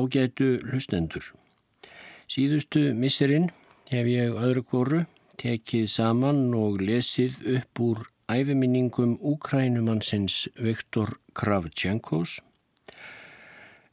Ágætu 0.00 0.48
hlustendur. 0.70 1.24
Síðustu 2.30 2.94
misserinn 2.96 3.50
hef 3.90 4.06
ég 4.08 4.32
öðru 4.32 4.62
kvoru 4.64 5.00
tekið 5.40 5.88
saman 5.92 6.54
og 6.56 6.80
lesið 6.80 7.36
upp 7.58 7.80
úr 7.84 8.02
æfiminningum 8.30 9.16
Úkrænumannsins 9.20 10.46
Viktor 10.56 11.18
Kravchenkos. 11.36 12.38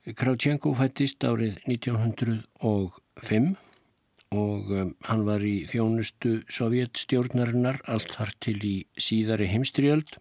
Kravchenko 0.07 0.71
fættist 0.77 1.23
árið 1.27 1.57
1905 1.67 3.55
og 4.37 4.71
um, 4.75 4.93
hann 5.07 5.23
var 5.27 5.43
í 5.43 5.65
þjónustu 5.71 6.41
sovjetstjórnarinnar 6.51 7.81
allt 7.87 8.15
þar 8.15 8.31
til 8.43 8.57
í 8.63 8.75
síðari 8.95 9.47
heimstriöld 9.51 10.19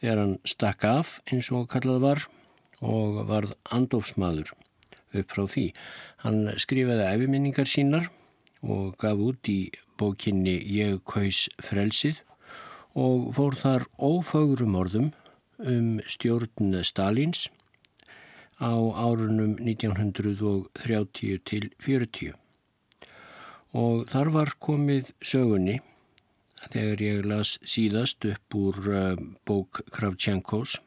þegar 0.00 0.24
hann 0.24 0.36
stakk 0.48 0.84
af 0.88 1.18
eins 1.30 1.52
og 1.52 1.68
kallað 1.72 2.04
var 2.04 2.26
og 2.80 3.22
varð 3.28 3.54
andofsmaður 3.76 4.52
upp 5.14 5.34
frá 5.34 5.46
því. 5.50 5.66
Hann 6.24 6.50
skrifaði 6.60 7.06
æfiminningar 7.14 7.68
sínar 7.68 8.10
og 8.62 8.96
gaf 9.00 9.18
út 9.18 9.48
í 9.48 9.70
bókinni 10.00 10.58
Ég 10.64 11.00
kaus 11.08 11.48
frelsið 11.62 12.22
og 12.98 13.30
fór 13.36 13.56
þar 13.60 13.86
ófagrum 13.96 14.76
orðum 14.80 15.10
um 15.60 16.00
stjórn 16.08 16.82
Stalins 16.84 17.48
á 18.60 18.72
árunum 18.76 19.56
1930 19.60 21.38
til 21.44 21.70
40. 21.80 22.34
Og 23.72 24.08
þar 24.10 24.28
var 24.34 24.50
komið 24.60 25.12
sögunni 25.22 25.80
þegar 26.68 27.00
ég 27.00 27.24
las 27.24 27.58
síðast 27.64 28.24
upp 28.28 28.54
úr 28.58 28.76
uh, 28.90 29.16
bók 29.48 29.80
Kravchenkos 29.94 30.80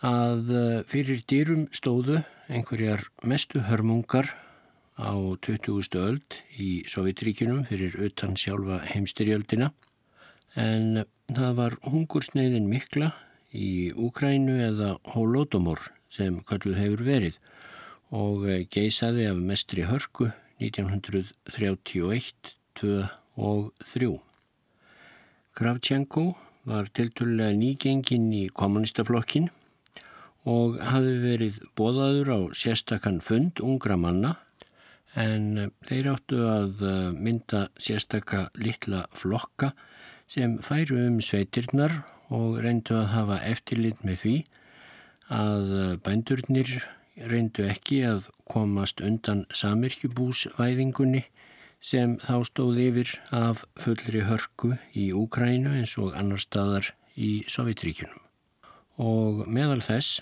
að 0.00 0.52
uh, 0.54 0.82
fyrir 0.88 1.20
dýrum 1.28 1.66
stóðu 1.76 2.22
einhverjar 2.48 3.02
mestu 3.22 3.60
hörmungar 3.68 4.30
á 4.96 5.12
20. 5.44 5.92
öld 6.00 6.36
í 6.56 6.84
Sovjetríkinum 6.88 7.66
fyrir 7.68 7.98
utan 8.00 8.32
sjálfa 8.36 8.80
heimstyrjöldina 8.88 9.70
en 10.56 11.04
það 11.28 11.52
var 11.60 11.76
hungursneiðin 11.84 12.68
mikla 12.68 13.12
í 13.52 13.92
Úkrænu 13.92 14.56
eða 14.70 14.96
Holodomor 15.12 15.90
sem 16.08 16.40
kalluð 16.48 16.80
hefur 16.80 17.04
verið 17.04 17.38
og 18.10 18.48
geisaði 18.72 19.28
af 19.30 19.38
mestri 19.38 19.84
hörku 19.84 20.32
1931, 20.60 22.56
2 22.80 23.04
og 23.36 23.70
3. 23.92 24.10
Kravchenko 25.56 26.26
var 26.68 26.88
tilturlega 26.92 27.52
nýgengin 27.56 28.28
í 28.36 28.46
kommunistaflokkin 28.52 29.48
og 30.48 30.78
hafi 30.80 31.16
verið 31.20 31.58
bóðaður 31.76 32.30
á 32.32 32.38
sérstakann 32.56 33.20
fund 33.20 33.60
ungra 33.60 33.98
manna 34.00 34.36
en 35.18 35.72
þeir 35.88 36.12
áttu 36.14 36.44
að 36.46 36.84
eh, 36.86 37.10
mynda 37.12 37.66
sérstaka 37.80 38.48
litla 38.54 39.04
flokka 39.12 39.72
sem 40.30 40.58
færu 40.62 41.00
um 41.08 41.18
sveitirnar 41.20 42.04
og 42.30 42.60
reyndu 42.62 42.94
að 43.00 43.12
hafa 43.16 43.40
eftirlit 43.50 44.04
með 44.06 44.22
því 44.22 44.36
að 45.34 45.74
eh, 45.80 45.96
bændurnir 46.06 46.72
reyndu 47.30 47.66
ekki 47.68 48.00
að 48.06 48.30
komast 48.48 49.02
undan 49.04 49.44
samirkjubúsvæðingunni 49.52 51.26
sem 51.80 52.16
þá 52.20 52.40
stóð 52.46 52.80
yfir 52.80 53.12
af 53.34 53.64
fullri 53.80 54.24
hörku 54.28 54.74
í 54.96 55.10
Úkrænu 55.16 55.74
eins 55.80 55.96
og 56.00 56.14
annar 56.16 56.40
staðar 56.42 56.92
í 57.16 57.42
Sovjetríkunum. 57.48 58.20
Og 59.00 59.46
meðal 59.48 59.80
þess 59.84 60.20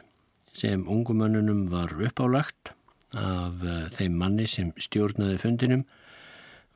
sem 0.59 0.85
ungumönnunum 0.91 1.69
var 1.71 1.95
uppálagt 1.95 2.75
af 3.15 3.65
eh, 3.65 3.89
þeim 3.97 4.19
manni 4.21 4.47
sem 4.47 4.73
stjórnaði 4.77 5.39
fundinum 5.41 5.85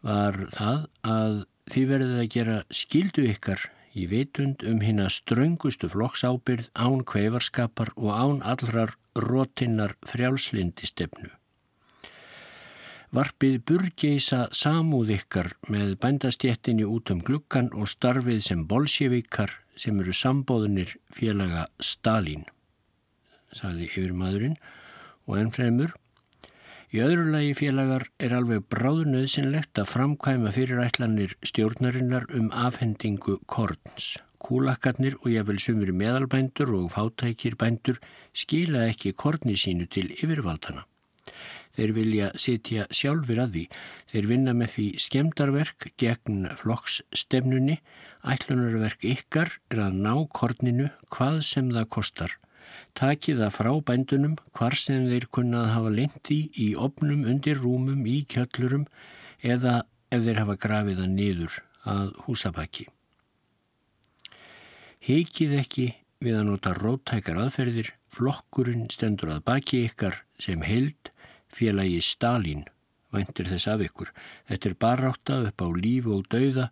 var 0.03 0.39
það 0.55 0.87
að 1.07 1.37
því 1.73 1.85
verðið 1.91 2.21
að 2.23 2.33
gera 2.35 2.57
skildu 2.71 3.27
ykkar 3.31 3.69
í 3.93 4.07
vitund 4.09 4.65
um 4.67 4.81
hinn 4.81 5.03
að 5.03 5.15
ströngustu 5.19 5.91
flokksábyrð 5.93 6.71
án 6.75 7.05
kveifarskapar 7.05 7.93
og 7.97 8.11
án 8.11 8.41
allrar 8.43 8.97
rótinnar 9.15 9.95
frjálslindi 10.09 10.89
stefnu. 10.89 11.29
Varpið 13.13 13.59
burgeisa 13.69 14.47
samúð 14.57 15.13
ykkar 15.19 15.53
með 15.69 15.99
bændastjettinni 16.01 16.87
út 16.89 17.13
um 17.13 17.21
glukkan 17.21 17.69
og 17.77 17.91
starfið 17.93 18.41
sem 18.47 18.65
bolsjevikar 18.65 19.53
sem 19.77 20.01
eru 20.01 20.17
sambóðunir 20.17 20.97
félaga 21.13 21.67
Stalin 21.77 22.49
saði 23.53 23.89
yfir 23.93 24.15
maðurinn 24.17 24.57
og 25.29 25.39
ennfremur. 25.39 25.93
Í 26.93 27.01
öðru 27.01 27.31
lagi 27.33 27.55
félagar 27.57 28.03
er 28.21 28.35
alveg 28.37 28.67
bráðunöðsynlegt 28.73 29.79
að 29.81 29.89
framkvæma 29.95 30.53
fyrirætlanir 30.53 31.39
stjórnarinnar 31.41 32.27
um 32.37 32.51
afhendingu 32.53 33.39
korns. 33.49 34.19
Kúlakkarnir 34.43 35.17
og 35.23 35.31
jáfnvel 35.33 35.61
sumir 35.63 35.95
meðalbændur 35.97 36.75
og 36.77 36.91
fátækir 36.93 37.57
bændur 37.57 38.01
skila 38.37 38.89
ekki 38.91 39.15
korni 39.17 39.57
sínu 39.57 39.87
til 39.89 40.11
yfirvaldana. 40.19 40.85
Þeir 41.73 41.93
vilja 41.97 42.29
sitja 42.37 42.85
sjálfur 42.93 43.41
að 43.41 43.55
því. 43.57 43.65
Þeir 44.13 44.29
vinna 44.29 44.53
með 44.57 44.73
því 44.75 44.87
skemdarverk 45.07 45.87
gegn 46.01 46.45
flokksstefnunni. 46.61 47.79
Ætlunarverk 48.29 49.07
ykkar 49.15 49.57
er 49.73 49.87
að 49.87 49.97
ná 50.05 50.13
korninu 50.29 50.91
hvað 51.09 51.41
sem 51.49 51.73
það 51.73 51.89
kostar. 51.97 52.37
Takið 52.99 53.41
það 53.41 53.55
frá 53.57 53.71
bændunum 53.89 54.35
hvar 54.53 54.77
sem 54.77 55.07
þeir 55.09 55.29
kunnað 55.33 55.71
hafa 55.73 55.93
lendi 55.95 56.41
í 56.61 56.73
opnum 56.77 57.25
undir 57.29 57.61
rúmum 57.63 58.05
í 58.07 58.19
kjöllurum 58.29 58.85
eða 59.41 59.83
ef 60.13 60.27
þeir 60.27 60.43
hafa 60.43 60.59
grafið 60.61 61.01
það 61.01 61.15
niður 61.17 61.57
að 61.89 62.13
húsabaki. 62.27 62.87
Heikið 65.03 65.57
ekki 65.59 65.89
við 66.23 66.39
að 66.39 66.47
nota 66.47 66.75
róttækar 66.77 67.41
aðferðir, 67.43 67.89
flokkurinn 68.13 68.87
stendur 68.93 69.33
að 69.35 69.45
baki 69.49 69.83
ykkar 69.89 70.21
sem 70.39 70.63
held 70.63 71.11
félagi 71.53 71.99
Stalin, 72.05 72.65
væntir 73.13 73.49
þess 73.51 73.69
af 73.73 73.83
ykkur. 73.89 74.13
Þetta 74.49 74.69
er 74.69 74.81
barátta 74.85 75.41
upp 75.49 75.65
á 75.65 75.69
líf 75.75 76.07
og 76.07 76.29
dauða, 76.33 76.71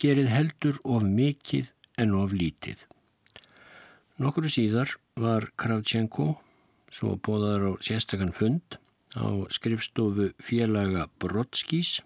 gerið 0.00 0.32
heldur 0.32 0.80
of 0.84 1.04
mikið 1.04 1.72
en 2.00 2.14
of 2.16 2.32
lítið. 2.32 2.86
Nokkru 4.16 4.48
síðar 4.48 4.94
var 5.20 5.50
Kravchenko 5.60 6.38
svo 6.88 7.18
bóðar 7.20 7.66
á 7.68 7.72
sérstakann 7.84 8.32
fund 8.32 8.78
á 9.12 9.28
skrifstofu 9.52 10.30
félaga 10.40 11.02
Brodskís 11.20 11.98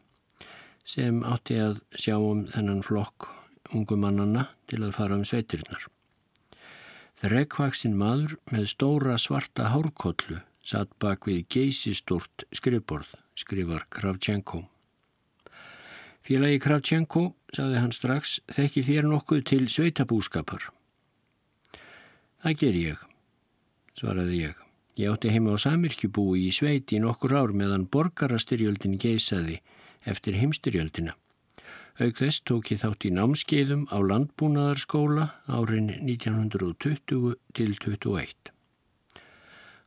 sem 0.83 1.21
átti 1.23 1.61
að 1.63 1.79
sjá 1.95 2.17
um 2.19 2.49
þennan 2.51 2.83
flokk 2.83 3.29
ungumannanna 3.71 4.49
til 4.67 4.81
að 4.83 4.97
fara 4.97 5.21
um 5.21 5.23
sveitirnar. 5.23 5.87
Þrekvaksinn 7.23 7.95
maður 7.95 8.35
með 8.51 8.67
stóra 8.73 9.15
svarta 9.15 9.69
hárkollu 9.71 10.41
satt 10.67 10.91
bak 10.99 11.31
við 11.31 11.47
geysistort 11.47 12.43
skrifborð, 12.51 13.15
skrifar 13.39 13.87
Kravchenko. 13.87 14.65
Félagi 16.27 16.59
Kravchenko, 16.67 17.29
saði 17.55 17.79
hann 17.79 17.95
strax, 17.95 18.41
þekki 18.51 18.83
þér 18.91 19.11
nokkuð 19.15 19.47
til 19.55 19.65
sveitabúskapar. 19.71 20.73
Það 22.41 22.55
ger 22.57 22.77
ég, 22.81 23.01
svaraði 24.01 24.37
ég. 24.47 24.61
Ég 24.97 25.13
átti 25.13 25.29
heima 25.33 25.53
á 25.53 25.61
Samirkjubúi 25.61 26.47
í 26.49 26.53
sveiti 26.57 26.97
í 26.97 27.01
nokkur 27.05 27.35
ár 27.37 27.53
meðan 27.53 27.85
borgarastyrjöldin 27.93 28.97
geisaði 29.01 29.59
eftir 30.09 30.39
heimstyrjöldina. 30.41 31.13
Auk 32.01 32.17
þess 32.17 32.41
tók 32.49 32.73
ég 32.73 32.81
þátt 32.81 33.05
í 33.05 33.13
námskeiðum 33.13 33.85
á 33.93 34.01
landbúnaðarskóla 34.01 35.27
árin 35.53 35.93
1920 36.01 37.37
til 37.53 37.77
21. 37.77 38.53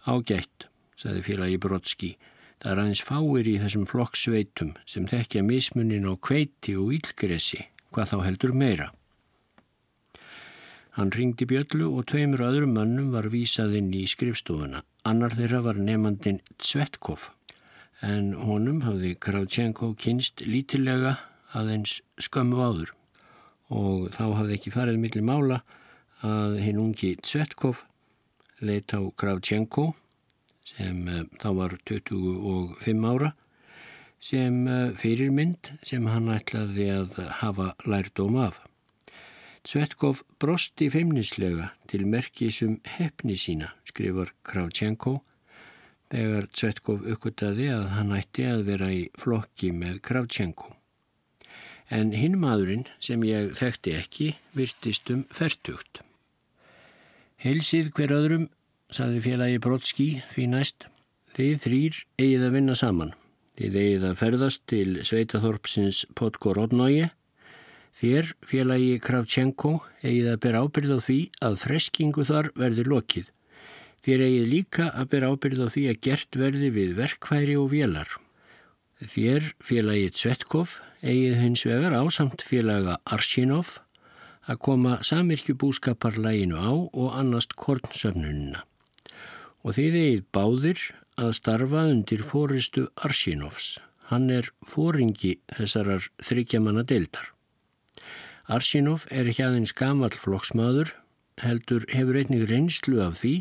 Ágætt, 0.06 0.70
saði 0.94 1.26
félagi 1.26 1.58
Brodski, 1.58 2.16
það 2.62 2.72
er 2.72 2.82
aðeins 2.84 3.06
fáir 3.08 3.50
í 3.50 3.60
þessum 3.66 3.90
flokksveitum 3.90 4.76
sem 4.86 5.10
þekkja 5.10 5.42
mismunin 5.48 6.06
á 6.06 6.14
kveiti 6.22 6.78
og 6.78 6.94
ílgresi, 7.00 7.66
hvað 7.90 8.14
þá 8.14 8.18
heldur 8.28 8.54
meira. 8.54 8.94
Hann 10.94 11.10
ringdi 11.10 11.48
bjöllu 11.50 11.88
og 11.90 12.06
tveimur 12.12 12.44
öðrum 12.46 12.76
mönnum 12.78 13.14
var 13.16 13.32
vísað 13.34 13.80
inn 13.80 13.94
í 13.98 14.04
skrifstofuna. 14.10 14.84
Annar 15.10 15.34
þeirra 15.34 15.64
var 15.66 15.80
nefnandin 15.82 16.42
Tsvetkov 16.62 17.32
en 18.06 18.34
honum 18.46 18.84
hafði 18.84 19.16
Kravchenko 19.26 19.94
kynst 19.98 20.44
lítilega 20.46 21.16
aðeins 21.58 22.02
skömmu 22.22 22.60
áður 22.62 22.94
og 23.74 24.12
þá 24.14 24.26
hafði 24.38 24.58
ekki 24.58 24.74
farið 24.76 25.00
millir 25.02 25.26
mála 25.26 25.62
að 26.24 26.60
hinn 26.62 26.82
ungi 26.84 27.14
Tsvetkov 27.22 27.84
leitt 28.64 28.94
á 28.94 29.02
Kravchenko 29.18 29.94
sem 30.68 31.08
uh, 31.08 31.24
þá 31.42 31.50
var 31.58 31.78
25 31.90 33.08
ára 33.10 33.32
sem 34.24 34.62
uh, 34.68 34.92
fyrirmynd 35.00 35.74
sem 35.84 36.06
hann 36.08 36.30
ætlaði 36.32 36.88
að 36.94 37.18
hafa 37.42 37.74
lærdóm 37.90 38.38
af. 38.46 38.62
Svetkov 39.64 40.26
brosti 40.44 40.90
feimnislega 40.92 41.70
til 41.88 42.04
merkisum 42.10 42.82
hefni 42.98 43.38
sína, 43.40 43.70
skrifar 43.88 44.34
Kravchenko, 44.44 45.22
þegar 46.12 46.50
Tvetkov 46.52 47.06
uppgöttaði 47.14 47.70
að 47.72 47.86
hann 47.96 48.12
ætti 48.18 48.46
að 48.50 48.66
vera 48.68 48.90
í 48.92 49.06
flokki 49.20 49.72
með 49.76 50.02
Kravchenko. 50.06 50.76
En 51.94 52.12
hinn 52.16 52.36
maðurinn 52.42 52.86
sem 53.00 53.24
ég 53.24 53.54
þekkti 53.56 53.96
ekki 54.02 54.30
virtist 54.58 55.10
um 55.14 55.24
færtugt. 55.32 56.04
Helsið 57.44 57.90
hver 57.96 58.14
öðrum, 58.16 58.46
saði 58.94 59.24
félagi 59.24 59.64
Brotski 59.64 60.08
því 60.34 60.46
næst, 60.54 60.88
þið 61.36 61.58
þrýr 61.66 61.98
eigið 62.22 62.48
að 62.48 62.56
vinna 62.60 62.76
saman. 62.78 63.16
Þið 63.58 63.76
eigið 63.82 64.06
að 64.10 64.20
ferðast 64.22 64.64
til 64.70 64.88
Sveitaþorpsins 65.06 66.06
Podgorodnói. 66.20 67.10
Þér, 67.94 68.34
félagi 68.42 68.98
Kravchenko, 69.04 69.76
eigið 70.02 70.32
að 70.32 70.40
bera 70.46 70.64
ábyrð 70.66 70.98
á 70.98 71.00
því 71.06 71.20
að 71.46 71.58
freskingu 71.62 72.26
þar 72.26 72.50
verði 72.58 72.86
lokið. 72.90 73.28
Þér 74.04 74.24
eigið 74.26 74.48
líka 74.50 74.88
að 74.92 75.10
bera 75.14 75.30
ábyrð 75.30 75.62
á 75.64 75.68
því 75.76 75.84
að 75.92 76.00
gert 76.08 76.38
verði 76.42 76.70
við 76.74 76.96
verkværi 76.98 77.58
og 77.62 77.70
vélar. 77.72 78.10
Þér, 79.04 79.54
félagi 79.64 80.10
Tvetkov, 80.16 80.78
eigið 81.04 81.38
hins 81.40 81.64
vegar 81.68 81.96
ásamt 82.00 82.44
félaga 82.44 82.98
Arshinov 83.06 83.78
að 84.50 84.60
koma 84.66 84.98
samirkjubúskaparlæginu 85.06 86.60
á 86.60 86.72
og 86.74 87.14
annast 87.16 87.56
kornsöfnunina. 87.60 88.64
Og 89.64 89.78
þið 89.78 90.00
eigið 90.02 90.26
báðir 90.36 90.82
að 91.22 91.36
starfa 91.38 91.86
undir 91.92 92.26
fóristu 92.26 92.88
Arshinovs. 93.06 93.78
Hann 94.10 94.28
er 94.34 94.50
fóringi 94.68 95.38
þessarar 95.54 96.10
þryggjamanna 96.26 96.84
deildar. 96.88 97.33
Arshinov 98.54 99.08
er 99.10 99.30
ekki 99.32 99.46
aðeins 99.46 99.74
gamal 99.74 100.14
flokksmaður, 100.14 100.92
heldur 101.42 101.86
hefur 101.90 102.20
einnig 102.20 102.44
reynslu 102.50 103.00
af 103.02 103.22
því 103.24 103.36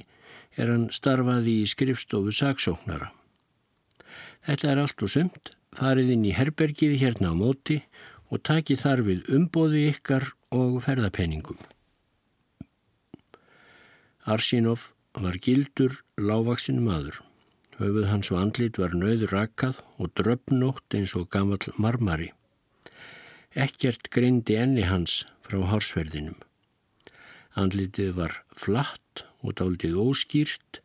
er 0.57 0.71
hann 0.73 0.87
starfaði 0.95 1.59
í 1.63 1.69
skrifstofu 1.69 2.33
saksóknara. 2.37 3.11
Þetta 4.47 4.71
er 4.73 4.81
allt 4.83 5.05
og 5.05 5.13
sumt, 5.13 5.53
farið 5.77 6.15
inn 6.15 6.25
í 6.29 6.35
herbergið 6.37 6.97
hérna 7.03 7.33
á 7.33 7.35
móti 7.37 7.83
og 8.33 8.43
takið 8.49 8.83
þar 8.85 9.05
við 9.09 9.31
umbóði 9.37 9.85
ykkar 9.93 10.31
og 10.55 10.81
ferðapenningum. 10.87 11.61
Arshinov 14.33 14.93
var 15.19 15.37
gildur 15.45 15.99
lágvaksinn 16.17 16.83
maður. 16.85 17.21
Höfuð 17.81 18.07
hans 18.09 18.31
og 18.33 18.39
andlit 18.39 18.79
var 18.81 18.95
nöður 18.97 19.33
rakkað 19.35 19.81
og 19.99 20.13
dröfnótt 20.17 20.97
eins 20.97 21.17
og 21.19 21.29
gammal 21.33 21.61
marmari. 21.77 22.31
Ekkert 23.53 24.09
greindi 24.09 24.57
enni 24.57 24.87
hans 24.89 25.27
frá 25.45 25.59
hársverðinum. 25.69 26.39
Andlitið 27.53 28.15
var 28.17 28.39
flatt 28.57 29.27
og 29.45 29.59
dáldið 29.61 29.99
óskýrt 30.01 30.81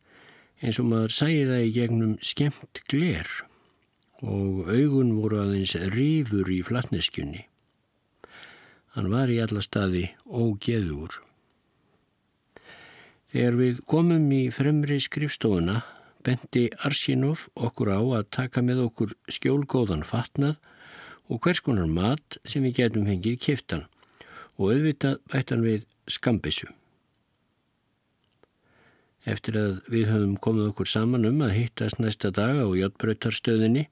eins 0.60 0.80
og 0.82 0.90
maður 0.90 1.14
sæði 1.14 1.44
það 1.48 1.64
í 1.64 1.70
gegnum 1.78 2.16
skemmt 2.20 2.82
gler 2.90 3.30
og 4.20 4.68
augun 4.68 5.14
voru 5.16 5.40
aðeins 5.40 5.76
rýfur 5.94 6.50
í 6.52 6.58
flattneskjunni. 6.66 7.46
Hann 8.96 9.08
var 9.12 9.30
í 9.30 9.38
alla 9.40 9.62
staði 9.64 10.08
ógeður. 10.26 11.20
Þegar 13.32 13.58
við 13.60 13.84
komum 13.88 14.26
í 14.34 14.48
fremri 14.52 14.98
skrifstofuna 15.00 15.82
bendi 16.26 16.66
Arsinov 16.84 17.46
okkur 17.54 17.94
á 17.96 18.00
að 18.00 18.30
taka 18.34 18.64
með 18.64 18.88
okkur 18.88 19.14
skjólgóðan 19.30 20.04
fatnað 20.04 20.58
og 21.28 21.40
hvers 21.44 21.60
konar 21.64 21.88
mat 21.90 22.38
sem 22.48 22.64
við 22.66 22.82
getum 22.82 23.06
hengið 23.08 23.38
kiftan 23.44 23.86
og 24.56 24.72
auðvitað 24.72 25.20
bættan 25.32 25.64
við 25.66 25.86
skambissu. 26.10 26.68
Eftir 29.28 29.58
að 29.60 29.78
við 29.92 30.08
höfum 30.08 30.34
komið 30.40 30.72
okkur 30.72 30.88
saman 30.88 31.28
um 31.28 31.44
að 31.44 31.56
hittast 31.58 32.00
næsta 32.00 32.32
dag 32.34 32.56
á 32.56 32.66
Jotbröytarstöðinni 32.80 33.86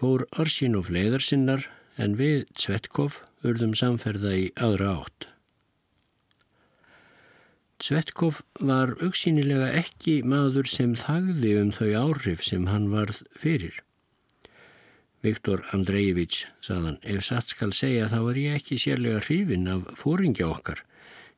fór 0.00 0.26
Arsinov 0.36 0.92
leiðarsinnar 0.92 1.66
en 2.00 2.16
við 2.20 2.46
Tvetkov 2.56 3.22
urðum 3.46 3.74
samferða 3.76 4.36
í 4.36 4.46
aðra 4.60 4.94
átt. 5.00 5.30
Svetkov 7.80 8.42
var 8.60 8.92
auksínilega 9.00 9.70
ekki 9.78 10.18
maður 10.20 10.68
sem 10.68 10.92
þagði 11.00 11.52
um 11.62 11.70
þau 11.72 11.88
áhrif 12.02 12.42
sem 12.44 12.66
hann 12.68 12.90
varð 12.92 13.22
fyrir. 13.32 13.78
Viktor 15.20 15.60
Andrejević 15.76 16.46
saðan, 16.64 16.96
ef 17.04 17.24
satt 17.26 17.52
skal 17.52 17.74
segja 17.76 18.08
þá 18.08 18.20
er 18.30 18.38
ég 18.40 18.60
ekki 18.60 18.78
sérlega 18.80 19.20
hrifin 19.26 19.68
af 19.68 19.90
fóringja 20.00 20.48
okkar. 20.48 20.80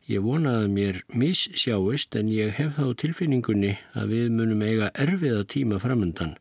Ég 0.06 0.22
vonaði 0.22 0.68
mér 0.70 1.00
missjáist 1.14 2.16
en 2.18 2.30
ég 2.30 2.54
hef 2.58 2.76
þá 2.78 2.94
tilfinningunni 3.02 3.76
að 3.98 4.14
við 4.14 4.32
munum 4.38 4.62
eiga 4.66 4.90
erfiða 4.98 5.42
tíma 5.46 5.78
framöndan 5.82 6.36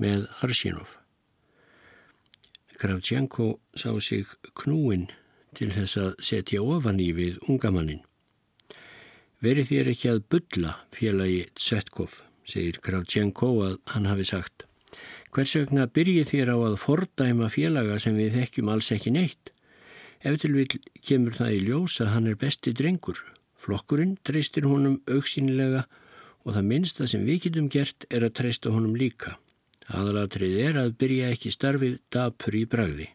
með 0.00 0.26
Arsínov. 0.44 0.96
Kravtjenko 2.76 3.54
sá 3.72 3.88
sig 4.00 4.28
knúin 4.60 5.08
til 5.56 5.70
þess 5.72 5.96
að 6.00 6.10
setja 6.28 6.60
ofan 6.60 7.00
í 7.00 7.08
við 7.16 7.40
ungamannin. 7.48 8.02
Verið 9.40 9.70
þér 9.72 9.92
ekki 9.92 10.12
að 10.12 10.22
bylla 10.32 10.76
félagi 10.96 11.42
Tsetkov, 11.56 12.20
segir 12.44 12.80
Kravtjenko 12.84 13.52
að 13.64 13.78
hann 13.92 14.08
hafi 14.08 14.28
sagt. 14.28 14.65
Hvers 15.36 15.52
vegna 15.52 15.82
byrjið 15.84 16.30
þér 16.30 16.48
á 16.48 16.58
að 16.64 16.74
fordæma 16.80 17.50
félaga 17.52 17.98
sem 18.00 18.14
við 18.16 18.38
þekkjum 18.38 18.70
alls 18.72 18.86
ekki 18.94 19.10
neitt? 19.12 19.50
Eftir 20.24 20.54
vil 20.56 20.64
kemur 21.04 21.36
það 21.36 21.50
í 21.52 21.58
ljós 21.66 21.96
að 22.00 22.08
hann 22.14 22.30
er 22.30 22.38
besti 22.40 22.72
drengur. 22.72 23.20
Flokkurinn 23.60 24.14
treystir 24.24 24.64
honum 24.64 24.96
auksínilega 25.04 25.84
og 26.40 26.56
það 26.56 26.68
minnsta 26.70 27.10
sem 27.12 27.28
við 27.28 27.50
getum 27.50 27.68
gert 27.68 28.08
er 28.08 28.24
að 28.24 28.34
treysta 28.40 28.72
honum 28.72 28.96
líka. 28.96 29.36
Aðalatrið 29.92 30.56
er 30.70 30.80
að 30.86 30.96
byrja 31.04 31.28
ekki 31.36 31.52
starfið 31.52 32.00
dapur 32.16 32.56
í 32.56 32.64
bragði. 32.64 33.12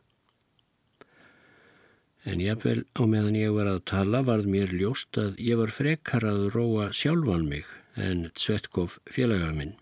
En 2.30 2.38
jáfnvel 2.38 2.84
á 2.86 3.02
meðan 3.02 3.42
ég 3.42 3.58
var 3.58 3.66
að 3.66 3.86
tala 3.90 4.22
varð 4.22 4.46
mér 4.46 4.78
ljóst 4.78 5.18
að 5.18 5.42
ég 5.42 5.58
var 5.58 5.74
frekar 5.74 6.30
að 6.30 6.52
róa 6.54 6.92
sjálfan 6.94 7.50
mig 7.50 7.66
en 7.98 8.28
Svetkov 8.38 9.02
félaga 9.10 9.56
minn. 9.58 9.81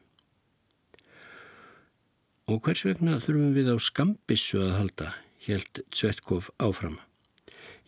Og 2.50 2.64
hvers 2.66 2.82
vegna 2.82 3.20
þurfum 3.22 3.52
við 3.54 3.68
á 3.70 3.78
skambissu 3.78 4.58
að 4.64 4.72
halda, 4.74 5.10
helt 5.46 5.84
Svetkov 5.94 6.48
áfram. 6.58 6.96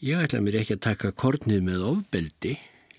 Ég 0.06 0.22
ætla 0.22 0.42
mér 0.46 0.60
ekki 0.60 0.76
að 0.78 0.84
taka 0.86 1.12
kornið 1.18 1.64
með 1.66 1.88
ofbeldi. 1.88 2.52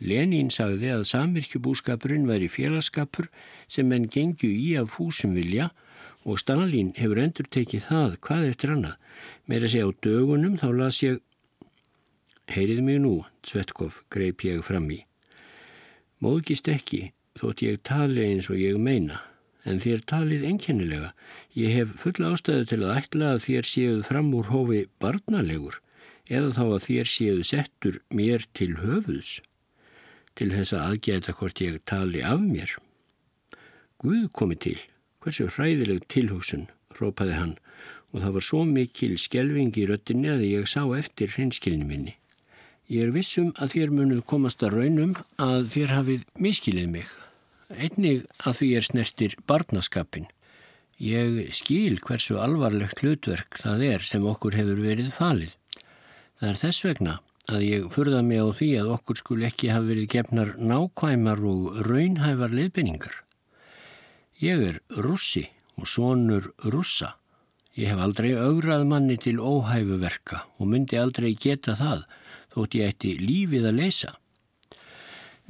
Lenín 0.02 0.50
sagði 0.50 0.90
að 0.90 1.06
samirkjubúskapurinn 1.12 2.26
væri 2.26 2.50
félagskapur 2.50 3.30
sem 3.70 3.86
menn 3.86 4.08
gengju 4.10 4.50
í 4.50 4.74
af 4.80 4.98
húsum 4.98 5.38
vilja 5.38 5.70
og 6.26 6.42
Stalin 6.42 6.90
hefur 6.98 7.22
endur 7.22 7.46
tekið 7.46 7.86
það 7.86 8.20
hvað 8.26 8.50
eftir 8.50 8.74
annað. 8.74 8.98
Meira 9.46 9.70
segja 9.70 9.86
á 9.86 9.98
dögunum 10.02 10.58
þá 10.58 10.68
las 10.82 11.02
ég 11.06 11.22
Heyrið 12.50 12.82
mig 12.82 12.98
nú, 13.00 13.20
Svetkov, 13.46 14.02
greip 14.10 14.42
ég 14.42 14.64
fram 14.66 14.90
í. 14.90 15.04
Móðgist 16.18 16.66
ekki, 16.68 17.12
þótt 17.38 17.62
ég 17.62 17.78
tali 17.86 18.26
eins 18.26 18.50
og 18.50 18.58
ég 18.58 18.82
meina, 18.82 19.22
en 19.68 19.80
þér 19.82 20.02
talið 20.10 20.44
enkennilega. 20.48 21.12
Ég 21.54 21.76
hef 21.76 21.94
fulla 22.02 22.32
ástæðu 22.34 22.68
til 22.70 22.80
að 22.82 22.94
ætla 22.98 23.32
að 23.34 23.42
þér 23.46 23.68
séuð 23.70 24.02
fram 24.08 24.30
úr 24.36 24.50
hófi 24.52 24.82
barnalegur, 25.02 25.78
eða 26.28 26.52
þá 26.56 26.64
að 26.66 26.86
þér 26.86 27.10
séuð 27.12 27.42
settur 27.46 27.98
mér 28.14 28.46
til 28.56 28.72
höfuðs, 28.82 29.32
til 30.38 30.50
þess 30.54 30.74
að 30.76 30.86
aðgæta 30.88 31.36
hvort 31.38 31.62
ég 31.62 31.82
tali 31.88 32.22
af 32.24 32.40
mér. 32.42 32.76
Guð 34.02 34.30
komi 34.34 34.56
til, 34.58 34.78
hversu 35.22 35.46
hræðileg 35.50 36.08
tilhugsun, 36.10 36.66
rópaði 36.98 37.38
hann, 37.38 37.54
og 38.12 38.24
það 38.24 38.34
var 38.36 38.46
svo 38.48 38.64
mikil 38.68 39.14
skjelving 39.20 39.76
í 39.78 39.86
röttinni 39.88 40.32
að 40.32 40.44
ég 40.48 40.68
sá 40.68 40.82
eftir 40.96 41.30
hreinskilni 41.32 41.86
minni. 41.86 42.16
Ég 42.90 43.06
er 43.06 43.14
vissum 43.14 43.52
að 43.56 43.76
þér 43.76 43.92
munuð 43.94 44.24
komast 44.28 44.62
að 44.66 44.74
raunum 44.76 45.14
að 45.40 45.68
þér 45.72 45.94
hafið 45.96 46.24
miskilið 46.44 46.88
mig. 46.92 47.21
Einnig 47.72 48.24
að 48.44 48.58
því 48.58 48.68
er 48.76 48.86
snertir 48.86 49.34
barnaskapin. 49.48 50.28
Ég 51.02 51.54
skil 51.56 51.98
hversu 52.04 52.36
alvarlegt 52.38 53.00
hlutverk 53.02 53.58
það 53.62 53.84
er 53.88 54.04
sem 54.06 54.26
okkur 54.28 54.56
hefur 54.58 54.82
verið 54.84 55.10
falið. 55.14 55.54
Það 56.38 56.48
er 56.50 56.60
þess 56.60 56.84
vegna 56.86 57.16
að 57.50 57.64
ég 57.66 57.88
furða 57.90 58.20
mig 58.22 58.38
á 58.38 58.48
því 58.54 58.70
að 58.82 58.92
okkur 58.96 59.18
skul 59.18 59.40
ekki 59.48 59.72
hafa 59.72 59.88
verið 59.88 60.10
gefnar 60.14 60.54
nákvæmar 60.60 61.42
og 61.48 61.80
raunhæfar 61.88 62.54
leiðbynningar. 62.54 63.16
Ég 64.42 64.62
er 64.68 64.80
russi 65.02 65.48
og 65.78 65.88
sonur 65.88 66.52
russa. 66.70 67.16
Ég 67.74 67.88
hef 67.88 68.00
aldrei 68.04 68.34
augrað 68.36 68.84
manni 68.86 69.16
til 69.16 69.40
óhæfuverka 69.40 70.44
og 70.60 70.68
myndi 70.68 71.00
aldrei 71.00 71.32
geta 71.34 71.74
það 71.78 72.04
þótt 72.52 72.76
ég 72.76 72.92
ætti 72.92 73.16
lífið 73.18 73.70
að 73.70 73.78
leysa. 73.80 74.12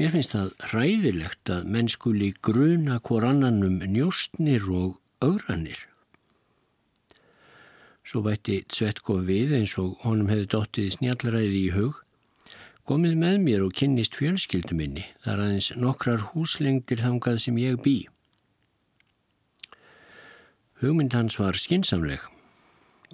Mér 0.03 0.11
finnst 0.11 0.33
það 0.35 0.49
ræðilegt 0.73 1.51
að 1.55 1.67
mennskuli 1.71 2.33
gruna 2.43 2.97
hvor 3.07 3.23
annan 3.23 3.61
um 3.63 3.77
njóstnir 3.87 4.65
og 4.67 4.97
augranir. 5.23 5.79
Svo 8.03 8.25
bætti 8.25 8.57
Tvetkov 8.67 9.21
við 9.29 9.53
eins 9.61 9.77
og 9.79 10.01
honum 10.03 10.33
hefði 10.33 10.49
dottið 10.57 10.89
snjallræði 10.97 11.61
í 11.61 11.69
hug. 11.77 12.01
Komið 12.91 13.15
með 13.21 13.37
mér 13.45 13.63
og 13.63 13.77
kynnist 13.79 14.17
fjölskyldu 14.19 14.75
minni, 14.75 15.05
þar 15.23 15.45
aðeins 15.45 15.69
nokkrar 15.79 16.25
húslengdir 16.33 16.99
þangað 17.05 17.39
sem 17.45 17.61
ég 17.63 17.79
bý. 17.85 17.95
Hugmynd 20.81 21.15
hans 21.15 21.39
var 21.39 21.55
skinsamleg. 21.55 22.25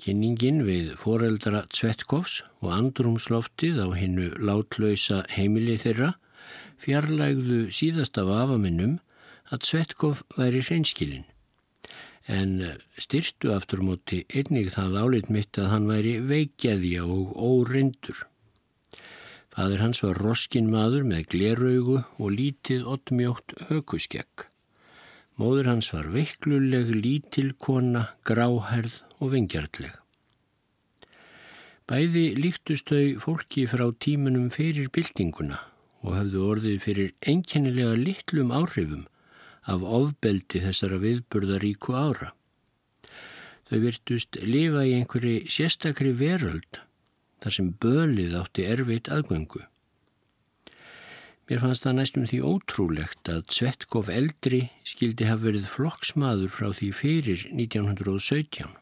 Kynningin 0.00 0.64
við 0.64 0.96
foreldra 0.96 1.66
Tvetkovs 1.68 2.38
og 2.62 2.72
andrumsloftið 2.78 3.84
á 3.84 3.88
hinnu 3.92 4.30
látlausa 4.40 5.20
heimili 5.36 5.76
þeirra 5.84 6.14
fjarlægðu 6.84 7.64
síðasta 7.74 8.26
vafaminnum 8.28 8.98
að 9.48 9.64
Tvetkov 9.64 10.22
væri 10.36 10.62
hreinskilinn 10.64 11.26
en 12.28 12.58
styrtu 13.00 13.54
aftur 13.54 13.80
móti 13.84 14.20
einnig 14.28 14.68
það 14.74 14.96
álit 15.02 15.30
mitt 15.32 15.58
að 15.60 15.70
hann 15.72 15.86
væri 15.88 16.18
veikjaðja 16.28 17.06
og 17.08 17.32
óreindur. 17.40 18.26
Fadur 19.48 19.82
hans 19.82 20.02
var 20.04 20.20
roskin 20.22 20.68
maður 20.70 21.06
með 21.08 21.24
gleraugu 21.32 22.02
og 22.04 22.34
lítið 22.36 22.84
oddmjótt 22.92 23.56
hökuskegg. 23.70 24.44
Móður 25.40 25.70
hans 25.72 25.88
var 25.94 26.10
veikluleg, 26.12 26.92
lítil 26.92 27.54
kona, 27.62 28.12
gráherð 28.26 29.00
og 29.18 29.32
vingjartleg. 29.32 29.94
Bæði 31.88 32.26
líktust 32.36 32.92
þau 32.92 33.16
fólki 33.22 33.64
frá 33.70 33.86
tímunum 33.96 34.50
fyrir 34.52 34.92
byltinguna 34.92 35.62
og 36.04 36.14
hafðu 36.14 36.42
orðið 36.52 36.82
fyrir 36.84 37.14
einkennilega 37.26 37.94
litlum 37.98 38.52
áhrifum 38.54 39.06
af 39.68 39.84
ofbeldi 39.84 40.62
þessara 40.64 41.00
viðburðaríku 41.02 41.96
ára. 41.98 42.32
Þau 43.68 43.78
virtust 43.84 44.38
lifa 44.40 44.84
í 44.88 44.94
einhverju 44.96 45.48
sérstakri 45.52 46.14
veröld 46.16 46.80
þar 47.42 47.54
sem 47.54 47.74
bölið 47.82 48.38
átti 48.38 48.64
erfitt 48.64 49.10
aðgöngu. 49.12 49.66
Mér 51.48 51.62
fannst 51.62 51.84
það 51.84 51.94
næstum 51.96 52.26
því 52.28 52.38
ótrúlegt 52.44 53.30
að 53.32 53.46
Svetkov 53.56 54.10
eldri 54.12 54.66
skildi 54.88 55.28
hafa 55.28 55.46
verið 55.46 55.70
flokksmaður 55.72 56.52
frá 56.52 56.68
því 56.76 56.88
fyrir 56.96 57.44
1917. 57.48 58.74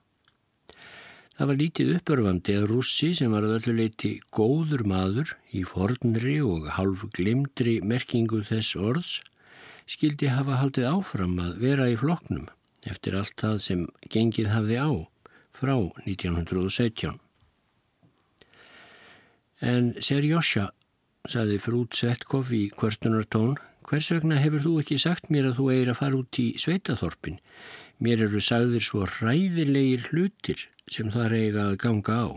Það 1.37 1.49
var 1.51 1.59
lítið 1.61 1.89
uppörfandi 1.99 2.55
að 2.57 2.71
rússi 2.71 3.11
sem 3.17 3.33
var 3.35 3.45
að 3.45 3.59
öllu 3.59 3.73
leiti 3.77 4.11
góður 4.33 4.87
maður 4.89 5.35
í 5.53 5.67
fornri 5.69 6.39
og 6.41 6.71
halv 6.79 7.03
glimdri 7.13 7.75
merkingu 7.85 8.39
þess 8.49 8.77
orðs 8.81 9.11
skildi 9.85 10.31
hafa 10.33 10.57
haldið 10.63 10.87
áfram 10.89 11.35
að 11.45 11.59
vera 11.61 11.91
í 11.93 11.99
flokknum 12.01 12.47
eftir 12.89 13.19
allt 13.19 13.37
það 13.43 13.59
sem 13.67 13.83
gengið 14.15 14.49
hafði 14.49 14.79
á 14.81 14.91
frá 15.57 15.75
1917. 16.07 17.19
En 19.61 19.91
Serjósja 20.01 20.71
saði 21.29 21.59
frút 21.61 21.97
Svetkov 21.97 22.53
í 22.57 22.63
kvörtunartón, 22.73 23.59
hvers 23.85 24.09
vegna 24.15 24.39
hefur 24.41 24.65
þú 24.65 24.73
ekki 24.81 24.99
sagt 25.03 25.29
mér 25.29 25.51
að 25.51 25.61
þú 25.61 25.69
eigir 25.75 25.93
að 25.93 26.01
fara 26.01 26.21
út 26.23 26.41
í 26.41 26.47
sveitaþorpin? 26.65 27.37
Mér 28.01 28.25
eru 28.31 28.41
sagðir 28.41 28.85
svo 28.89 29.05
ræðilegir 29.19 30.09
hlutir 30.09 30.65
sem 30.91 31.11
það 31.11 31.31
reyga 31.33 31.69
að 31.71 31.79
ganga 31.83 32.19
á. 32.19 32.29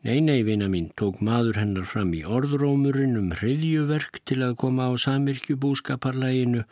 Nei, 0.00 0.20
nei, 0.24 0.40
vina 0.48 0.64
mín, 0.72 0.86
tók 0.96 1.18
maður 1.20 1.58
hennar 1.60 1.84
fram 1.84 2.14
í 2.16 2.22
orðrómurinn 2.24 3.18
um 3.20 3.34
hriðjuverk 3.36 4.22
til 4.24 4.38
að 4.46 4.56
koma 4.62 4.86
á 4.88 4.96
samirkjubúskaparlæginu. 5.02 6.64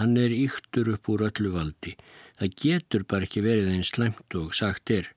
Hann 0.00 0.16
er 0.18 0.34
yktur 0.34 0.90
upp 0.96 1.06
úr 1.12 1.28
öllu 1.28 1.52
valdi. 1.54 1.94
Það 2.40 2.56
getur 2.64 3.04
bara 3.06 3.28
ekki 3.28 3.44
verið 3.44 3.70
einn 3.70 3.86
slemt 3.86 4.34
og 4.34 4.50
sagt 4.58 4.90
er. 4.90 5.12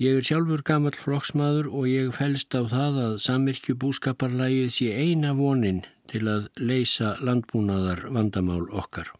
Ég 0.00 0.16
er 0.16 0.24
sjálfur 0.24 0.64
gammal 0.64 0.96
flokksmaður 0.96 1.68
og 1.68 1.84
ég 1.90 2.14
fælst 2.16 2.56
á 2.56 2.64
það 2.64 3.00
að 3.04 3.16
samirkju 3.26 3.76
búskaparlægið 3.82 4.72
sé 4.72 4.94
eina 4.96 5.36
vonin 5.36 5.84
til 6.08 6.24
að 6.32 6.48
leysa 6.56 7.18
landbúnaðar 7.20 8.06
vandamál 8.08 8.64
okkar. 8.72 9.12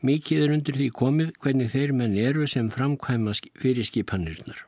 Mikið 0.00 0.42
er 0.46 0.52
undir 0.54 0.76
því 0.78 0.88
komið 0.96 1.30
hvernig 1.44 1.72
þeir 1.74 1.90
menn 1.92 2.16
eru 2.16 2.46
sem 2.48 2.70
framkvæma 2.72 3.34
fyrir 3.60 3.84
skipanirnar. 3.84 4.62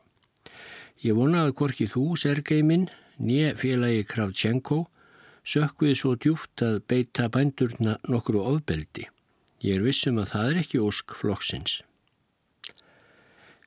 Ég 1.01 1.17
vona 1.17 1.47
að 1.47 1.55
korki 1.57 1.87
þú, 1.89 2.13
Sergei 2.21 2.61
minn, 2.61 2.85
nýja 3.17 3.55
félagi 3.57 4.03
Kravtjenko, 4.07 4.83
sökkuði 5.43 5.95
svo 5.97 6.13
djúft 6.15 6.61
að 6.63 6.83
beita 6.87 7.25
bændurna 7.33 7.97
nokkru 8.05 8.43
ofbeldi. 8.45 9.07
Ég 9.65 9.79
er 9.79 9.83
vissum 9.83 10.19
að 10.21 10.29
það 10.35 10.51
er 10.51 10.59
ekki 10.61 10.81
ósk 10.83 11.15
flokksins. 11.17 11.79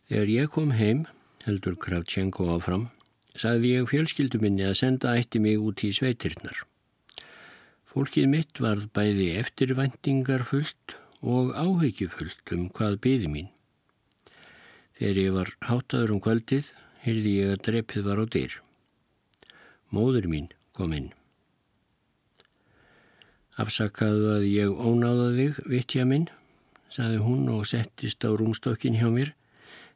Þegar 0.07 0.31
ég 0.31 0.53
kom 0.55 0.71
heim 0.79 1.07
heldur 1.45 1.75
Kravtjenko 1.83 2.47
áfram, 2.55 2.87
sagði 3.35 3.75
ég 3.75 3.91
fjölskyldu 3.91 4.39
minni 4.43 4.65
að 4.69 4.79
senda 4.85 5.17
ætti 5.19 5.43
mig 5.43 5.59
út 5.59 5.83
í 5.83 5.91
sveitirnar. 5.93 6.63
Fólkið 7.91 8.31
mitt 8.31 8.63
varð 8.63 8.87
bæði 8.95 9.33
eftirvæntingar 9.41 10.47
fullt 10.47 10.97
og 11.23 11.53
áhyggjufullt 11.57 12.53
um 12.57 12.69
hvað 12.77 12.99
byði 13.05 13.31
mín. 13.33 13.49
Þegar 14.97 15.21
ég 15.21 15.37
var 15.37 15.53
háttaður 15.69 16.15
um 16.17 16.23
kvöldið, 16.25 16.71
hyrði 17.05 17.33
ég 17.41 17.53
að 17.55 17.63
drepið 17.69 18.09
var 18.09 18.23
á 18.23 18.27
dyr. 18.37 18.59
Móður 19.93 20.29
mín 20.33 20.49
kom 20.77 20.95
inn. 20.97 21.13
Afsakaðu 23.57 24.33
að 24.37 24.47
ég 24.51 24.73
ónáða 24.73 25.31
þig, 25.37 25.61
vittja 25.65 26.05
minn, 26.05 26.27
saði 26.93 27.21
hún 27.25 27.47
og 27.53 27.65
settist 27.69 28.25
á 28.25 28.31
rúmstokkin 28.33 28.99
hjá 29.01 29.09
mér 29.13 29.33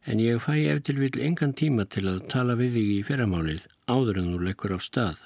en 0.08 0.20
ég 0.20 0.40
fæ 0.40 0.54
eftir 0.72 0.96
vil 0.96 1.12
engan 1.20 1.52
tíma 1.52 1.84
til 1.84 2.06
að 2.08 2.24
tala 2.32 2.56
við 2.56 2.78
þig 2.78 2.92
í 2.94 3.02
fyrramálið 3.04 3.66
áður 3.84 4.22
en 4.22 4.30
þú 4.32 4.40
lekkur 4.46 4.76
á 4.76 4.78
stað. 4.80 5.18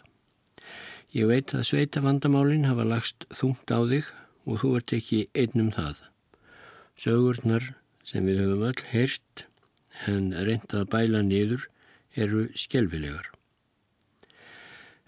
Ég 1.15 1.31
veit 1.31 1.55
að 1.55 1.67
sveita 1.69 2.03
vandamálinn 2.03 2.67
hafa 2.67 2.87
lagst 2.89 3.27
þungt 3.39 3.71
á 3.71 3.79
þig 3.87 4.11
og 4.45 4.61
þú 4.63 4.75
ert 4.79 4.95
ekki 4.97 5.21
einnum 5.35 5.71
það. 5.75 6.01
Sögurnar 7.01 7.71
sem 8.07 8.27
við 8.29 8.43
höfum 8.45 8.67
öll 8.69 8.87
heyrt 8.93 9.47
en 10.11 10.33
reyndað 10.35 10.85
að 10.85 10.91
bæla 10.95 11.23
niður 11.27 11.69
eru 12.15 12.47
skjelvilegar. 12.59 13.31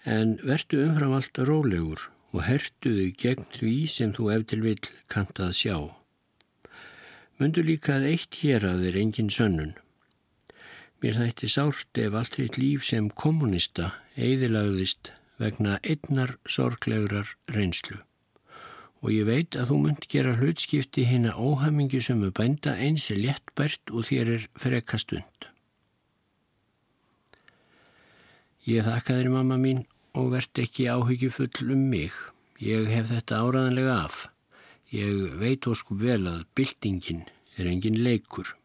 En 0.07 0.37
verdu 0.47 0.81
umfram 0.85 1.15
allt 1.17 1.39
rólegur 1.49 2.07
og 2.33 2.43
hertu 2.47 2.93
þig 2.95 3.17
gegn 3.23 3.47
því 3.55 3.75
sem 3.91 4.13
þú 4.15 4.29
eftir 4.35 4.63
vil 4.63 4.79
kantað 5.11 5.55
sjá. 5.59 5.77
Mundu 7.37 7.61
líka 7.61 7.97
að 7.97 8.07
eitt 8.13 8.39
hér 8.41 8.65
að 8.65 8.85
þeir 8.85 8.99
engin 9.03 9.31
sönnun. 9.33 9.75
Mér 11.03 11.19
þætti 11.19 11.49
sárt 11.53 11.99
ef 12.01 12.15
allt 12.17 12.39
þitt 12.39 12.57
líf 12.57 12.87
sem 12.87 13.11
kommunista 13.13 13.91
eðilagðist 14.17 15.11
vegna 15.37 15.77
einnar 15.83 16.37
sorglegrar 16.49 17.35
reynslu. 17.53 17.99
Og 19.07 19.13
ég 19.15 19.23
veit 19.23 19.55
að 19.55 19.69
þú 19.69 19.75
munt 19.85 20.05
gera 20.11 20.33
hlutskipti 20.35 21.05
hinn 21.07 21.29
að 21.29 21.37
óhamingisömu 21.39 22.33
bænda 22.35 22.73
eins 22.75 23.05
er 23.13 23.21
léttbært 23.23 23.93
og 23.95 24.03
þér 24.09 24.31
er 24.33 24.47
frekka 24.59 24.99
stund. 24.99 25.47
Ég 28.67 28.83
þakka 28.83 29.15
þér 29.15 29.29
mamma 29.31 29.55
mín 29.55 29.85
og 30.11 30.33
verðt 30.33 30.59
ekki 30.59 30.89
áhyggjufull 30.91 31.71
um 31.71 31.85
mig. 31.87 32.11
Ég 32.59 32.89
hef 32.91 33.07
þetta 33.13 33.39
áraðanlega 33.45 33.93
af. 33.95 34.17
Ég 34.91 35.37
veit 35.39 35.63
óskup 35.71 36.01
vel 36.03 36.25
að 36.27 36.43
byltingin 36.51 37.23
er 37.55 37.71
engin 37.71 38.01
leikur. 38.03 38.57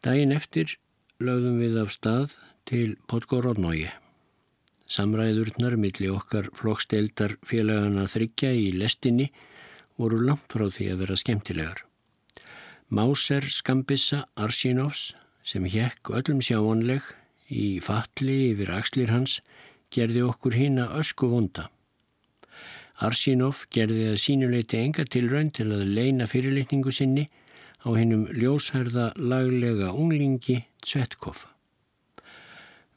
Dægin 0.00 0.32
eftir 0.32 0.78
lögðum 1.20 1.60
við 1.60 1.76
af 1.84 1.92
stað 1.92 2.38
til 2.64 2.96
Podgorodnói. 3.12 3.92
Samræðurnar 4.94 5.74
millir 5.80 6.12
okkar 6.14 6.50
flokksteildar 6.54 7.34
félagana 7.42 8.04
þryggja 8.10 8.52
í 8.54 8.70
lestinni 8.78 9.30
voru 9.98 10.20
langt 10.22 10.46
frá 10.52 10.68
því 10.70 10.90
að 10.92 11.00
vera 11.02 11.18
skemmtilegar. 11.18 11.80
Máser 12.94 13.46
Skambissa 13.50 14.24
Arsinovs 14.38 15.14
sem 15.42 15.66
hekk 15.66 16.12
öllum 16.14 16.42
sjáanleg 16.44 17.06
í 17.50 17.80
falli 17.82 18.36
yfir 18.52 18.70
axlir 18.76 19.10
hans 19.10 19.40
gerði 19.94 20.22
okkur 20.28 20.54
hýna 20.58 20.90
ösku 21.00 21.30
vonda. 21.32 21.68
Arsinov 23.02 23.64
gerði 23.74 24.12
að 24.12 24.20
sínuleiti 24.22 24.78
enga 24.78 25.04
tilraun 25.10 25.50
til 25.50 25.72
að 25.74 25.88
leina 25.96 26.28
fyrirlitningu 26.30 26.94
sinni 26.94 27.26
á 27.82 27.90
hennum 27.98 28.28
ljósherða 28.30 29.10
laglega 29.18 29.90
unglingi 29.90 30.62
Tvetkov. 30.84 31.53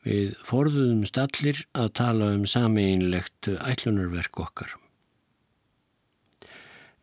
Við 0.05 0.35
forðuðum 0.45 1.05
stallir 1.07 1.63
að 1.73 1.89
tala 1.99 2.29
um 2.35 2.45
sameinlegt 2.47 3.49
ætlunarverk 3.57 4.39
okkar. 4.43 4.75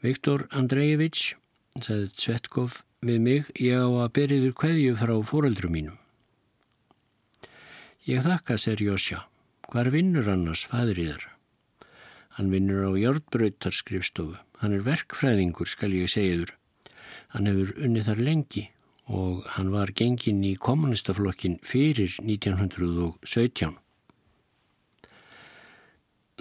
Viktor 0.05 0.47
Andrejević, 0.53 1.35
sagði 1.81 2.11
Tvetkov 2.21 2.83
við 3.05 3.21
mig, 3.25 3.53
ég 3.57 3.81
á 3.81 3.89
að 4.05 4.13
beriður 4.19 4.57
hverju 4.61 4.97
frá 5.01 5.15
fóreldrum 5.25 5.73
mínum. 5.75 6.01
Ég 8.05 8.21
þakka, 8.25 8.59
sér 8.61 8.83
Jósja, 8.85 9.23
hvar 9.73 9.89
vinnur 9.93 10.29
annars 10.29 10.67
fæðriðar? 10.69 11.31
Hann 12.37 12.51
vinnur 12.53 12.85
á 12.85 12.93
járnbröytarskrifstofu. 13.01 14.37
Hann 14.61 14.77
er 14.77 14.85
verkfræðingur, 14.85 15.71
skal 15.71 15.95
ég 15.97 16.13
segja 16.13 16.43
þur. 16.43 16.53
Hann 17.33 17.49
hefur 17.49 17.73
unnið 17.81 18.09
þar 18.11 18.23
lengi 18.29 18.65
og 19.07 19.45
hann 19.57 19.73
var 19.73 19.93
gengin 19.93 20.45
í 20.45 20.55
kommunistaflokkin 20.57 21.59
fyrir 21.63 22.15
1917. 22.23 23.75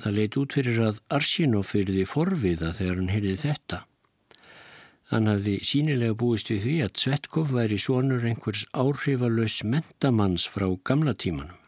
Það 0.04 0.16
leitt 0.18 0.38
út 0.40 0.56
fyrir 0.56 0.80
að 0.82 1.02
Arsinoff 1.14 1.74
því 1.76 2.06
forviða 2.10 2.72
þegar 2.78 3.02
hann 3.02 3.12
heyrði 3.14 3.36
þetta. 3.44 3.84
Hann 5.12 5.28
hafði 5.30 5.58
sínilega 5.68 6.16
búist 6.18 6.50
við 6.50 6.64
því 6.64 6.78
að 6.86 7.02
Svetkov 7.04 7.52
væri 7.54 7.78
svonur 7.78 8.24
einhvers 8.26 8.64
áhrifalös 8.74 9.60
mentamanns 9.68 10.48
frá 10.50 10.66
gamla 10.88 11.14
tímanum. 11.14 11.60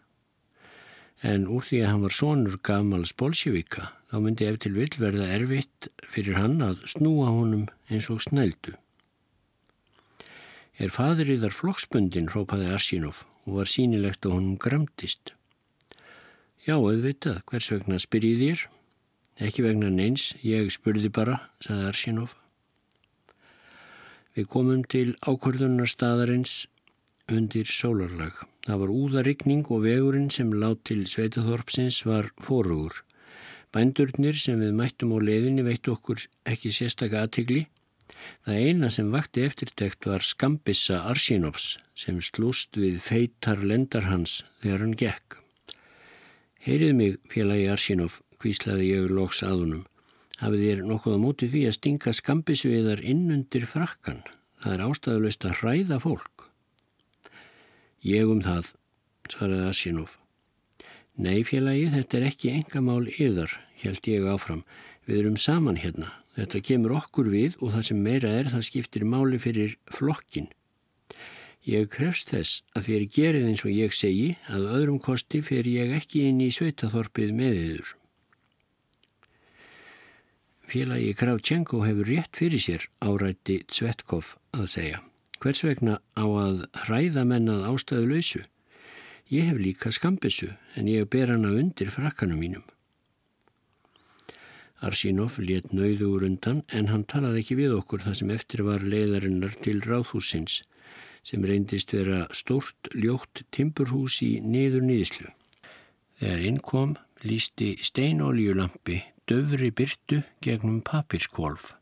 En 1.22 1.46
úr 1.48 1.64
því 1.68 1.84
að 1.84 1.92
hann 1.92 2.06
var 2.06 2.16
svonur 2.16 2.58
gamals 2.64 3.14
bolsjevika 3.14 3.92
þá 4.10 4.18
myndi 4.24 4.48
ef 4.48 4.58
til 4.64 4.74
vil 4.78 4.90
verða 4.98 5.30
erfitt 5.36 5.90
fyrir 6.10 6.40
hann 6.40 6.58
að 6.66 6.82
snúa 6.90 7.30
honum 7.36 7.68
eins 7.90 8.10
og 8.14 8.24
snældu. 8.26 8.74
Er 10.76 10.92
fadriðar 10.92 11.54
flokksbundin, 11.56 12.28
rópaði 12.34 12.68
Arsínov 12.76 13.24
og 13.46 13.62
var 13.62 13.70
sínilegt 13.72 14.26
að 14.28 14.34
honum 14.36 14.56
gramtist. 14.60 15.32
Já, 16.66 16.76
auðvitað, 16.76 17.44
hvers 17.48 17.70
vegna 17.72 18.00
spyrjið 18.02 18.42
þér? 18.42 18.64
Ekki 19.46 19.64
vegna 19.64 19.92
neins, 19.94 20.34
ég 20.44 20.68
spurði 20.74 21.12
bara, 21.14 21.38
saði 21.64 21.88
Arsínov. 21.92 22.34
Við 24.36 24.50
komum 24.52 24.82
til 24.92 25.14
ákvörðunar 25.24 25.88
staðarins 25.88 26.66
undir 27.32 27.70
sólarlag. 27.72 28.42
Það 28.68 28.82
var 28.82 28.92
úðarikning 28.92 29.70
og 29.72 29.86
vegurinn 29.86 30.32
sem 30.34 30.52
látt 30.52 30.84
til 30.90 31.06
Sveitaþorpsins 31.08 32.02
var 32.04 32.32
fórugur. 32.44 33.00
Bændurnir 33.72 34.36
sem 34.40 34.60
við 34.60 34.76
mættum 34.76 35.16
á 35.16 35.24
leiðinni 35.24 35.64
veitt 35.64 35.88
okkur 35.88 36.20
ekki 36.48 36.74
sérstaka 36.76 37.24
aðtigli. 37.24 37.66
Það 38.46 38.62
eina 38.68 38.90
sem 38.94 39.10
vakti 39.14 39.44
eftirtekt 39.46 40.08
var 40.10 40.24
skambissa 40.26 41.02
Arsínovs 41.10 41.76
sem 41.98 42.22
slúst 42.22 42.78
við 42.78 43.00
feitar 43.04 43.64
lendar 43.64 44.08
hans 44.10 44.44
þegar 44.62 44.86
hann 44.86 44.96
gekk. 45.00 45.40
Heyrið 46.66 46.96
mig, 46.98 47.20
félagi 47.30 47.68
Arsínov, 47.70 48.22
hvíslaði 48.42 48.90
ég 48.90 49.12
loks 49.14 49.44
aðunum. 49.46 49.86
Hafið 50.42 50.66
þér 50.66 50.82
nokkuð 50.90 51.16
á 51.16 51.20
móti 51.22 51.50
því 51.52 51.62
að 51.70 51.78
stinga 51.78 52.14
skambisviðar 52.18 53.04
innundir 53.06 53.68
frakkan. 53.70 54.24
Það 54.64 54.74
er 54.74 54.84
ástæðulegst 54.88 55.46
að 55.46 55.58
hræða 55.62 56.00
fólk. 56.04 56.48
Ég 58.06 58.30
um 58.30 58.42
það, 58.46 58.74
svaraði 59.30 59.70
Asinov. 59.70 60.18
Nei 61.16 61.46
félagi, 61.48 61.88
þetta 61.94 62.18
er 62.18 62.28
ekki 62.28 62.52
engamál 62.52 63.06
yðar, 63.14 63.54
held 63.80 64.10
ég 64.10 64.28
áfram. 64.28 64.66
Við 65.08 65.22
erum 65.22 65.38
saman 65.40 65.80
hérna. 65.80 66.12
Þetta 66.36 66.62
kemur 66.68 66.98
okkur 66.98 67.32
við 67.32 67.56
og 67.62 67.72
það 67.76 67.88
sem 67.90 68.00
meira 68.04 68.32
er 68.42 68.52
það 68.52 68.68
skiptir 68.68 69.08
máli 69.08 69.40
fyrir 69.40 69.78
flokkin. 69.88 70.50
Ég 71.66 71.88
krefst 71.90 72.30
þess 72.30 72.62
að 72.78 72.90
þér 72.90 73.06
gerið 73.16 73.46
eins 73.50 73.64
og 73.66 73.72
ég 73.74 73.94
segi 73.96 74.28
að 74.54 74.68
öðrum 74.76 75.00
kosti 75.02 75.40
fer 75.42 75.66
ég 75.66 75.96
ekki 75.98 76.28
inn 76.30 76.44
í 76.44 76.52
sveitaþorpið 76.54 77.32
með 77.40 77.62
yður. 77.62 77.96
Félagi 80.66 81.16
Kravchenko 81.18 81.82
hefur 81.86 82.10
rétt 82.10 82.38
fyrir 82.38 82.62
sér 82.62 82.86
árætti 83.02 83.62
Tsvetkov 83.70 84.36
að 84.54 84.70
segja. 84.76 85.02
Hvers 85.42 85.64
vegna 85.66 86.00
á 86.18 86.26
að 86.26 86.64
hræða 86.86 87.26
mennað 87.30 87.68
ástæðu 87.70 88.12
lausu? 88.12 88.46
Ég 89.30 89.50
hef 89.50 89.58
líka 89.62 89.94
skambissu 89.94 90.52
en 90.78 90.90
ég 90.90 91.10
ber 91.10 91.32
hana 91.34 91.54
undir 91.54 91.90
frakkanum 91.94 92.42
mínum. 92.42 92.66
Arsínov 94.86 95.40
let 95.42 95.72
nauður 95.74 96.28
undan 96.28 96.62
en 96.78 96.92
hann 96.92 97.06
talaði 97.10 97.42
ekki 97.42 97.58
við 97.60 97.76
okkur 97.80 98.04
það 98.06 98.18
sem 98.20 98.34
eftir 98.36 98.64
var 98.68 98.86
leiðarinnar 98.86 99.56
til 99.66 99.80
ráðhúsins 99.82 100.62
sem 101.26 101.46
reyndist 101.46 101.94
vera 101.96 102.26
stórt 102.38 102.92
ljótt 102.94 103.42
timburhús 103.56 104.20
í 104.22 104.36
niður 104.46 104.86
nýðislu. 104.86 105.32
Þegar 106.20 106.44
inn 106.50 106.60
kom 106.62 106.94
lísti 107.26 107.72
steinoljulampi 107.82 109.00
döfri 109.26 109.72
byrtu 109.74 110.22
gegnum 110.46 110.84
papirskvolf. 110.86 111.74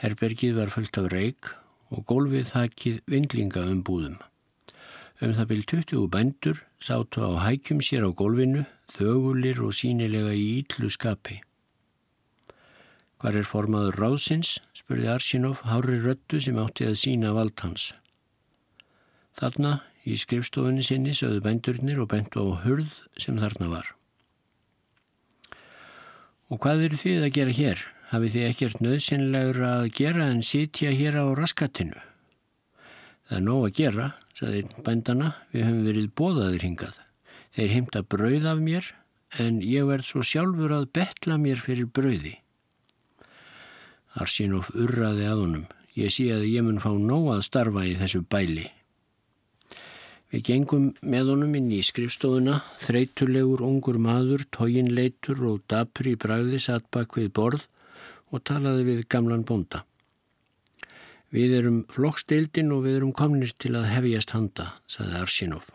Herbergið 0.00 0.56
var 0.56 0.72
fullt 0.72 0.96
af 0.96 1.10
reik 1.12 1.52
og 1.92 2.06
gólfið 2.08 2.48
þakkið 2.54 3.00
vinglinga 3.12 3.66
um 3.68 3.84
búðum. 3.84 4.16
Um 5.20 5.34
það 5.36 5.50
byrj 5.50 5.66
20 5.74 6.08
bændur 6.08 6.64
sátu 6.80 7.20
á 7.28 7.44
hækjum 7.44 7.84
sér 7.84 8.08
á 8.08 8.10
gólfinu, 8.16 8.64
þögulir 8.96 9.60
og 9.60 9.76
sínilega 9.76 10.32
í 10.32 10.62
ítlu 10.62 10.88
skapi. 10.88 11.42
Hvar 13.20 13.36
er 13.36 13.44
formaður 13.44 13.98
ráðsins? 14.00 14.54
spurði 14.72 15.10
Arsinov 15.12 15.60
hári 15.68 15.98
röttu 16.00 16.40
sem 16.40 16.56
átti 16.56 16.86
að 16.88 16.96
sína 17.02 17.34
vald 17.36 17.58
hans. 17.60 17.90
Þarna 19.36 19.82
í 20.08 20.16
skrifstofunni 20.16 20.84
sinni 20.84 21.12
sögðu 21.16 21.42
bændurnir 21.44 22.00
og 22.00 22.08
bændu 22.14 22.46
á 22.48 22.64
hurð 22.64 22.96
sem 23.20 23.36
þarna 23.36 23.68
var. 23.74 23.92
Og 26.48 26.58
hvað 26.64 26.86
eru 26.88 27.02
þið 27.04 27.26
að 27.26 27.34
gera 27.36 27.56
hér? 27.60 27.84
Hafið 28.10 28.32
þið 28.34 28.48
ekkert 28.48 28.80
nöðsynlegur 28.82 29.60
að 29.68 29.84
gera 30.00 30.24
en 30.32 30.40
sitja 30.42 30.90
hér 30.96 31.20
á 31.20 31.24
raskatinu? 31.36 32.00
Það 33.28 33.36
er 33.36 33.44
nóg 33.46 33.66
að 33.68 33.76
gera, 33.78 34.06
saði 34.34 34.64
bændana, 34.82 35.34
við 35.52 35.68
höfum 35.68 35.84
verið 35.86 36.12
bóðaðir 36.18 36.64
hingað. 36.66 36.96
Þeir 37.54 37.74
heimta 37.76 38.02
brauð 38.02 38.48
af 38.50 38.64
mér 38.64 38.94
en 39.38 39.60
ég 39.62 39.86
verð 39.86 40.08
svo 40.08 40.24
sjálfur 40.26 40.72
að 40.74 40.88
betla 40.96 41.36
mér 41.38 41.60
fyrir 41.62 41.86
brauði. 41.86 42.40
Arsinoff 44.18 44.72
urraði 44.74 45.28
að 45.30 45.44
honum. 45.44 45.66
Ég 45.94 46.10
sé 46.14 46.28
að 46.34 46.48
ég 46.50 46.64
mun 46.66 46.82
fá 46.82 46.90
nóg 46.94 47.28
að 47.34 47.44
starfa 47.46 47.86
í 47.86 47.96
þessu 47.98 48.22
bæli. 48.26 48.66
Við 50.30 50.44
gengum 50.46 50.86
með 51.02 51.32
honum 51.32 51.54
inn 51.58 51.70
í 51.74 51.80
skrifstofuna, 51.82 52.60
þreytulegur 52.84 53.64
ungur 53.66 53.98
maður, 53.98 54.44
tóginleitur 54.54 55.42
og 55.48 55.64
dapri 55.70 56.14
bræði 56.14 56.60
satt 56.62 56.86
bak 56.94 57.16
við 57.18 57.32
borð 57.34 57.66
og 58.30 58.44
talaði 58.46 58.86
við 58.86 59.04
gamlan 59.10 59.42
bonda. 59.46 59.82
Við 61.34 61.56
erum 61.58 61.82
flokkstildin 61.90 62.70
og 62.74 62.86
við 62.86 63.00
erum 63.00 63.12
komnir 63.14 63.54
til 63.58 63.76
að 63.78 63.90
hefjast 63.90 64.34
handa, 64.34 64.72
saði 64.90 65.18
Arsinov. 65.18 65.68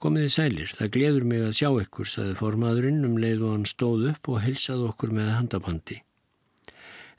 Komiði 0.00 0.32
sælir, 0.32 0.72
það 0.76 0.92
gleður 0.92 1.24
mig 1.28 1.44
að 1.44 1.54
sjá 1.56 1.70
ykkur, 1.80 2.08
saði 2.08 2.36
formaðurinn 2.36 3.04
um 3.08 3.16
leið 3.20 3.44
og 3.44 3.54
hann 3.56 3.68
stóð 3.68 4.10
upp 4.12 4.28
og 4.32 4.42
helsaði 4.44 4.90
okkur 4.90 5.16
með 5.16 5.32
handabandi. 5.32 6.02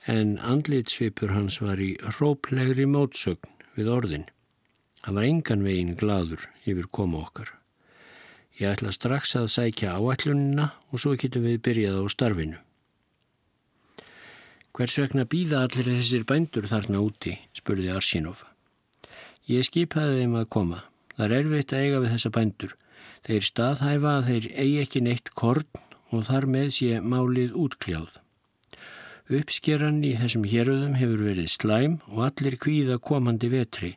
En 0.07 0.37
andlitsvipur 0.39 1.33
hans 1.35 1.59
var 1.59 1.81
í 1.83 1.93
róplegri 2.17 2.85
mótsögn 2.87 3.49
við 3.75 3.89
orðin. 3.91 4.27
Hann 5.03 5.17
var 5.19 5.27
engan 5.27 5.65
veginn 5.67 5.97
gladur 5.99 6.45
yfir 6.63 6.87
koma 6.91 7.25
okkar. 7.25 7.49
Ég 8.57 8.71
ætla 8.71 8.93
strax 8.95 9.35
að 9.37 9.51
sækja 9.53 9.97
áætlunina 9.99 10.71
og 10.89 11.01
svo 11.03 11.13
getum 11.19 11.43
við 11.45 11.59
byrjað 11.67 11.99
á 11.99 12.03
starfinu. 12.09 12.59
Hvers 14.77 14.95
vegna 15.01 15.25
býða 15.25 15.63
allir 15.65 15.89
þessir 15.89 16.23
bændur 16.29 16.69
þarna 16.69 17.01
úti, 17.01 17.35
spurði 17.53 17.91
Arsínov. 17.93 18.43
Ég 19.49 19.65
skipaði 19.65 20.21
þeim 20.21 20.37
að 20.37 20.49
koma. 20.53 20.83
Það 21.17 21.25
er 21.25 21.35
erfitt 21.37 21.73
að 21.73 21.83
eiga 21.83 22.01
við 22.03 22.13
þessa 22.13 22.31
bændur. 22.35 22.73
Þeir 23.27 23.47
staðhæfa 23.47 24.11
að 24.13 24.27
þeir 24.29 24.47
eigi 24.53 24.79
ekki 24.83 25.01
neitt 25.03 25.31
korn 25.35 25.83
og 26.13 26.27
þar 26.29 26.47
með 26.55 26.67
sé 26.77 26.99
málið 27.01 27.55
útkljáð. 27.57 28.11
Uppskeran 29.27 29.97
í 30.07 30.13
þessum 30.15 30.45
héröðum 30.47 30.93
hefur 30.95 31.19
verið 31.25 31.49
slæm 31.51 31.95
og 32.07 32.21
allir 32.29 32.55
kvíða 32.63 32.95
komandi 33.03 33.49
vetri. 33.51 33.89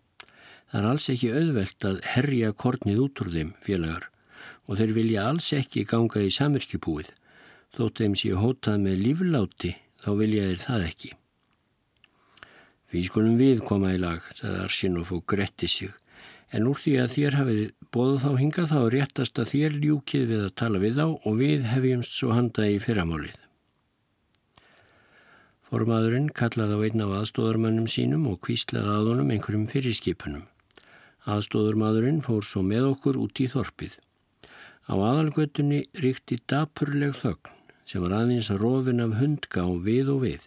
Það 0.66 0.78
er 0.80 0.86
alls 0.90 1.04
ekki 1.12 1.28
auðvelt 1.30 1.84
að 1.86 2.00
herja 2.16 2.48
kornið 2.50 3.02
út 3.04 3.20
úr 3.22 3.28
þeim 3.34 3.52
félagar 3.62 4.08
og 4.66 4.80
þeir 4.80 4.92
vilja 4.96 5.26
alls 5.28 5.52
ekki 5.54 5.84
ganga 5.86 6.22
í 6.26 6.32
samirkjubúið. 6.34 7.12
Þótt 7.78 8.02
þeim 8.02 8.16
sé 8.18 8.30
hótað 8.40 8.82
með 8.82 9.04
lífláti 9.04 9.70
þá 10.02 10.08
vilja 10.18 10.48
þeir 10.48 10.64
það 10.64 10.86
ekki. 10.88 11.10
Við 12.90 13.06
skulum 13.06 13.36
við 13.38 13.62
koma 13.68 13.92
í 13.94 14.00
lag, 14.02 14.26
sagði 14.34 14.64
Arsinov 14.64 15.12
og 15.14 15.22
gretti 15.30 15.70
sig. 15.70 15.92
En 16.50 16.66
úr 16.66 16.82
því 16.82 16.96
að 17.04 17.14
þér 17.14 17.38
hafið 17.38 17.62
bóðað 17.94 18.24
þá 18.24 18.42
hingað 18.42 18.72
þá 18.74 18.80
réttast 18.96 19.38
að 19.38 19.52
þér 19.52 19.78
ljúkið 19.84 20.26
við 20.32 20.42
að 20.48 20.56
tala 20.58 20.82
við 20.82 20.98
þá 20.98 21.06
og 21.06 21.38
við 21.38 21.70
hefjumst 21.70 22.18
svo 22.18 22.34
handa 22.34 22.66
í 22.66 22.82
fyrramálið. 22.82 23.38
Formaðurinn 25.70 26.32
kallaði 26.34 26.74
á 26.74 26.80
einn 26.82 27.02
af 27.04 27.10
aðstóðarmannum 27.20 27.84
sínum 27.86 28.24
og 28.26 28.40
kvíslaði 28.42 28.90
að 28.90 29.08
honum 29.12 29.28
einhverjum 29.30 29.68
fyrirskipunum. 29.70 30.48
Aðstóður 31.30 31.76
maðurinn 31.78 32.18
fór 32.26 32.42
svo 32.42 32.64
með 32.66 32.88
okkur 32.88 33.20
út 33.22 33.38
í 33.38 33.46
þorpið. 33.52 33.92
Á 34.90 34.94
aðalgötunni 34.98 35.84
ríkti 36.02 36.40
dapurleg 36.50 37.14
þögn 37.20 37.54
sem 37.86 38.02
var 38.02 38.16
aðeins 38.18 38.50
rofin 38.58 39.04
af 39.04 39.14
hundgá 39.20 39.62
við 39.86 40.10
og 40.16 40.20
við. 40.26 40.42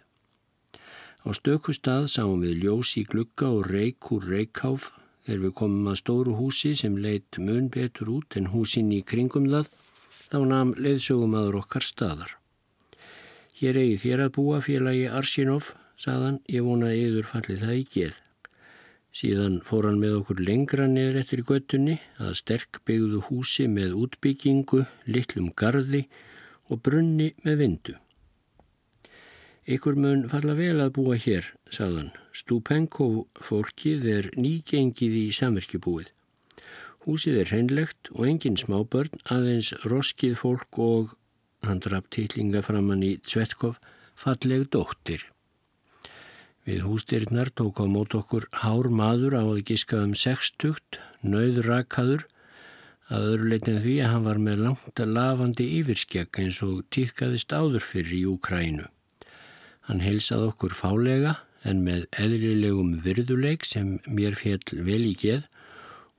Á 1.24 1.32
stöku 1.40 1.72
stað 1.72 2.10
sáum 2.12 2.44
við 2.44 2.60
ljós 2.66 2.98
í 3.00 3.08
glugga 3.08 3.48
og 3.48 3.72
reik 3.72 4.12
úr 4.12 4.28
reikháf 4.28 4.92
þegar 5.24 5.44
við 5.48 5.58
komum 5.64 5.88
að 5.88 6.00
stóru 6.04 6.36
húsi 6.36 6.76
sem 6.76 7.00
leitt 7.00 7.40
mun 7.40 7.72
betur 7.72 8.12
út 8.20 8.36
en 8.36 8.52
húsin 8.52 8.92
í 8.92 9.00
kringum 9.08 9.48
það, 9.56 9.72
þá 10.28 10.40
namn 10.52 10.80
leiðsögum 10.84 11.40
aður 11.40 11.62
okkar 11.64 11.94
staðar. 11.94 12.43
Hér 13.64 13.78
eigi 13.80 14.00
þér 14.02 14.22
að 14.26 14.32
búa 14.36 14.58
félagi 14.60 15.04
Arsinov, 15.08 15.70
saðan, 15.96 16.42
ég 16.52 16.66
vona 16.66 16.90
að 16.90 16.98
yður 17.00 17.28
falli 17.30 17.54
það 17.62 17.78
í 17.78 17.84
geð. 17.94 18.18
Síðan 19.16 19.56
fór 19.64 19.88
hann 19.88 20.02
með 20.02 20.18
okkur 20.18 20.42
lengra 20.44 20.88
niður 20.92 21.20
eftir 21.22 21.44
göttunni 21.48 21.96
að 22.20 22.34
sterk 22.42 22.82
byggðu 22.84 23.22
húsi 23.30 23.70
með 23.72 23.96
útbyggingu, 24.02 24.82
litlum 25.08 25.48
gardi 25.56 26.02
og 26.68 26.84
brunni 26.84 27.30
með 27.46 27.58
vindu. 27.62 27.96
Ykkur 29.64 29.96
mun 29.96 30.28
falla 30.28 30.58
vel 30.60 30.84
að 30.84 30.94
búa 31.00 31.16
hér, 31.16 31.48
sagðan. 31.72 32.12
Stupenko 32.36 33.30
fólkið 33.48 34.08
er 34.18 34.32
nýgengið 34.36 35.20
í 35.24 35.26
samverkjubúið. 35.40 36.12
Húsið 37.08 37.40
er 37.46 37.54
hreinlegt 37.54 38.12
og 38.12 38.28
engin 38.28 38.60
smábörn, 38.60 39.24
aðeins 39.32 39.72
roskið 39.88 40.36
fólk 40.44 40.84
og, 40.84 41.16
hann 41.68 41.82
draf 41.84 42.10
titlinga 42.14 42.64
framann 42.66 43.04
í 43.06 43.16
Tvetkov, 43.24 43.80
falleg 44.16 44.68
dóttir. 44.74 45.24
Við 46.64 46.86
hústyrnar 46.88 47.50
tók 47.52 47.82
á 47.84 47.86
mót 47.92 48.16
okkur 48.16 48.48
hár 48.64 48.88
maður 48.88 49.36
á 49.36 49.44
að 49.44 49.66
giska 49.68 50.00
um 50.00 50.14
sextugt, 50.16 51.00
nöður 51.20 51.68
rakaður, 51.72 52.28
að 53.12 53.26
öðru 53.34 53.50
leitin 53.52 53.82
því 53.84 53.96
að 54.00 54.12
hann 54.14 54.28
var 54.28 54.40
með 54.46 54.62
langt 54.68 55.02
að 55.04 55.16
lafandi 55.18 55.66
yfirskjegg 55.80 56.40
eins 56.40 56.62
og 56.64 56.86
týðkaðist 56.96 57.52
áður 57.52 57.84
fyrir 57.84 58.16
í 58.16 58.22
Úkrænu. 58.32 58.86
Hann 59.90 60.04
heilsað 60.06 60.48
okkur 60.54 60.76
fálega 60.78 61.36
en 61.68 61.84
með 61.84 62.08
eðlilegum 62.20 62.96
virðuleik 63.04 63.68
sem 63.68 63.98
mér 64.08 64.38
fjell 64.40 64.80
vel 64.88 65.04
í 65.04 65.16
geð 65.20 65.50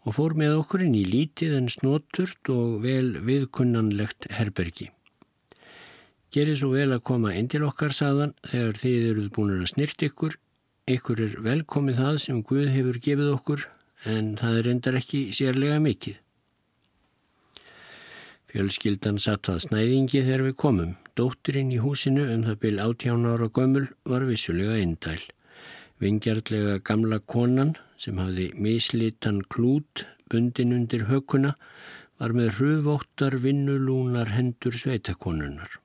og 0.05 0.19
fór 0.19 0.37
með 0.37 0.59
okkur 0.61 0.85
inn 0.85 0.97
í 0.99 1.07
lítið 1.09 1.57
en 1.59 1.71
snoturt 1.73 2.53
og 2.53 2.83
vel 2.85 3.17
viðkunnanlegt 3.25 4.29
herbergi. 4.37 4.91
Gerið 6.35 6.57
svo 6.59 6.73
vel 6.75 6.91
að 6.91 7.05
koma 7.07 7.31
inn 7.39 7.47
til 7.47 7.63
okkar, 7.63 7.93
saðan, 7.95 8.33
þegar 8.43 8.79
þið 8.81 9.05
eruð 9.13 9.27
búin 9.37 9.53
að 9.55 9.69
snirt 9.71 10.03
ykkur. 10.03 10.33
Ykkur 10.91 11.21
er 11.23 11.35
velkomið 11.45 12.01
það 12.01 12.17
sem 12.25 12.41
Guð 12.49 12.71
hefur 12.75 12.97
gefið 13.05 13.29
okkur 13.37 13.63
en 14.11 14.33
það 14.41 14.57
er 14.59 14.69
endar 14.73 14.99
ekki 14.99 15.21
sérlega 15.37 15.77
mikið. 15.85 16.17
Fjölskyldan 18.51 19.21
satt 19.23 19.53
að 19.53 19.61
snæðingi 19.69 20.25
þegar 20.25 20.45
við 20.49 20.57
komum. 20.65 20.91
Dótturinn 21.15 21.71
í 21.71 21.79
húsinu 21.83 22.27
um 22.35 22.43
það 22.49 22.59
byl 22.67 22.83
átján 22.83 23.31
ára 23.31 23.49
gömul 23.55 23.85
var 24.11 24.27
vissulega 24.27 24.81
eindæl. 24.83 25.23
Vingjartlega 26.03 26.81
gamla 26.83 27.21
konan 27.23 27.77
sem 27.95 28.19
hafði 28.19 28.49
mislitan 28.59 29.41
klút 29.47 30.03
bundin 30.27 30.75
undir 30.75 31.07
hökuna 31.13 31.55
var 32.19 32.35
með 32.35 32.59
hruvóttar 32.59 33.39
vinnulúnar 33.47 34.35
hendur 34.35 34.75
sveitakonunnar. 34.83 35.84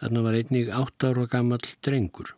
Þarna 0.00 0.20
var 0.24 0.36
einnig 0.38 0.70
átt 0.72 1.04
ára 1.04 1.26
gammal 1.28 1.60
drengur. 1.84 2.32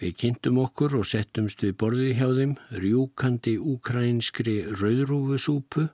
Við 0.00 0.14
kynntum 0.18 0.56
okkur 0.62 0.96
og 0.98 1.04
settumst 1.06 1.60
við 1.62 1.76
borðið 1.78 2.14
hjá 2.18 2.28
þeim 2.38 2.54
rjúkandi 2.72 3.52
úkrænskri 3.60 4.56
rauðrúfusúpu 4.80 5.90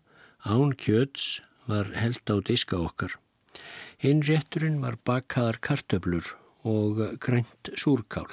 án 0.46 0.76
kjöts 0.78 1.42
var 1.66 1.90
held 1.98 2.22
á 2.30 2.36
diska 2.40 2.78
okkar. 2.78 3.18
Hinn 3.98 4.22
rétturinn 4.22 4.78
var 4.80 4.96
bakkaðar 5.02 5.58
kartöblur 5.60 6.30
og 6.62 7.02
grænt 7.18 7.72
súrkál. 7.74 8.30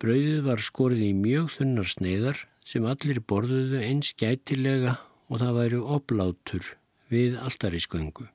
Brauðið 0.00 0.42
var 0.46 0.62
skorið 0.64 1.06
í 1.10 1.14
mjög 1.18 1.52
þunnar 1.58 1.90
sneiðar 1.90 2.44
sem 2.64 2.86
allir 2.86 3.20
borðuðu 3.20 3.82
eins 3.84 4.14
gætilega 4.14 5.00
og 5.28 5.42
það 5.42 5.56
væru 5.58 5.86
oblátur 5.98 6.76
við 7.10 7.36
alltarísköngu. 7.42 8.30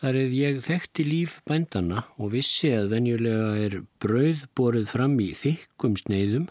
Þar 0.00 0.18
eða 0.20 0.38
ég 0.40 0.60
þekkti 0.66 1.04
líf 1.06 1.38
bændana 1.46 2.02
og 2.18 2.32
vissi 2.34 2.72
að 2.74 2.90
venjulega 2.96 3.50
er 3.62 3.76
brauð 4.02 4.44
borið 4.58 4.88
fram 4.90 5.14
í 5.22 5.30
þykkum 5.38 5.94
sneiðum 6.00 6.48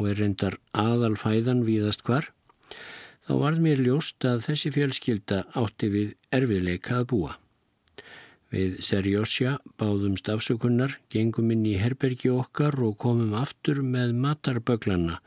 og 0.00 0.08
er 0.10 0.22
reyndar 0.22 0.56
aðalfæðan 0.72 1.66
víðast 1.66 2.06
hvar 2.06 2.30
þá 3.26 3.34
varð 3.42 3.60
mér 3.62 3.82
ljóst 3.84 4.24
að 4.26 4.40
þessi 4.48 4.72
fjölskylda 4.74 5.44
átti 5.60 5.90
við 5.92 6.08
erfiðleika 6.34 6.96
að 7.02 7.06
búa. 7.12 7.36
Við 8.50 8.80
Serjósja 8.82 9.60
báðumst 9.78 10.26
afsökunnar, 10.32 10.96
gengum 11.12 11.52
inn 11.54 11.62
í 11.68 11.76
herbergi 11.78 12.32
okkar 12.34 12.74
og 12.82 12.96
komum 12.98 13.36
aftur 13.38 13.84
með 13.86 14.16
matarböglana 14.24 15.20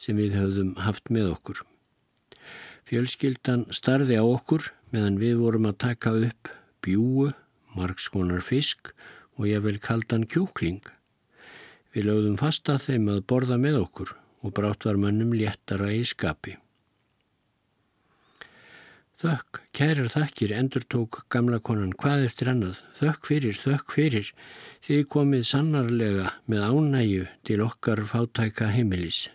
sem 0.00 0.18
við 0.18 0.34
höfðum 0.40 0.74
haft 0.82 1.12
með 1.14 1.30
okkur. 1.36 1.62
Fjölskyldan 2.88 3.68
starði 3.70 4.18
á 4.18 4.24
okkur 4.26 4.72
meðan 4.90 5.20
við 5.22 5.38
vorum 5.44 5.70
að 5.70 5.80
taka 5.86 6.16
upp 6.18 6.50
bjúu, 6.84 7.30
margskonar 7.74 8.44
fisk 8.44 8.92
og 9.38 9.48
ég 9.50 9.64
vel 9.64 9.80
kaldan 9.82 10.26
kjúkling. 10.30 10.82
Við 11.94 12.08
lögðum 12.10 12.36
fasta 12.38 12.76
þeim 12.78 13.08
að 13.12 13.24
borða 13.30 13.58
með 13.60 13.80
okkur 13.84 14.12
og 14.44 14.52
brátt 14.54 14.84
var 14.86 15.00
mannum 15.00 15.32
léttara 15.34 15.90
í 15.94 16.02
skapi. 16.06 16.58
Þökk, 19.24 19.60
kærar 19.72 20.10
þakkir, 20.12 20.52
endur 20.52 20.82
tók 20.90 21.22
gamla 21.32 21.60
konan 21.64 21.94
hvað 21.96 22.26
eftir 22.26 22.50
annað. 22.50 22.82
Þökk 22.98 23.28
fyrir, 23.30 23.56
þökk 23.56 23.94
fyrir, 23.94 24.32
þið 24.84 25.06
komið 25.14 25.46
sannarlega 25.48 26.34
með 26.50 26.66
ánæju 26.66 27.30
til 27.46 27.62
okkar 27.64 28.02
fátæka 28.10 28.68
heimilis. 28.74 29.28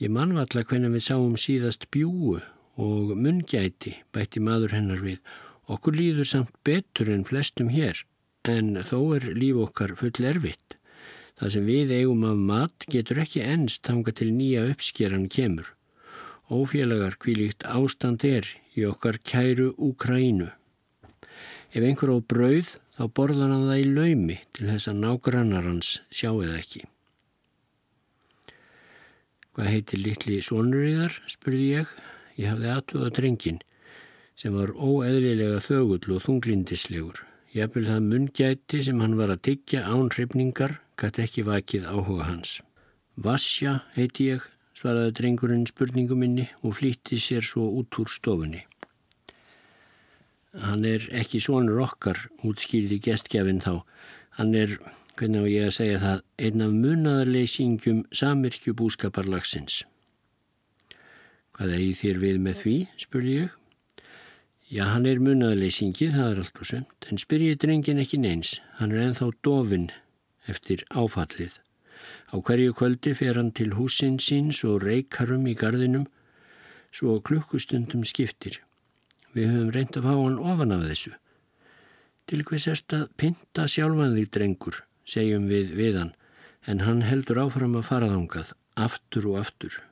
Ég 0.00 0.08
mannvalla 0.14 0.64
hvernig 0.64 0.94
við 0.96 1.04
sáum 1.10 1.36
síðast 1.38 1.90
bjúu 1.92 2.38
og 2.80 3.14
munngæti, 3.16 3.98
bætti 4.12 4.42
maður 4.42 4.74
hennar 4.76 5.02
við. 5.04 5.20
Okkur 5.70 5.96
líður 5.96 6.28
samt 6.28 6.52
betur 6.66 7.10
en 7.12 7.24
flestum 7.24 7.70
hér, 7.72 8.02
en 8.44 8.74
þó 8.84 9.16
er 9.16 9.30
líf 9.38 9.60
okkar 9.68 9.94
full 9.98 10.26
erfitt. 10.26 10.76
Það 11.38 11.54
sem 11.54 11.64
við 11.66 11.94
eigum 11.96 12.26
af 12.28 12.42
mat 12.50 12.86
getur 12.90 13.22
ekki 13.24 13.42
ennst 13.42 13.82
tanga 13.86 14.12
til 14.14 14.30
nýja 14.34 14.68
uppskeran 14.70 15.26
kemur. 15.32 15.72
Ófélagar 16.52 17.16
kvílíkt 17.18 17.64
ástand 17.64 18.22
er 18.28 18.46
í 18.76 18.84
okkar 18.86 19.18
kæru 19.24 19.72
Úkrænu. 19.78 20.50
Ef 21.74 21.82
einhver 21.82 22.12
á 22.14 22.18
brauð 22.20 22.76
þá 22.94 23.04
borðar 23.10 23.50
hann 23.50 23.68
það 23.70 23.80
í 23.82 23.86
laumi 23.96 24.36
til 24.54 24.68
þess 24.68 24.90
að 24.92 25.00
nágrannar 25.02 25.66
hans 25.66 25.96
sjáu 26.14 26.36
það 26.44 26.58
ekki. 26.60 26.82
Hvað 29.54 29.70
heitir 29.70 30.02
litli 30.02 30.40
sonur 30.42 30.86
í 30.86 30.94
þar, 30.98 31.16
spurði 31.30 31.66
ég. 31.80 31.90
Ég 32.34 32.50
hafði 32.50 32.70
aðtöða 32.72 33.10
drengin 33.14 33.60
sem 34.34 34.54
var 34.58 34.72
óeðlilega 34.74 35.60
þögull 35.62 36.16
og 36.16 36.24
þunglindislegur. 36.24 37.20
Ég 37.54 37.70
vil 37.70 37.86
það 37.86 38.08
munngæti 38.08 38.80
sem 38.82 38.98
hann 38.98 39.14
var 39.14 39.30
að 39.30 39.44
tyggja 39.46 39.84
án 39.86 40.10
hrifningar, 40.10 40.80
gæti 40.98 41.22
ekki 41.22 41.44
vakið 41.46 41.86
áhuga 41.86 42.26
hans. 42.26 42.58
Vassja 43.14 43.76
heiti 43.94 44.32
ég, 44.32 44.42
svaraði 44.74 45.14
drengurinn 45.20 45.68
spurningu 45.70 46.18
minni 46.18 46.48
og 46.66 46.74
flýtti 46.80 47.20
sér 47.22 47.46
svo 47.46 47.68
út 47.78 47.94
úr 48.02 48.10
stofunni. 48.10 48.64
Hann 50.66 50.84
er 50.86 51.06
ekki 51.14 51.38
svonur 51.42 51.80
okkar, 51.86 52.18
útskýrði 52.46 52.98
gestgjafinn 53.06 53.62
þá. 53.62 53.86
Hann 54.38 54.54
er, 54.58 54.74
hvernig 55.14 55.46
á 55.46 55.50
ég 55.50 55.70
að 55.70 55.76
segja 55.78 56.02
það, 56.02 56.22
einn 56.42 56.66
af 56.66 56.76
munadarleysingjum 56.82 58.04
samirkjubúskaparlagsins. 58.10 59.84
Hvað 61.54 61.74
eigi 61.76 61.92
þér 62.00 62.22
við 62.22 62.40
með 62.42 62.56
því, 62.62 62.76
spurði 62.98 63.34
ég. 63.38 63.52
Já, 64.74 64.84
hann 64.90 65.04
er 65.06 65.20
munadarleysingið, 65.22 66.16
það 66.16 66.30
er 66.32 66.40
allt 66.42 66.56
og 66.58 66.66
sömt, 66.66 67.06
en 67.10 67.20
spyrjið 67.20 67.60
drengin 67.62 68.00
ekki 68.02 68.18
neins. 68.18 68.56
Hann 68.80 68.94
er 68.94 69.04
enþá 69.04 69.28
dofin 69.46 69.90
eftir 70.50 70.82
áfallið. 70.90 71.60
Á 72.34 72.36
hverju 72.42 72.74
kvöldi 72.74 73.14
fer 73.14 73.38
hann 73.38 73.52
til 73.54 73.76
húsin 73.78 74.18
síns 74.18 74.64
og 74.66 74.82
reikarum 74.82 75.46
í 75.46 75.54
gardinum 75.54 76.08
svo 76.94 77.20
klukkustundum 77.22 78.02
skiptir. 78.08 78.58
Við 79.34 79.50
höfum 79.52 79.72
reynd 79.74 79.96
að 79.98 80.06
fá 80.08 80.14
hann 80.14 80.42
ofan 80.42 80.74
af 80.74 80.84
þessu. 80.88 81.14
Til 82.26 82.42
hvers 82.48 82.68
erst 82.72 82.94
að 82.96 83.08
pinta 83.20 83.66
sjálfan 83.70 84.14
því 84.16 84.28
drengur, 84.34 84.82
segjum 85.06 85.48
við 85.50 85.74
við 85.78 85.98
hann, 86.00 86.14
en 86.66 86.86
hann 86.86 87.02
heldur 87.06 87.42
áfram 87.46 87.74
að 87.78 87.90
fara 87.90 88.10
þángað, 88.10 88.54
aftur 88.74 89.28
og 89.32 89.42
aftur. 89.42 89.82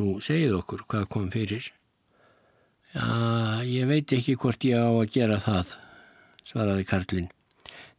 Nú 0.00 0.16
segið 0.24 0.56
okkur 0.56 0.86
hvað 0.88 1.08
kom 1.12 1.28
fyrir. 1.32 1.66
Já, 2.92 3.04
ég 3.64 3.88
veit 3.88 4.12
ekki 4.12 4.38
hvort 4.40 4.64
ég 4.64 4.80
á 4.80 4.88
að 4.88 5.12
gera 5.12 5.38
það, 5.40 5.76
svaraði 6.48 6.84
Karlinn. 6.88 7.30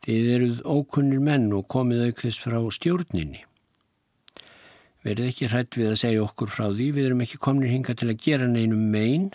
Þið 0.03 0.29
eruð 0.35 0.59
ókunnir 0.67 1.21
menn 1.23 1.47
og 1.55 1.67
komið 1.71 2.09
aukðist 2.09 2.43
frá 2.43 2.57
stjórninni. 2.75 3.45
Verið 5.03 5.29
ekki 5.29 5.49
hrætt 5.51 5.77
við 5.79 5.89
að 5.91 5.99
segja 6.01 6.25
okkur 6.25 6.51
frá 6.51 6.67
því, 6.69 6.89
við 6.95 7.07
erum 7.09 7.23
ekki 7.25 7.39
komnir 7.45 7.73
hinga 7.73 7.95
til 7.99 8.09
að 8.11 8.21
gera 8.25 8.49
neinum 8.49 8.83
megin, 8.93 9.31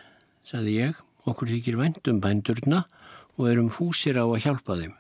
saði 0.47 0.79
ég, 0.79 1.01
okkur 1.29 1.51
þykir 1.53 1.79
vendum 1.81 2.23
bændurna 2.25 2.85
og 3.39 3.51
erum 3.51 3.73
fúsir 3.73 4.19
á 4.19 4.25
að 4.25 4.43
hjálpa 4.47 4.79
þeim. 4.83 4.95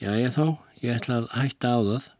Jæja 0.00 0.32
þá, 0.34 0.46
ég 0.82 0.98
ætla 1.00 1.20
að 1.22 1.30
hætta 1.36 1.72
á 1.72 1.80
það. 1.90 2.10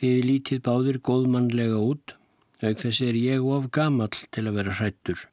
Þið 0.00 0.24
lítið 0.30 0.62
báðir 0.66 1.02
góðmannlega 1.04 1.82
út, 1.84 2.16
auk 2.60 2.82
þess 2.84 3.02
er 3.06 3.16
ég 3.18 3.44
of 3.44 3.70
gamall 3.72 4.12
til 4.32 4.46
að 4.46 4.56
vera 4.60 4.76
hrættur. 4.78 5.26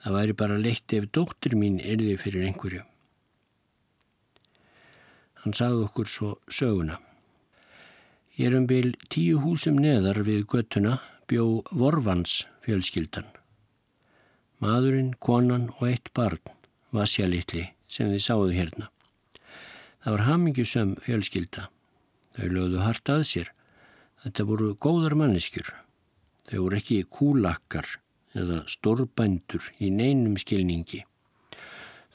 Það 0.00 0.16
væri 0.16 0.36
bara 0.42 0.60
leitt 0.60 0.92
ef 0.96 1.08
dóttir 1.12 1.56
mín 1.56 1.80
erði 1.80 2.16
fyrir 2.20 2.46
einhverju. 2.48 2.84
Hann 5.40 5.56
sagði 5.56 5.86
okkur 5.86 6.08
svo 6.08 6.30
söguna. 6.52 7.00
Ég 8.36 8.48
er 8.50 8.56
um 8.56 8.66
byl 8.68 8.94
tíu 9.12 9.40
húsum 9.40 9.80
neðar 9.80 10.22
við 10.24 10.46
göttuna 10.48 10.98
bjó 11.28 11.62
Vorvans 11.70 12.44
fjölskyldan. 12.64 13.28
Maðurinn, 14.60 15.14
konan 15.16 15.70
og 15.78 15.86
eitt 15.88 16.12
barn 16.16 16.40
Vasja 16.92 17.26
litli 17.28 17.70
sem 17.88 18.10
þið 18.10 18.24
sáðu 18.24 18.54
hérna. 18.56 18.88
Það 20.00 20.14
var 20.16 20.24
hamingjusum 20.26 20.96
fjölskylda. 21.04 21.68
Þau 22.36 22.48
lögðu 22.56 22.80
hart 22.82 23.12
að 23.12 23.22
sér. 23.28 23.52
Þetta 24.24 24.46
voru 24.48 24.72
góðar 24.74 25.16
manneskjur. 25.18 25.70
Þau 26.48 26.64
voru 26.64 26.78
ekki 26.80 27.02
kúlakkar 27.10 27.88
eða 28.38 28.62
stórbændur 28.70 29.70
í 29.82 29.90
neinum 29.92 30.36
skilningi. 30.40 31.04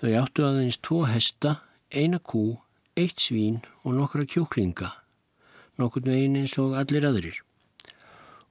Þau 0.02 0.12
áttu 0.22 0.46
aðeins 0.48 0.80
tvo 0.84 1.04
hesta, 1.08 1.60
eina 1.92 2.20
kú, 2.20 2.58
eitt 2.96 3.22
svín 3.22 3.62
og 3.84 3.96
nokkra 4.00 4.26
kjóklinga. 4.28 4.92
Nokkurnu 5.80 6.16
einn 6.16 6.38
eins 6.40 6.56
og 6.62 6.76
allir 6.80 7.08
aðrir. 7.08 7.40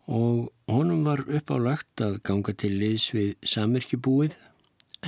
Og 0.04 0.50
honum 0.68 1.04
var 1.06 1.24
uppálagt 1.24 2.02
að 2.04 2.18
ganga 2.28 2.52
til 2.52 2.74
liðs 2.76 3.08
við 3.16 3.30
samirkjubúið 3.48 4.36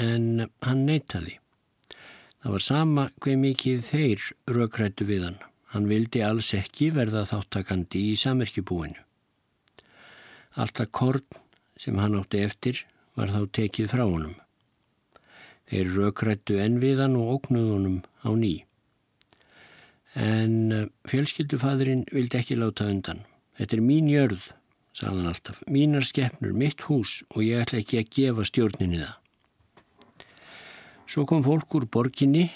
en 0.00 0.46
hann 0.64 0.86
neytaði. 0.88 1.36
Það 2.40 2.54
var 2.54 2.64
sama 2.64 3.08
hver 3.20 3.40
mikið 3.42 3.82
þeir 3.90 4.28
rökrættu 4.56 5.08
við 5.08 5.28
hann. 5.28 5.40
Hann 5.74 5.88
vildi 5.90 6.22
alls 6.24 6.52
ekki 6.56 6.92
verða 6.94 7.26
þáttakandi 7.28 8.06
í 8.12 8.16
samerkjubúinu. 8.20 9.05
Alltaf 10.56 10.88
korn 10.90 11.24
sem 11.76 11.98
hann 12.00 12.16
átti 12.16 12.40
eftir 12.40 12.84
var 13.16 13.32
þá 13.32 13.42
tekið 13.58 13.90
frá 13.92 14.04
honum. 14.06 14.36
Þeir 15.66 15.90
við 16.80 17.02
hann 17.02 17.16
og 17.18 17.32
óknuð 17.36 17.70
honum 17.74 17.98
á 18.24 18.30
ný. 18.32 18.54
En 20.16 20.72
eh, 20.72 20.86
fjölskyldufadurinn 21.10 22.06
vildi 22.08 22.38
ekki 22.38 22.56
láta 22.56 22.86
undan. 22.88 23.26
Þetta 23.58 23.76
er 23.76 23.82
mín 23.84 24.08
jörð, 24.08 24.46
sagðan 24.96 25.28
alltaf. 25.28 25.60
Mínar 25.68 26.06
skeppnur, 26.06 26.54
mitt 26.56 26.86
hús 26.88 27.18
og 27.34 27.42
ég 27.44 27.66
ætla 27.66 27.82
ekki 27.82 28.00
að 28.00 28.12
gefa 28.16 28.46
stjórninni 28.48 29.02
það. 29.02 29.16
Svo 31.06 31.26
kom 31.28 31.44
fólk 31.44 31.76
úr 31.76 31.84
borginni, 31.84 32.48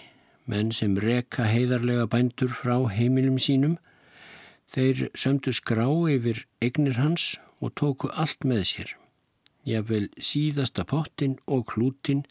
menn 0.48 0.72
sem 0.72 0.96
reka 0.98 1.44
heiðarlega 1.46 2.08
bændur 2.10 2.50
frá 2.56 2.78
heimilum 2.88 3.36
sínum. 3.38 3.76
Þeir 4.72 5.10
sömdu 5.18 5.52
skrá 5.52 5.86
yfir 6.10 6.46
egnir 6.64 6.96
hans 6.96 7.36
og 7.60 7.74
tóku 7.76 8.10
allt 8.12 8.44
með 8.44 8.64
sér. 8.72 8.94
Jável 9.68 10.08
síðasta 10.16 10.86
pottin 10.88 11.36
og 11.46 11.66
klútin 11.72 12.24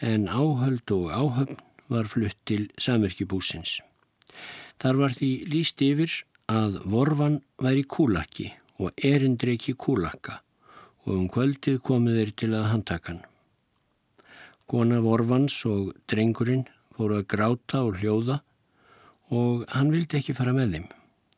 en 0.00 0.28
áhöld 0.28 0.90
og 0.92 1.10
áhöfn 1.10 1.60
var 1.90 2.06
flutt 2.06 2.38
til 2.46 2.68
samverkibúsins. 2.78 3.80
Þar 4.80 5.00
var 5.00 5.16
því 5.16 5.30
líst 5.52 5.82
yfir 5.84 6.12
að 6.50 6.80
vorfan 6.88 7.40
væri 7.60 7.82
kúlakki 7.84 8.50
og 8.80 8.94
erindreiki 8.96 9.74
kúlakka 9.74 10.40
og 11.06 11.16
um 11.16 11.26
kvöldið 11.32 11.80
komið 11.84 12.20
þeir 12.20 12.32
til 12.42 12.52
að 12.54 12.68
handtakan. 12.72 13.20
Kona 14.70 15.00
Vorvans 15.02 15.56
og 15.66 15.90
drengurinn 16.10 16.68
fóru 16.94 17.20
að 17.20 17.28
gráta 17.32 17.82
og 17.86 17.98
hljóða 17.98 18.40
og 19.34 19.64
hann 19.74 19.90
vildi 19.94 20.20
ekki 20.20 20.36
fara 20.36 20.54
með 20.54 20.76
þeim. 20.76 20.86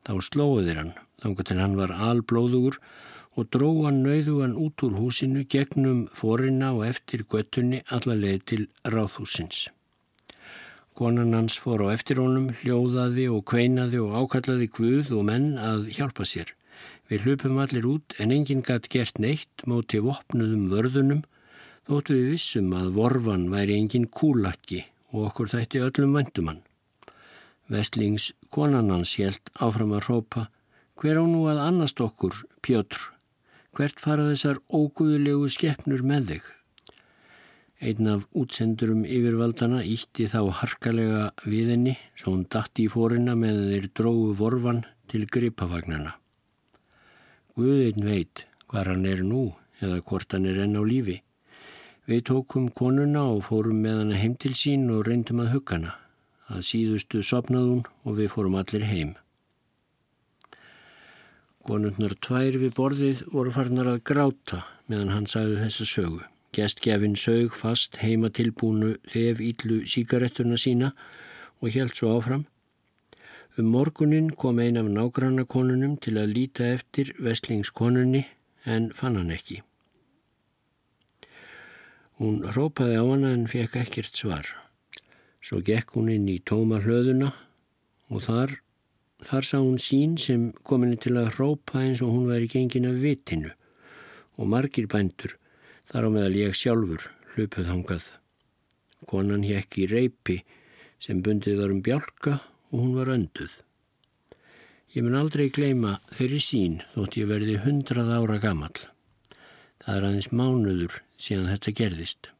Þá 0.02 0.12
slóðir 0.26 0.80
hann, 0.80 0.92
þangar 1.22 1.48
til 1.48 1.60
hann 1.62 1.78
var 1.78 1.94
alblóðugur 2.10 2.78
og 3.38 3.48
dróðan 3.54 4.02
nauðugan 4.04 4.56
út 4.60 4.82
úr 4.84 4.98
húsinu 5.00 5.46
gegnum 5.48 6.02
forina 6.12 6.72
og 6.76 6.84
eftir 6.90 7.24
göttunni 7.24 7.80
allarleið 7.88 8.42
til 8.50 8.66
ráðhúsins. 8.84 9.68
Konan 10.92 11.32
hans 11.32 11.56
fór 11.56 11.80
á 11.88 11.96
eftir 11.96 12.20
honum, 12.20 12.50
hljóðaði 12.60 13.30
og 13.32 13.46
kveinaði 13.48 14.02
og 14.04 14.16
ákallaði 14.20 14.68
Guð 14.76 15.14
og 15.16 15.24
menn 15.30 15.54
að 15.56 15.88
hjálpa 15.96 16.26
sér. 16.28 16.52
Við 17.08 17.24
hlupum 17.24 17.60
allir 17.62 17.88
út 17.88 18.16
en 18.20 18.34
enginn 18.34 18.64
gætt 18.66 18.90
gert 18.92 19.18
neitt 19.22 19.64
móti 19.68 20.02
vopnuðum 20.04 20.68
vörðunum 20.68 21.22
þóttu 21.88 22.18
við 22.18 22.28
vissum 22.34 22.70
að 22.76 22.92
vorfan 22.98 23.48
væri 23.52 23.78
engin 23.80 24.06
kúlakki 24.06 24.84
og 25.12 25.30
okkur 25.30 25.50
þætti 25.54 25.80
öllum 25.88 26.14
vandumann. 26.18 26.60
Vestlings 27.72 28.30
konanans 28.52 29.16
helt 29.16 29.48
áfram 29.56 29.96
að 29.96 30.06
rópa 30.10 30.48
hver 31.02 31.18
á 31.18 31.24
nú 31.26 31.48
að 31.50 31.58
annast 31.58 31.98
okkur, 31.98 32.36
Pjótr, 32.62 33.08
hvert 33.74 33.98
fara 33.98 34.28
þessar 34.28 34.60
óguðulegu 34.70 35.48
skeppnur 35.50 36.04
með 36.06 36.28
þig? 36.28 36.50
Einn 37.82 38.10
af 38.12 38.28
útsendurum 38.38 39.00
yfirvaldana 39.02 39.80
ítti 39.82 40.28
þá 40.30 40.44
harkalega 40.60 41.24
við 41.42 41.72
henni 41.74 41.94
svo 42.14 42.36
hún 42.36 42.44
datti 42.46 42.84
í 42.86 42.92
fórina 42.92 43.34
með 43.34 43.58
þeir 43.72 43.88
dróðu 43.98 44.36
vorfan 44.38 44.84
til 45.10 45.24
gripavagnana. 45.26 46.12
Guðeinn 47.58 48.06
veit 48.06 48.44
hvað 48.70 48.92
hann 48.92 49.08
er 49.10 49.24
nú 49.26 49.42
eða 49.82 49.98
hvort 50.06 50.36
hann 50.36 50.46
er 50.46 50.62
enn 50.62 50.78
á 50.78 50.82
lífi. 50.86 51.18
Við 52.06 52.22
tókum 52.30 52.70
konuna 52.70 53.24
og 53.32 53.42
fórum 53.48 53.82
með 53.82 54.04
hana 54.04 54.22
heim 54.22 54.38
til 54.38 54.54
sín 54.54 54.86
og 54.94 55.02
reyndum 55.10 55.42
að 55.42 55.56
hugga 55.56 55.80
hana. 55.80 55.96
Að 56.46 56.62
síðustu 56.70 57.26
sopnaðun 57.26 57.82
og 58.06 58.20
við 58.22 58.30
fórum 58.36 58.60
allir 58.62 58.86
heim. 58.86 59.16
Konundnar 61.62 62.16
tvær 62.18 62.56
við 62.58 62.72
borðið 62.74 63.20
voru 63.30 63.52
farnar 63.54 63.86
að 63.92 64.00
gráta 64.08 64.64
meðan 64.90 65.12
hann 65.14 65.28
sagði 65.30 65.60
þessa 65.60 65.84
sögu. 65.86 66.22
Gestgefin 66.52 67.14
sög 67.16 67.54
fast 67.56 68.00
heima 68.02 68.28
tilbúnu 68.34 68.96
þef 69.12 69.40
íllu 69.40 69.76
síkarettuna 69.88 70.58
sína 70.58 70.90
og 71.62 71.70
helt 71.76 71.96
svo 71.96 72.16
áfram. 72.16 72.42
Um 73.56 73.70
morgunin 73.70 74.32
kom 74.34 74.58
ein 74.58 74.80
af 74.80 74.88
nágrannakonunum 74.90 75.98
til 76.02 76.16
að 76.18 76.34
líta 76.34 76.66
eftir 76.72 77.14
vestlingskonunni 77.20 78.24
en 78.64 78.90
fann 78.96 79.16
hann 79.20 79.30
ekki. 79.30 79.62
Hún 82.18 82.42
rópaði 82.56 82.98
á 82.98 83.04
hana 83.06 83.32
en 83.36 83.46
fekk 83.50 83.78
ekkert 83.84 84.18
svar. 84.18 84.50
Svo 85.42 85.62
gekk 85.62 85.94
hún 85.94 86.10
inn 86.10 86.28
í 86.30 86.40
tóma 86.42 86.82
hlöðuna 86.82 87.32
og 88.10 88.26
þar, 88.26 88.58
þar 89.28 89.46
sá 89.46 89.58
hún 89.58 89.78
sín 89.82 90.16
sem 90.20 90.50
kominni 90.66 90.98
til 91.00 91.14
að 91.20 91.34
rópa 91.38 91.82
eins 91.82 92.02
og 92.04 92.12
hún 92.14 92.28
væri 92.30 92.50
gengin 92.50 92.88
af 92.90 92.98
vitinu 93.02 93.52
og 94.38 94.48
margir 94.48 94.88
bændur 94.90 95.36
þar 95.90 96.08
á 96.08 96.10
meðal 96.14 96.38
ég 96.40 96.56
sjálfur 96.58 97.06
hlupuð 97.34 97.70
hangað. 97.70 98.04
Konan 99.08 99.44
hekk 99.46 99.78
í 99.82 99.88
reypi 99.90 100.38
sem 101.02 101.22
bundið 101.22 101.60
var 101.60 101.74
um 101.74 101.82
bjálka 101.84 102.38
og 102.72 102.76
hún 102.78 102.96
var 102.96 103.12
önduð. 103.12 103.52
Ég 104.92 105.04
mun 105.04 105.16
aldrei 105.16 105.48
gleyma 105.48 105.98
þeirri 106.12 106.40
sín 106.42 106.80
þótt 106.94 107.16
ég 107.20 107.30
verði 107.30 107.60
hundrað 107.64 108.12
ára 108.18 108.38
gammal. 108.42 108.74
Það 109.82 109.96
er 109.96 110.06
aðeins 110.08 110.30
mánuður 110.32 111.00
síðan 111.16 111.50
þetta 111.54 111.78
gerðist. 111.80 112.31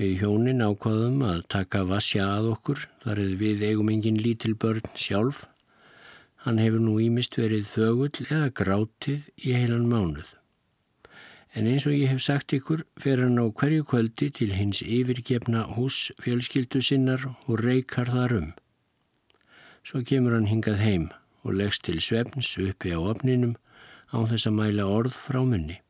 Við 0.00 0.22
hjónin 0.22 0.62
ákvaðum 0.64 1.18
að 1.28 1.40
taka 1.52 1.82
Vasja 1.84 2.24
að 2.38 2.46
okkur, 2.54 2.86
þar 3.02 3.18
eða 3.20 3.34
við 3.42 3.64
eigum 3.68 3.90
engin 3.92 4.20
lítil 4.24 4.54
börn 4.56 4.86
sjálf. 4.96 5.42
Hann 6.40 6.56
hefur 6.56 6.80
nú 6.80 6.94
ímist 7.04 7.36
verið 7.36 7.66
þögull 7.68 8.24
eða 8.30 8.46
grátið 8.56 9.26
í 9.44 9.52
heilan 9.52 9.84
mánuð. 9.90 10.30
En 11.52 11.68
eins 11.68 11.84
og 11.84 11.98
ég 11.98 12.14
hef 12.14 12.22
sagt 12.24 12.54
ykkur 12.56 12.86
fer 13.02 13.20
hann 13.20 13.36
á 13.36 13.44
hverju 13.52 13.84
kvöldi 13.92 14.30
til 14.40 14.54
hins 14.56 14.80
yfirgefna 14.80 15.66
hús 15.76 16.00
fjölskyldu 16.24 16.80
sinnar 16.80 17.26
og 17.44 17.60
reykar 17.60 18.08
þar 18.08 18.36
um. 18.38 18.48
Svo 19.84 20.00
kemur 20.00 20.38
hann 20.38 20.48
hingað 20.48 20.80
heim 20.80 21.08
og 21.44 21.60
leggst 21.60 21.84
til 21.84 22.00
svefns 22.00 22.54
uppi 22.56 22.96
á 22.96 23.00
opninum 23.04 23.58
á 24.16 24.24
þess 24.32 24.48
að 24.48 24.58
mæla 24.62 24.88
orð 24.88 25.20
frá 25.28 25.44
munni. 25.44 25.82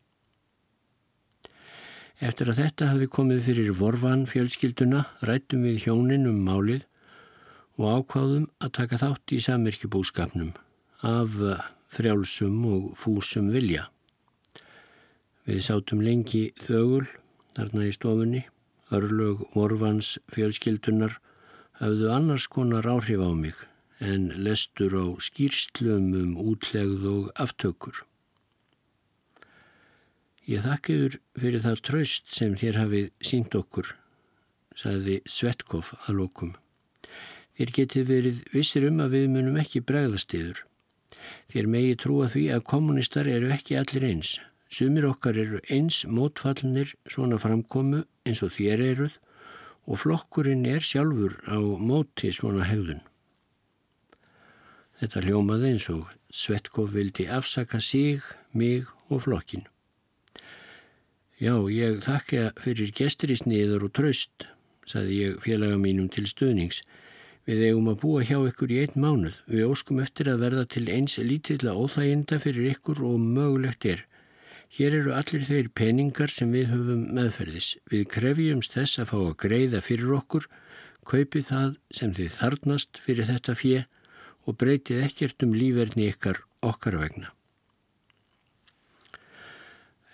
Eftir 2.21 2.51
að 2.53 2.59
þetta 2.61 2.87
hafi 2.91 3.07
komið 3.09 3.39
fyrir 3.47 3.71
vorfan 3.79 4.27
fjölskylduna 4.29 5.07
rættum 5.25 5.63
við 5.65 5.87
hjónin 5.87 6.29
um 6.29 6.43
málið 6.45 6.83
og 7.81 7.87
ákváðum 7.97 8.43
að 8.61 8.73
taka 8.77 8.99
þátt 9.01 9.33
í 9.33 9.39
samirkjubúskapnum 9.41 10.51
af 11.09 11.39
frjálsum 11.89 12.59
og 12.69 12.91
fúsum 13.01 13.49
vilja. 13.55 13.87
Við 15.49 15.65
sátum 15.65 16.05
lengi 16.05 16.51
þögul 16.61 17.09
þarna 17.57 17.89
í 17.89 17.97
stofunni, 17.97 18.45
örlög 18.93 19.41
vorfans 19.55 20.19
fjölskyldunar 20.35 21.17
hafðu 21.81 22.13
annars 22.13 22.51
konar 22.53 22.85
áhrif 22.85 23.25
á 23.25 23.33
mig 23.33 23.57
en 24.05 24.29
lestur 24.45 24.93
á 24.93 25.07
skýrslum 25.17 26.13
um 26.21 26.37
útlegð 26.37 27.09
og 27.09 27.33
aftökur. 27.41 28.05
Ég 30.49 30.65
þakkiður 30.65 31.19
fyrir 31.37 31.63
það 31.65 31.83
tröst 31.85 32.31
sem 32.33 32.57
þér 32.57 32.79
hafið 32.81 33.11
sínt 33.21 33.55
okkur, 33.55 33.93
sagði 34.73 35.21
Svetkov 35.29 35.93
að 36.07 36.21
lókum. 36.23 36.55
Þér 37.59 37.73
getið 37.77 38.07
verið 38.09 38.39
vissir 38.55 38.87
um 38.89 39.03
að 39.05 39.17
við 39.19 39.27
munum 39.35 39.59
ekki 39.61 39.83
bregðast 39.85 40.33
yfir. 40.33 40.63
Þér 41.53 41.67
megi 41.69 41.97
trúa 42.01 42.29
því 42.33 42.45
að 42.55 42.65
kommunistar 42.73 43.29
eru 43.29 43.51
ekki 43.53 43.77
allir 43.77 44.07
eins. 44.09 44.39
Sumir 44.71 45.05
okkar 45.11 45.37
eru 45.37 45.61
eins 45.69 46.05
mótfallnir 46.07 46.95
svona 47.11 47.37
framkomu 47.43 48.05
eins 48.25 48.41
og 48.47 48.55
þér 48.57 48.85
eruð 48.87 49.19
og 49.91 50.01
flokkurinn 50.01 50.65
er 50.71 50.85
sjálfur 50.87 51.37
á 51.51 51.59
móti 51.59 52.31
svona 52.33 52.65
hegðun. 52.69 53.03
Þetta 55.01 55.25
hljómaði 55.27 55.75
eins 55.75 55.89
og 55.93 56.09
Svetkov 56.31 56.95
vildi 56.95 57.27
afsaka 57.27 57.81
sig, 57.83 58.23
mig 58.53 58.87
og 59.11 59.25
flokkin. 59.27 59.67
Já, 61.41 61.55
ég 61.73 62.03
þakka 62.05 62.51
fyrir 62.61 62.91
gestrisniður 62.93 63.87
og 63.87 63.95
tröst, 63.97 64.45
saði 64.85 65.23
ég 65.23 65.39
félaga 65.41 65.79
mínum 65.81 66.11
til 66.13 66.27
stöðnings. 66.29 66.83
Við 67.49 67.63
eigum 67.71 67.89
að 67.89 68.03
búa 68.03 68.25
hjá 68.29 68.37
ykkur 68.45 68.75
í 68.75 68.83
einn 68.83 69.01
mánuð. 69.01 69.39
Við 69.49 69.71
óskum 69.73 70.03
eftir 70.05 70.29
að 70.29 70.45
verða 70.45 70.67
til 70.69 70.85
eins 70.93 71.17
lítilla 71.17 71.73
óþæginda 71.73 72.43
fyrir 72.45 72.75
ykkur 72.75 73.01
og 73.09 73.17
mögulegt 73.25 73.89
er. 73.89 74.05
Hér 74.69 74.99
eru 75.01 75.17
allir 75.17 75.49
þeir 75.49 75.73
peningar 75.73 76.29
sem 76.29 76.53
við 76.53 76.75
höfum 76.75 77.09
meðferðis. 77.17 77.73
Við 77.89 78.05
krefjumst 78.13 78.77
þess 78.77 79.01
að 79.01 79.11
fá 79.15 79.19
að 79.23 79.35
greiða 79.47 79.81
fyrir 79.89 80.13
okkur, 80.21 80.45
kaupið 81.09 81.49
það 81.49 81.75
sem 81.89 82.17
þið 82.21 82.33
þarnast 82.37 83.01
fyrir 83.01 83.33
þetta 83.33 83.57
fjö 83.57 83.85
og 84.45 84.61
breytið 84.61 85.07
ekkert 85.09 85.49
um 85.49 85.57
lífverðni 85.57 86.13
ykkar 86.13 86.45
okkar 86.61 87.01
vegna. 87.01 87.33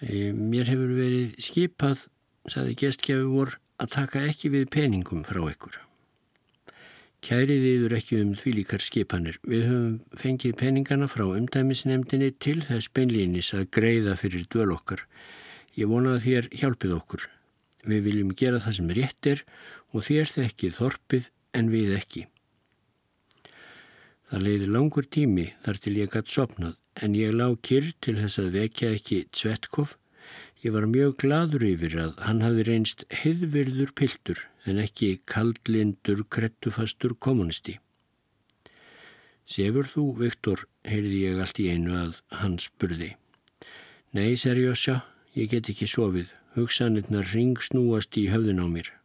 Mér 0.05 0.69
hefur 0.69 0.91
verið 0.93 1.39
skipað, 1.41 2.03
saði 2.53 2.75
gestgjafi 2.77 3.29
vor, 3.33 3.55
að 3.81 3.93
taka 3.95 4.27
ekki 4.29 4.51
við 4.53 4.69
peningum 4.73 5.23
frá 5.25 5.41
ykkur. 5.49 5.79
Kærið 7.25 7.65
yfir 7.71 7.95
ekki 7.97 8.19
um 8.21 8.35
því 8.37 8.53
líkar 8.59 8.85
skipanir. 8.85 9.39
Við 9.43 9.65
höfum 9.67 10.21
fengið 10.21 10.53
peningana 10.61 11.09
frá 11.09 11.25
umdæmisnemdini 11.25 12.29
til 12.39 12.61
þess 12.63 12.93
beinlýnis 12.93 13.55
að 13.57 13.71
greiða 13.73 14.19
fyrir 14.21 14.45
dvöl 14.53 14.77
okkar. 14.77 15.07
Ég 15.81 15.89
vona 15.89 16.15
að 16.17 16.27
þér 16.29 16.49
hjálpið 16.61 16.95
okkur. 17.01 17.27
Við 17.89 18.07
viljum 18.07 18.33
gera 18.37 18.61
það 18.61 18.79
sem 18.79 18.95
rétt 19.01 19.31
er 19.33 19.45
og 19.93 20.05
þér 20.07 20.33
þekkið 20.37 20.77
þorpið 20.77 21.31
en 21.57 21.73
við 21.73 21.97
ekki. 21.97 22.27
Það 24.29 24.45
leiði 24.45 24.73
langur 24.77 25.09
tími 25.09 25.53
þar 25.65 25.81
til 25.81 25.97
ég 25.97 26.13
gætt 26.13 26.31
sopnað 26.31 26.77
en 27.03 27.15
ég 27.19 27.35
lág 27.37 27.59
kyrr 27.67 27.93
til 28.05 28.17
þess 28.21 28.41
að 28.43 28.53
vekja 28.57 28.93
ekki 28.97 29.19
Tvetkov. 29.35 29.97
Ég 30.65 30.73
var 30.75 30.89
mjög 30.91 31.17
gladur 31.23 31.65
yfir 31.67 31.97
að 32.01 32.15
hann 32.27 32.43
hafi 32.43 32.65
reynst 32.67 33.05
heiðvirður 33.23 33.93
piltur 33.99 34.41
en 34.67 34.81
ekki 34.83 35.21
kaldlindur, 35.31 36.25
krettufastur 36.33 37.15
kommunisti. 37.23 37.77
Sefur 39.47 39.87
þú, 39.87 40.09
Viktor, 40.25 40.65
heyrði 40.89 41.23
ég 41.29 41.39
allt 41.43 41.61
í 41.63 41.69
einu 41.71 41.95
að 41.95 42.17
hann 42.41 42.57
spurði. 42.59 43.13
Nei, 44.17 44.35
serjósja, 44.35 45.05
ég 45.39 45.53
get 45.53 45.71
ekki 45.71 45.87
sofið. 45.87 46.33
Hugsanirnar 46.57 47.29
ring 47.35 47.61
snúast 47.61 48.17
í 48.19 48.27
höfðun 48.33 48.65
á 48.65 48.67
mér. 48.73 48.96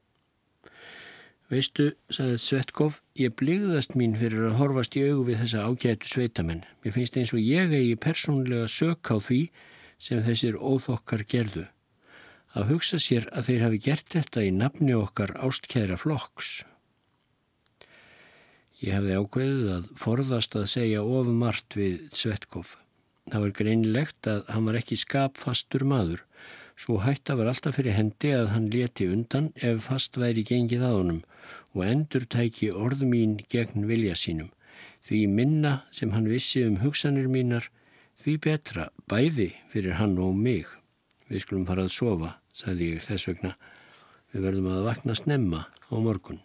Veistu, 1.52 1.90
sagði 2.08 2.38
Svetkov, 2.40 3.02
ég 3.20 3.34
bligðast 3.36 3.98
mín 4.00 4.14
fyrir 4.16 4.46
að 4.48 4.54
horfast 4.62 4.96
í 4.96 5.02
augu 5.10 5.26
við 5.28 5.42
þessa 5.42 5.66
ágætu 5.68 6.08
sveitamenn. 6.08 6.62
Mér 6.80 6.94
finnst 6.96 7.18
eins 7.20 7.34
og 7.36 7.42
ég 7.44 7.74
eigi 7.76 7.98
persónlega 8.00 8.70
sök 8.72 9.12
á 9.12 9.20
því 9.20 9.42
sem 10.00 10.22
þessir 10.24 10.56
óþokkar 10.56 11.26
gerðu. 11.28 11.66
Að 12.56 12.72
hugsa 12.72 13.02
sér 13.04 13.28
að 13.36 13.50
þeir 13.50 13.66
hafi 13.66 13.82
gert 13.84 14.16
þetta 14.16 14.46
í 14.48 14.54
nafni 14.56 14.96
okkar 14.96 15.36
ástkæra 15.44 16.00
flokks. 16.00 16.54
Ég 18.80 18.96
hefði 18.96 19.20
ákveðið 19.20 19.76
að 19.76 19.92
forðast 20.00 20.56
að 20.56 20.70
segja 20.72 21.04
ofumart 21.04 21.76
við 21.76 22.00
Svetkov. 22.16 22.78
Það 23.28 23.44
var 23.44 23.58
greinilegt 23.60 24.32
að 24.32 24.48
hann 24.56 24.72
var 24.72 24.80
ekki 24.80 25.04
skapfastur 25.04 25.84
maður 25.84 26.24
Svo 26.82 26.98
hætta 27.04 27.36
var 27.38 27.46
alltaf 27.52 27.76
fyrir 27.78 27.94
hendi 27.94 28.32
að 28.34 28.48
hann 28.56 28.64
leti 28.74 29.06
undan 29.14 29.52
ef 29.62 29.84
fast 29.86 30.16
væri 30.18 30.42
gengið 30.50 30.82
að 30.88 30.96
honum 30.98 31.20
og 31.76 31.82
endur 31.86 32.24
tæki 32.26 32.72
orð 32.74 33.04
mín 33.06 33.36
gegn 33.52 33.84
vilja 33.86 34.16
sínum. 34.18 34.48
Því 35.06 35.20
minna 35.30 35.74
sem 35.94 36.10
hann 36.16 36.30
vissi 36.30 36.64
um 36.66 36.80
hugsanir 36.82 37.28
mínar, 37.30 37.68
því 38.24 38.34
betra 38.46 38.88
bæði 39.12 39.52
fyrir 39.70 40.00
hann 40.00 40.18
og 40.18 40.34
mig. 40.34 40.66
Við 41.30 41.44
skulum 41.44 41.68
fara 41.70 41.86
að 41.86 41.94
sofa, 41.94 42.32
sagði 42.50 42.96
ég 42.96 43.06
þess 43.06 43.30
vegna. 43.30 43.52
Við 44.34 44.48
verðum 44.48 44.72
að 44.74 44.88
vakna 44.88 45.18
snemma 45.20 45.62
á 45.70 45.96
morgun. 46.02 46.42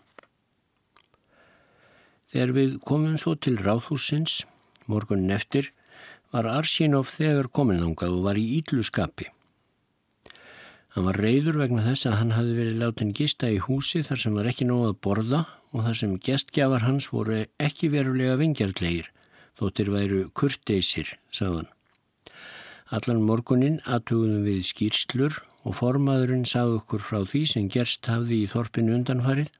Þegar 2.29 2.53
við 2.59 2.77
komum 2.85 3.17
svo 3.17 3.39
til 3.41 3.57
ráðhúsins, 3.57 4.43
morgunin 4.85 5.33
eftir, 5.33 5.73
var 6.29 6.51
Arsínov 6.59 7.09
þegar 7.15 7.49
kominangað 7.49 8.19
og 8.19 8.29
var 8.29 8.37
í 8.37 8.45
ídlu 8.59 8.85
skapi. 8.85 9.31
Hann 10.97 11.05
var 11.05 11.19
reyður 11.21 11.59
vegna 11.61 11.83
þess 11.85 12.07
að 12.09 12.15
hann 12.17 12.31
hafi 12.33 12.53
verið 12.57 12.79
látin 12.81 13.11
gista 13.13 13.51
í 13.53 13.59
húsi 13.61 14.01
þar 14.01 14.21
sem 14.23 14.37
var 14.39 14.47
ekki 14.49 14.65
nóg 14.65 14.85
að 14.87 14.95
borða 15.05 15.41
og 15.77 15.83
þar 15.85 15.97
sem 16.01 16.13
gestgjafar 16.25 16.87
hans 16.87 17.11
voru 17.13 17.43
ekki 17.61 17.91
verulega 17.93 18.39
vingjartlegir, 18.41 19.11
þóttir 19.61 19.91
væru 19.93 20.21
kurteisir, 20.33 21.11
sagðan. 21.29 21.67
Allan 22.89 23.21
morgunin 23.29 23.77
aðtugunum 23.85 24.47
við 24.49 24.63
skýrslur 24.71 25.37
og 25.69 25.77
formaðurinn 25.77 26.47
sagði 26.49 26.79
okkur 26.79 27.05
frá 27.05 27.19
því 27.29 27.43
sem 27.51 27.67
gerst 27.75 28.09
hafði 28.09 28.39
í 28.47 28.47
þorpinu 28.55 28.95
undanfarið. 28.97 29.51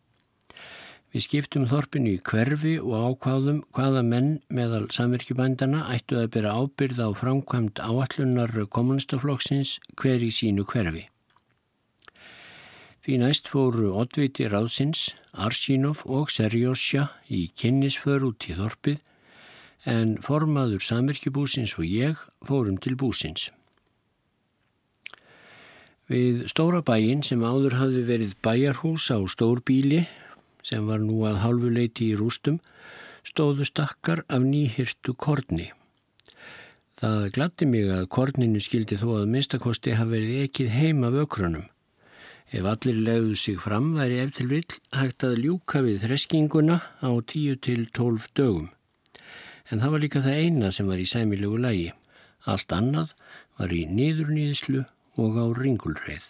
Við 1.13 1.25
skiptum 1.27 1.67
þorpinu 1.69 2.15
í 2.15 2.23
hverfi 2.31 2.79
og 2.81 3.11
ákváðum 3.11 3.59
hvaða 3.77 4.01
menn 4.09 4.31
meðal 4.49 4.87
samverkjubændana 4.97 5.85
ættu 5.93 6.17
að 6.23 6.33
bera 6.39 6.57
ábyrð 6.57 7.05
á 7.05 7.09
framkvæmt 7.21 7.85
áallunar 7.85 8.57
kommunistaflokksins 8.73 9.75
hver 10.01 10.25
í 10.25 10.33
sínu 10.33 10.65
hverfi. 10.73 11.05
Því 13.07 13.21
næst 13.23 13.47
fóru 13.47 13.93
oddviti 13.95 14.49
ráðsins, 14.51 15.13
Arsínov 15.31 16.01
og 16.11 16.33
Serjósja 16.35 17.05
í 17.31 17.45
kynnisför 17.55 18.25
út 18.27 18.49
í 18.51 18.57
þorpið 18.59 18.97
en 19.93 20.17
formaður 20.25 20.83
samirkjubúsins 20.83 21.77
og 21.79 21.87
ég 21.87 22.25
fórum 22.49 22.81
til 22.83 22.97
búsins. 22.99 23.45
Við 26.11 26.49
stóra 26.51 26.81
bæin 26.83 27.23
sem 27.23 27.47
áður 27.47 27.79
hafði 27.79 28.03
verið 28.11 28.35
bæjarhús 28.43 29.07
á 29.15 29.23
stórbíli 29.31 30.03
sem 30.67 30.91
var 30.91 30.99
nú 30.99 31.21
að 31.31 31.45
halvuleiti 31.45 32.11
í 32.11 32.19
rústum 32.19 32.59
stóðu 33.23 33.69
stakkar 33.71 34.25
af 34.27 34.43
nýhyrtu 34.43 35.15
korni. 35.15 35.69
Það 36.99 37.31
glatti 37.39 37.71
mig 37.71 37.87
að 37.87 38.11
korninu 38.11 38.59
skildi 38.59 38.99
þó 38.99 39.21
að 39.21 39.31
minnstakosti 39.31 39.95
hafi 39.95 40.17
verið 40.17 40.45
ekkið 40.49 40.75
heima 40.81 41.15
vökrunum 41.15 41.71
Ef 42.55 42.63
allir 42.63 42.99
legðu 43.03 43.35
sig 43.35 43.57
fram 43.59 43.89
væri 43.97 44.21
eftir 44.23 44.47
vill 44.47 44.75
hægt 44.95 45.25
að 45.27 45.41
ljúka 45.43 45.81
við 45.83 46.05
þreskinguna 46.05 46.77
á 47.03 47.11
10-12 47.11 48.27
dögum. 48.39 48.69
En 49.67 49.81
það 49.83 49.91
var 49.91 50.03
líka 50.05 50.23
það 50.23 50.43
eina 50.43 50.71
sem 50.71 50.87
var 50.87 51.01
í 51.03 51.07
sæmilegu 51.11 51.59
lægi. 51.59 51.89
Allt 52.47 52.71
annað 52.71 53.15
var 53.59 53.73
í 53.75 53.83
niðurnýðislu 53.91 54.85
og 55.19 55.39
á 55.43 55.47
ringulreið. 55.59 56.27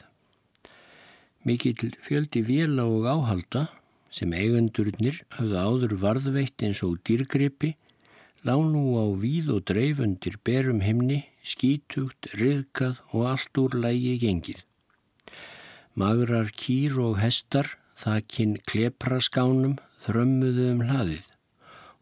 Mikill 1.44 1.92
fjöldi 2.00 2.40
vila 2.42 2.86
og 2.88 3.04
áhalda 3.12 3.66
sem 4.08 4.32
eigundurnir 4.32 5.20
hafðu 5.36 5.58
áður 5.60 5.94
varðveitt 6.00 6.64
eins 6.64 6.80
og 6.86 6.96
dýrgrippi 7.04 7.74
lánu 8.46 8.96
á 8.96 9.04
víð 9.20 9.52
og 9.52 9.66
dreifundir 9.68 10.40
berum 10.40 10.80
himni, 10.80 11.26
skítugt, 11.44 12.30
riðkað 12.40 13.02
og 13.12 13.28
allt 13.34 13.60
úr 13.60 13.76
lægi 13.84 14.16
gengið. 14.24 14.64
Magrar 15.96 16.50
kýr 16.52 16.98
og 17.00 17.14
hestar, 17.22 17.70
þakkinn 17.96 18.58
klepraskánum, 18.68 19.78
þrömmuðu 20.04 20.66
um 20.74 20.82
hlaðið. 20.84 21.30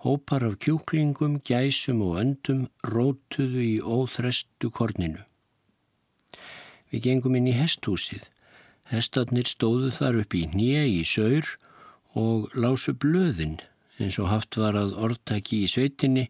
Hópar 0.03 0.43
af 0.49 0.57
kjúklingum, 0.65 1.37
gæsum 1.47 2.01
og 2.03 2.19
öndum 2.25 2.65
rótuðu 2.83 3.63
í 3.63 3.77
óþrestu 3.79 4.73
korninu. 4.75 5.23
Við 6.91 7.07
gengum 7.07 7.39
inn 7.39 7.47
í 7.53 7.55
hesthúsið. 7.55 8.27
Hestarnir 8.91 9.47
stóðu 9.47 9.95
þar 9.95 10.21
upp 10.25 10.35
í 10.35 10.43
nýja 10.51 10.83
í 10.91 11.01
saur 11.07 11.55
og 12.19 12.51
lásu 12.59 12.99
blöðin 12.99 13.61
eins 14.03 14.19
og 14.19 14.33
haft 14.35 14.59
var 14.59 14.75
að 14.75 14.99
orðtaki 14.99 15.63
í 15.63 15.71
sveitinni 15.71 16.27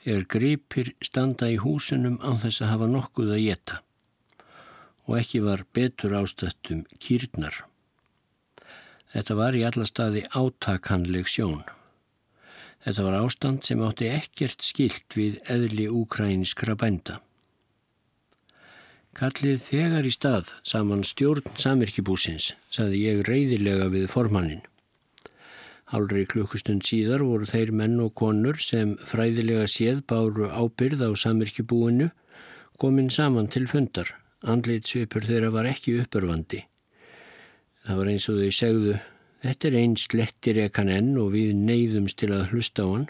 þegar 0.00 0.28
gripir 0.32 0.94
standa 1.04 1.52
í 1.52 1.60
húsunum 1.60 2.16
án 2.24 2.40
þess 2.40 2.64
að 2.64 2.72
hafa 2.72 2.94
nokkuð 2.96 3.36
að 3.36 3.44
geta 3.50 3.82
og 5.08 5.18
ekki 5.18 5.42
var 5.44 5.64
betur 5.74 6.14
ástættum 6.22 6.84
kýrnar. 7.02 7.64
Þetta 9.12 9.36
var 9.36 9.56
í 9.58 9.64
alla 9.68 9.84
staði 9.88 10.22
átakanleg 10.32 11.28
sjón. 11.28 11.64
Þetta 12.82 13.04
var 13.06 13.18
ástand 13.20 13.66
sem 13.66 13.82
átti 13.84 14.08
ekkert 14.10 14.64
skilt 14.64 15.14
við 15.18 15.38
eðli 15.52 15.86
úkrænskra 15.90 16.74
bænda. 16.78 17.20
Kallið 19.12 19.58
þegar 19.60 20.08
í 20.08 20.12
stað 20.14 20.54
saman 20.64 21.04
stjórn 21.04 21.44
samirkibúsins, 21.60 22.54
saði 22.72 23.02
ég 23.04 23.26
reyðilega 23.28 23.90
við 23.92 24.06
formannin. 24.08 24.62
Hálfri 25.92 26.24
klukkustund 26.24 26.86
síðar 26.88 27.20
voru 27.28 27.44
þeir 27.44 27.74
menn 27.76 27.98
og 28.00 28.14
konur 28.16 28.56
sem 28.64 28.94
fræðilega 28.96 29.66
séð 29.68 30.00
báru 30.08 30.48
ábyrð 30.48 31.04
á 31.04 31.10
samirkibúinu 31.12 32.08
komin 32.80 33.12
saman 33.12 33.52
til 33.52 33.68
fundar. 33.68 34.08
Andlitsvipur 34.42 35.26
þeirra 35.28 35.52
var 35.54 35.68
ekki 35.70 36.00
uppörfandi. 36.02 36.64
Það 37.86 37.98
var 37.98 38.10
eins 38.10 38.28
og 38.30 38.38
þau 38.38 38.54
segðu, 38.54 38.94
þetta 39.42 39.68
er 39.68 39.76
einn 39.78 39.96
slettir 39.98 40.60
ekkan 40.64 40.90
enn 40.90 41.12
og 41.22 41.32
við 41.36 41.52
neyðumst 41.58 42.18
til 42.18 42.32
að 42.34 42.48
hlusta 42.50 42.86
á 42.86 42.88
hann. 42.90 43.08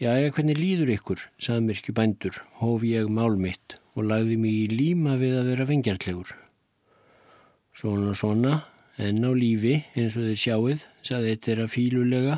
Eða 0.00 0.32
hvernig 0.36 0.58
líður 0.58 0.90
ykkur, 0.96 1.20
samirkju 1.38 1.94
bændur, 1.96 2.40
hóf 2.60 2.82
ég 2.88 3.06
mál 3.08 3.36
mitt 3.40 3.78
og 3.94 4.08
lagði 4.10 4.40
mig 4.40 4.56
í 4.64 4.66
líma 4.72 5.14
við 5.20 5.36
að 5.38 5.50
vera 5.52 5.68
vengjartlegur. 5.68 6.34
Svona 7.74 8.16
svona, 8.18 8.58
enn 8.98 9.22
á 9.22 9.30
lífi, 9.36 9.78
eins 9.94 10.16
og 10.18 10.26
þeir 10.26 10.40
sjáið, 10.42 10.84
saði 11.06 11.32
þetta 11.32 11.52
er 11.52 11.62
að 11.64 11.72
fílulega. 11.76 12.36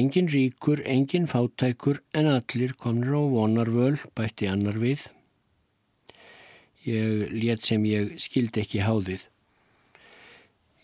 Engin 0.00 0.30
ríkur, 0.32 0.82
engin 0.86 1.28
fátækur, 1.28 2.00
en 2.14 2.30
allir 2.30 2.74
komnir 2.78 3.14
á 3.14 3.22
vonarvöl, 3.34 3.98
bætti 4.16 4.48
annar 4.48 4.78
við. 4.80 5.08
Ég 6.86 7.28
let 7.36 7.60
sem 7.60 7.84
ég 7.84 8.14
skildi 8.22 8.62
ekki 8.62 8.80
háðið. 8.80 9.26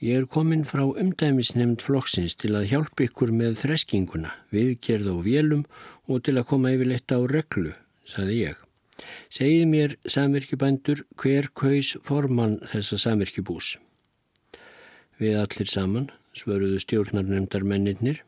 Ég 0.05 0.21
er 0.21 0.27
komin 0.29 0.67
frá 0.69 0.83
umdæmisnefnd 0.85 1.81
flokksins 1.81 2.35
til 2.37 2.53
að 2.59 2.69
hjálpa 2.69 3.07
ykkur 3.07 3.33
með 3.33 3.63
þreskinguna, 3.63 4.35
viðgerð 4.53 5.09
og 5.15 5.23
vélum 5.25 5.65
og 6.05 6.21
til 6.27 6.37
að 6.37 6.49
koma 6.53 6.75
yfirleitt 6.75 7.17
á 7.17 7.19
reglu, 7.25 7.73
saði 8.05 8.43
ég. 8.43 8.61
Segið 9.33 9.65
mér, 9.73 9.97
samirkjubændur, 10.05 11.03
hver 11.17 11.49
kaus 11.57 11.95
formann 12.05 12.61
þessa 12.69 13.01
samirkjubús? 13.01 13.79
Við 15.17 15.41
allir 15.41 15.73
saman, 15.73 16.11
svöruðu 16.37 16.83
stjórnarnemndar 16.85 17.65
menninir. 17.65 18.21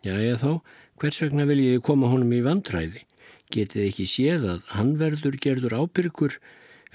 Ég 0.00 0.40
þá, 0.40 0.62
hvers 0.96 1.20
vegna 1.20 1.44
viljiði 1.44 1.84
koma 1.84 2.08
honum 2.08 2.32
í 2.32 2.40
vandræði? 2.44 3.04
Getið 3.52 3.90
ekki 3.90 4.06
séð 4.08 4.46
að 4.54 4.62
hann 4.72 4.96
verður 4.96 5.36
gerður 5.44 5.76
ábyrgur 5.76 6.40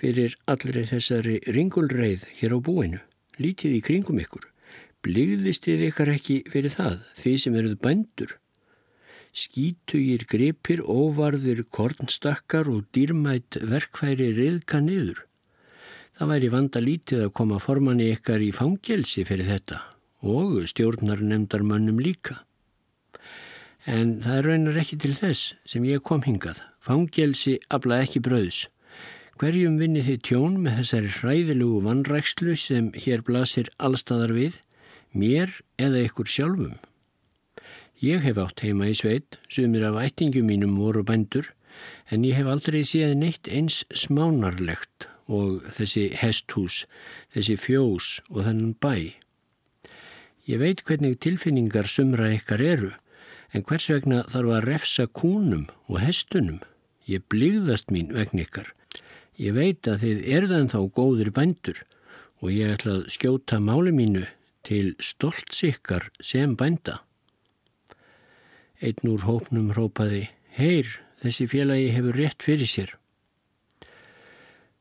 fyrir 0.02 0.36
allri 0.50 0.84
þessari 0.90 1.40
ringulreið 1.46 2.28
hér 2.42 2.58
á 2.58 2.60
búinu? 2.60 3.02
lítið 3.42 3.78
í 3.78 3.82
kringum 3.86 4.22
ykkur. 4.22 4.46
Bligðist 5.02 5.66
þið 5.66 5.88
ykkar 5.90 6.14
ekki 6.14 6.38
fyrir 6.52 6.74
það, 6.74 7.00
því 7.18 7.34
sem 7.44 7.58
eruð 7.58 7.78
bændur. 7.82 8.36
Skítugir 9.32 10.26
gripir, 10.30 10.82
óvarðir 10.84 11.64
kornstakkar 11.72 12.70
og 12.70 12.90
dýrmætt 12.94 13.58
verkfæri 13.64 14.32
riðka 14.38 14.82
niður. 14.84 15.24
Það 16.18 16.32
væri 16.34 16.52
vanda 16.54 16.82
lítið 16.84 17.26
að 17.26 17.34
koma 17.40 17.60
formanni 17.64 18.12
ykkar 18.12 18.44
í 18.44 18.52
fangelsi 18.54 19.24
fyrir 19.26 19.48
þetta 19.48 19.80
og 20.22 20.68
stjórnar 20.70 21.24
nefndar 21.26 21.64
mönnum 21.66 22.02
líka. 22.04 22.44
En 23.90 24.20
það 24.22 24.44
raunar 24.46 24.78
ekki 24.84 25.00
til 25.02 25.16
þess 25.18 25.56
sem 25.66 25.88
ég 25.88 26.04
kom 26.06 26.22
hingað. 26.22 26.60
Fangelsi 26.84 27.56
afla 27.74 28.04
ekki 28.04 28.22
bröðs. 28.22 28.68
Hverjum 29.42 29.80
vinni 29.82 30.04
þið 30.06 30.18
tjón 30.22 30.58
með 30.62 30.76
þessari 30.78 31.08
hræðilugu 31.16 31.78
vannrækslu 31.82 32.54
sem 32.62 32.92
hér 32.94 33.24
blasir 33.26 33.72
allstæðar 33.82 34.36
við, 34.36 34.58
mér 35.18 35.56
eða 35.82 36.04
ykkur 36.06 36.28
sjálfum? 36.30 36.76
Ég 38.06 38.22
hef 38.22 38.38
átt 38.38 38.62
heima 38.62 38.92
í 38.92 38.94
sveit, 39.00 39.40
sumir 39.50 39.88
af 39.88 39.96
ættingum 39.98 40.46
mínum 40.46 40.76
voru 40.78 41.02
bændur, 41.02 41.48
en 42.14 42.22
ég 42.22 42.38
hef 42.38 42.52
aldrei 42.54 42.84
séð 42.86 43.16
neitt 43.18 43.50
eins 43.50 43.80
smánarlegt 43.98 45.08
og 45.26 45.66
þessi 45.74 46.04
hesthús, 46.22 46.84
þessi 47.34 47.56
fjós 47.58 48.10
og 48.30 48.44
þennan 48.46 48.76
bæ. 48.78 49.16
Ég 50.46 50.62
veit 50.62 50.84
hvernig 50.86 51.18
tilfinningar 51.18 51.90
sumra 51.90 52.30
ykkar 52.36 52.62
eru, 52.62 52.92
en 53.58 53.66
hvers 53.66 53.90
vegna 53.90 54.22
þarf 54.36 54.54
að 54.60 54.70
refsa 54.70 55.08
kúnum 55.10 55.66
og 55.90 55.98
hestunum? 56.06 56.62
Ég 57.10 57.26
blíðast 57.26 57.90
mín 57.90 58.14
vegn 58.14 58.46
ykkar 58.46 58.70
Ég 59.42 59.56
veit 59.58 59.88
að 59.90 60.04
þið 60.04 60.20
erðan 60.38 60.68
þá 60.70 60.80
góður 60.94 61.32
bændur 61.34 61.80
og 62.42 62.52
ég 62.54 62.76
ætla 62.76 63.00
að 63.00 63.08
skjóta 63.16 63.58
máli 63.64 63.94
mínu 63.96 64.28
til 64.68 64.94
stoltsikkar 65.02 66.12
sem 66.22 66.54
bænda. 66.58 67.00
Einn 68.82 69.10
úr 69.10 69.26
hópnum 69.26 69.72
hrópaði, 69.74 70.28
heyr, 70.58 70.90
þessi 71.22 71.48
félagi 71.50 71.90
hefur 71.96 72.18
rétt 72.18 72.46
fyrir 72.46 72.70
sér. 72.70 72.94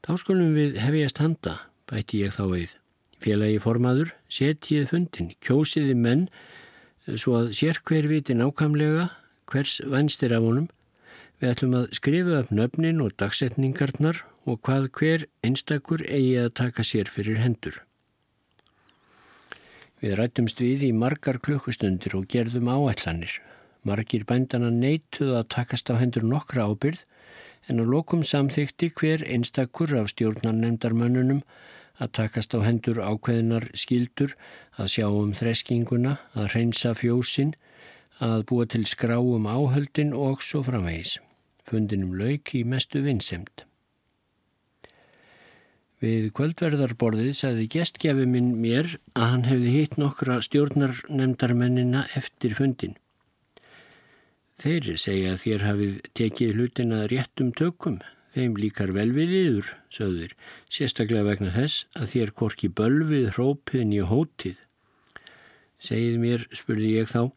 Þá 0.05 0.13
skulum 0.21 0.53
við 0.57 0.77
hefjast 0.81 1.21
handa, 1.21 1.57
bætti 1.89 2.21
ég 2.25 2.37
þá 2.37 2.45
við. 2.53 2.77
Félagi 3.21 3.61
formaður, 3.61 4.15
setjið 4.33 4.89
fundin, 4.93 5.33
kjósiði 5.45 5.97
menn, 5.97 6.29
svo 7.09 7.37
að 7.41 7.53
sér 7.57 7.81
hver 7.85 8.09
viti 8.09 8.37
nákamlega 8.37 9.11
hvers 9.51 9.81
vænstir 9.89 10.33
af 10.37 10.45
honum. 10.45 10.69
Við 11.41 11.53
ætlum 11.55 11.77
að 11.77 11.93
skrifa 11.97 12.43
upp 12.43 12.53
nöfnin 12.53 13.01
og 13.05 13.17
dagsetningarnar 13.21 14.21
og 14.51 14.61
hvað 14.67 14.89
hver 14.99 15.27
einstakur 15.47 16.05
eigi 16.07 16.35
að 16.43 16.55
taka 16.61 16.85
sér 16.87 17.11
fyrir 17.13 17.41
hendur. 17.43 17.81
Við 20.01 20.17
rættumst 20.17 20.61
við 20.65 20.87
í 20.89 20.93
margar 20.97 21.41
klukkustundir 21.45 22.17
og 22.17 22.29
gerðum 22.33 22.71
áætlanir. 22.73 23.39
Margir 23.85 24.25
bændana 24.29 24.71
neituð 24.73 25.35
að 25.39 25.51
takast 25.57 25.93
á 25.93 25.97
hendur 26.01 26.25
nokkra 26.29 26.69
ábyrð 26.69 27.05
en 27.69 27.83
að 27.83 27.93
lokum 27.95 28.25
samþykti 28.25 28.91
hver 28.97 29.25
einstakur 29.29 29.93
af 30.01 30.11
stjórnarnemdarmönnunum 30.15 31.45
að 32.01 32.13
takast 32.17 32.55
á 32.57 32.65
hendur 32.65 33.01
ákveðinar 33.05 33.69
skildur, 33.77 34.35
að 34.81 34.93
sjá 34.95 35.07
um 35.09 35.35
þreskinguna, 35.37 36.17
að 36.33 36.53
hreinsa 36.55 36.95
fjósin, 36.97 37.53
að 38.21 38.47
búa 38.49 38.67
til 38.69 38.87
skráum 38.89 39.49
áhöldin 39.49 40.15
og 40.17 40.45
svo 40.45 40.63
framvegis. 40.65 41.19
Fundinum 41.69 42.17
lauk 42.17 42.55
í 42.57 42.65
mestu 42.65 43.05
vinsemt. 43.05 43.67
Við 46.01 46.31
kvöldverðarborðið 46.33 47.35
sagði 47.37 47.67
gestgjafi 47.75 48.25
minn 48.25 48.55
mér 48.63 48.95
að 49.13 49.27
hann 49.35 49.43
hefði 49.45 49.73
hitt 49.75 49.99
nokkra 50.01 50.39
stjórnarnemdarmennina 50.47 52.07
eftir 52.17 52.55
fundin. 52.57 52.95
Þeir 54.61 54.89
segja 55.01 55.35
að 55.35 55.43
þér 55.45 55.67
hafið 55.67 55.93
tekið 56.17 56.57
hlutina 56.57 57.03
réttum 57.13 57.53
tökum, 57.57 58.01
þeim 58.33 58.57
líkar 58.61 58.95
vel 58.97 59.11
við 59.13 59.37
yður, 59.43 59.71
sögður, 59.93 60.35
sérstaklega 60.73 61.29
vegna 61.29 61.53
þess 61.53 61.85
að 61.93 62.11
þér 62.15 62.35
korki 62.41 62.73
bölvið 62.81 63.31
hrópiðin 63.37 63.95
í 63.99 64.03
hótið. 64.09 64.59
Segið 65.81 66.19
mér, 66.25 66.49
spurði 66.57 66.97
ég 66.97 67.13
þá, 67.13 67.29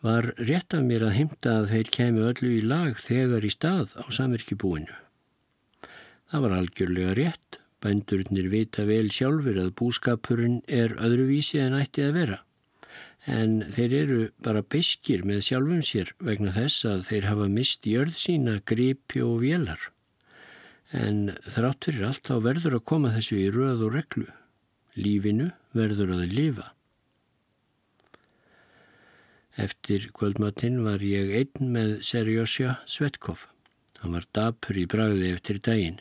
var 0.00 0.32
rétt 0.40 0.72
af 0.76 0.88
mér 0.88 1.04
að 1.04 1.16
himta 1.20 1.58
að 1.60 1.72
þeir 1.74 1.94
kemi 2.00 2.28
öllu 2.32 2.56
í 2.56 2.60
lag 2.64 2.96
þegar 3.04 3.44
í 3.44 3.52
stað 3.52 3.96
á 4.00 4.04
samverkibúinu. 4.08 5.00
Það 6.32 6.46
var 6.46 6.60
algjörlega 6.62 7.16
rétt 7.18 7.59
Bændurnir 7.80 8.50
vita 8.52 8.84
vel 8.88 9.08
sjálfur 9.14 9.56
að 9.62 9.74
búskapurinn 9.80 10.60
er 10.68 10.92
öðruvísi 11.00 11.62
en 11.64 11.78
ætti 11.78 12.04
að 12.04 12.16
vera. 12.18 12.38
En 13.28 13.60
þeir 13.76 13.94
eru 14.00 14.18
bara 14.44 14.64
beskir 14.64 15.24
með 15.28 15.44
sjálfum 15.48 15.80
sér 15.84 16.12
vegna 16.24 16.52
þess 16.56 16.84
að 16.88 17.06
þeir 17.08 17.28
hafa 17.28 17.48
mist 17.52 17.88
jörð 17.88 18.16
sína, 18.16 18.58
gripi 18.64 19.22
og 19.24 19.40
vélar. 19.44 19.80
En 20.92 21.30
þrátt 21.46 21.86
fyrir 21.86 22.08
allt 22.08 22.26
þá 22.26 22.36
verður 22.48 22.80
að 22.80 22.86
koma 22.92 23.14
þessu 23.14 23.38
í 23.38 23.48
röð 23.54 23.86
og 23.86 23.96
reglu. 23.96 24.28
Lífinu 24.96 25.50
verður 25.76 26.16
að 26.16 26.34
lifa. 26.34 26.66
Eftir 29.60 30.08
kvöldmatinn 30.16 30.80
var 30.84 31.02
ég 31.04 31.32
einn 31.36 31.72
með 31.74 31.96
Serjósja 32.06 32.78
Svetkov. 32.88 33.46
Hann 34.00 34.16
var 34.16 34.24
dapur 34.32 34.78
í 34.80 34.86
bragði 34.88 35.34
eftir 35.34 35.60
daginn. 35.60 36.00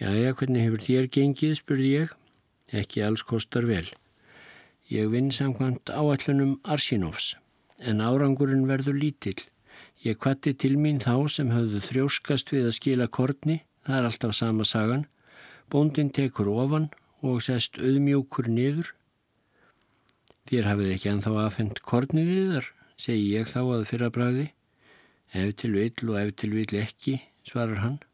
Jæja, 0.00 0.32
hvernig 0.32 0.62
hefur 0.64 0.80
þér 0.80 1.06
gengið, 1.12 1.50
spurði 1.58 1.88
ég. 1.92 2.12
Ekki 2.72 3.02
alls 3.04 3.20
kostar 3.28 3.66
vel. 3.68 3.84
Ég 4.88 5.10
vinn 5.12 5.28
samkvæmt 5.28 5.92
áallunum 5.92 6.54
Arsinovs, 6.64 7.34
en 7.84 8.00
árangurinn 8.00 8.64
verður 8.70 8.96
lítill. 8.96 9.42
Ég 10.00 10.16
kvatti 10.16 10.54
til 10.56 10.78
mín 10.80 11.02
þá 11.04 11.28
sem 11.28 11.52
hafðu 11.52 11.82
þrjóskast 11.84 12.54
við 12.54 12.70
að 12.70 12.76
skila 12.78 13.10
kortni, 13.12 13.60
það 13.84 13.98
er 13.98 14.08
alltaf 14.08 14.34
sama 14.40 14.64
sagan. 14.64 15.04
Bóndin 15.68 16.08
tekur 16.08 16.48
ofan 16.48 16.88
og 17.20 17.44
sest 17.44 17.76
auðmjókur 17.76 18.48
niður. 18.48 18.94
Þér 20.48 20.72
hafið 20.72 20.94
ekki 20.96 21.12
anþá 21.12 21.38
aðfendt 21.44 21.84
kortnið 21.84 22.36
í 22.38 22.42
þar, 22.54 22.74
segi 22.96 23.32
ég 23.36 23.52
þá 23.52 23.60
að 23.66 23.88
fyrra 23.92 24.08
bræði. 24.16 24.52
Ef 25.36 25.58
til 25.60 25.76
vill 25.76 26.08
og 26.08 26.22
ef 26.24 26.38
til 26.40 26.56
vill 26.56 26.80
ekki, 26.80 27.20
svarar 27.44 27.84
hann. 27.84 28.06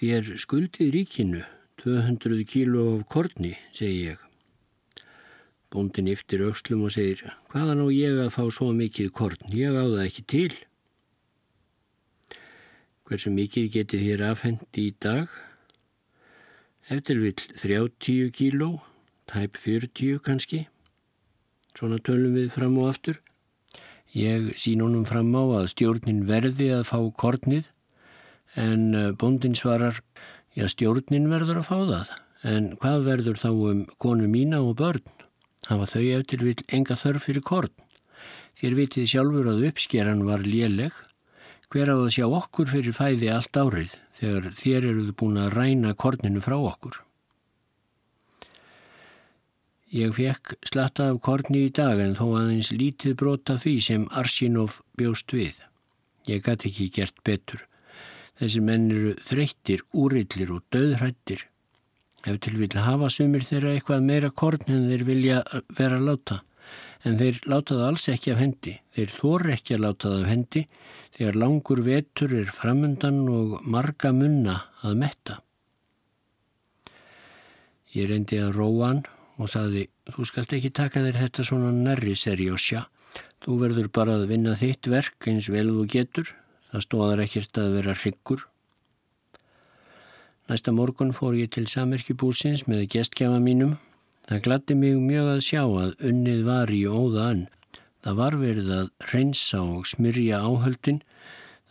Þér 0.00 0.28
skuldið 0.40 0.94
ríkinu 0.94 1.40
200 1.82 2.46
kíló 2.48 2.82
af 2.94 3.02
korni, 3.12 3.50
segi 3.76 4.06
ég. 4.06 4.20
Bóndin 5.68 6.06
yftir 6.08 6.40
aukslum 6.46 6.86
og 6.86 6.94
segir, 6.94 7.26
hvaðan 7.52 7.82
á 7.84 7.86
ég 7.92 8.16
að 8.22 8.30
fá 8.32 8.46
svo 8.48 8.70
mikið 8.72 9.10
korn? 9.12 9.42
Ég 9.52 9.76
á 9.76 9.84
það 9.84 10.04
ekki 10.06 10.22
til. 10.32 10.54
Hversu 13.04 13.28
mikið 13.34 13.66
getur 13.74 14.00
þér 14.06 14.22
afhengt 14.30 14.80
í 14.80 14.86
dag? 15.04 15.28
Eftir 16.88 17.20
vil 17.20 17.34
30 17.60 18.32
kíló, 18.38 18.70
tæp 19.28 19.60
40 19.60 20.22
kannski. 20.24 20.62
Svona 21.76 22.00
tölum 22.00 22.40
við 22.40 22.48
fram 22.56 22.80
og 22.80 22.88
aftur. 22.94 23.20
Ég 24.16 24.56
sín 24.56 24.80
honum 24.80 25.04
fram 25.04 25.28
á 25.36 25.60
að 25.60 25.68
stjórnin 25.74 26.24
verði 26.24 26.70
að 26.78 26.88
fá 26.88 26.96
kornið 27.20 27.68
en 28.58 28.94
eh, 28.94 29.10
bóndin 29.12 29.54
svarar, 29.58 30.00
já 30.56 30.66
stjórnin 30.68 31.30
verður 31.30 31.60
að 31.60 31.68
fá 31.68 31.76
það, 31.78 32.14
en 32.54 32.70
hvað 32.80 33.06
verður 33.06 33.42
þá 33.42 33.50
um 33.52 33.84
konu 34.02 34.30
mína 34.30 34.62
og 34.64 34.78
börn? 34.80 35.04
Hafa 35.68 35.86
þau 35.92 36.06
eftir 36.16 36.42
vil 36.44 36.56
enga 36.72 36.96
þörf 36.96 37.28
fyrir 37.28 37.44
korn. 37.44 37.74
Þér 38.58 38.76
vitið 38.78 39.10
sjálfur 39.12 39.50
að 39.52 39.66
uppskeran 39.70 40.24
var 40.26 40.42
léleg. 40.44 40.92
Hver 41.70 41.92
að 41.92 42.08
sjá 42.16 42.26
okkur 42.26 42.72
fyrir 42.72 42.96
fæði 42.96 43.30
allt 43.30 43.56
árið 43.56 43.94
þegar 44.18 44.50
þér 44.58 44.88
eruðu 44.90 45.14
búin 45.20 45.38
að 45.40 45.54
ræna 45.54 45.94
korninu 45.94 46.42
frá 46.42 46.56
okkur? 46.58 46.98
Ég 49.90 50.12
fekk 50.14 50.54
slatta 50.68 51.08
af 51.10 51.22
korni 51.24 51.64
í 51.66 51.72
dag 51.74 51.98
en 51.98 52.12
þó 52.18 52.26
aðeins 52.38 52.70
lítið 52.70 53.16
brota 53.22 53.56
því 53.58 53.72
sem 53.82 54.04
Arsinov 54.14 54.80
bjóst 54.98 55.34
við. 55.34 55.56
Ég 56.30 56.44
gæti 56.46 56.70
ekki 56.70 56.90
gert 56.94 57.16
betur. 57.26 57.64
Þessi 58.40 58.60
menn 58.64 58.88
eru 58.88 59.14
þreyttir, 59.28 59.82
úrillir 59.92 60.52
og 60.54 60.62
döðhrættir. 60.72 61.44
Ef 62.24 62.38
til 62.44 62.56
vil 62.60 62.72
hafa 62.76 63.10
sumir 63.12 63.44
þeirra 63.44 63.74
eitthvað 63.76 64.06
meira 64.06 64.30
korn 64.32 64.64
en 64.68 64.88
þeir 64.88 65.04
vilja 65.08 65.42
vera 65.76 66.00
láta. 66.00 66.40
En 67.04 67.16
þeir 67.20 67.40
láta 67.48 67.76
það 67.76 67.86
alls 67.86 68.08
ekki 68.12 68.32
af 68.32 68.40
hendi. 68.40 68.74
Þeir 68.96 69.14
þór 69.18 69.46
ekki 69.56 69.76
að 69.76 69.84
láta 69.86 70.08
það 70.08 70.24
af 70.24 70.32
hendi 70.32 70.64
þegar 71.16 71.38
langur 71.42 71.80
vetur 71.84 72.34
er 72.40 72.50
framundan 72.56 73.22
og 73.28 73.56
marga 73.68 74.12
munna 74.16 74.56
að 74.84 74.98
metta. 75.04 75.40
Ég 77.92 78.08
reyndi 78.08 78.38
að 78.40 78.54
róa 78.56 78.92
hann 78.92 79.02
og 79.40 79.48
saði, 79.50 79.88
þú 80.08 80.26
skalt 80.28 80.52
ekki 80.56 80.70
taka 80.72 81.02
þér 81.04 81.20
þetta 81.24 81.44
svona 81.44 81.72
nærri, 81.74 82.14
serjósja. 82.16 82.86
Þú 83.40 83.56
verður 83.64 83.88
bara 83.92 84.18
að 84.20 84.28
vinna 84.30 84.54
þitt 84.56 84.88
verk 84.92 85.28
eins 85.28 85.48
vel 85.52 85.68
þú 85.72 85.86
getur. 85.90 86.30
Það 86.70 86.84
stóðar 86.86 87.22
ekkert 87.24 87.58
að 87.58 87.76
vera 87.76 87.94
hryggur. 87.98 88.46
Næsta 90.50 90.74
morgun 90.74 91.12
fór 91.14 91.36
ég 91.38 91.50
til 91.54 91.66
samerkjubúsins 91.70 92.64
með 92.70 92.88
gestkjafa 92.94 93.38
mínum. 93.42 93.76
Það 94.30 94.42
gladdi 94.46 94.76
mig 94.78 94.96
mjög 95.02 95.28
að 95.32 95.44
sjá 95.46 95.62
að 95.62 95.92
unnið 96.10 96.42
var 96.46 96.70
í 96.74 96.80
óðan. 96.86 97.44
Það 98.02 98.18
var 98.22 98.36
verið 98.40 98.72
að 98.76 98.90
reynsa 99.12 99.60
og 99.62 99.86
smyrja 99.90 100.40
áhöldin. 100.46 101.00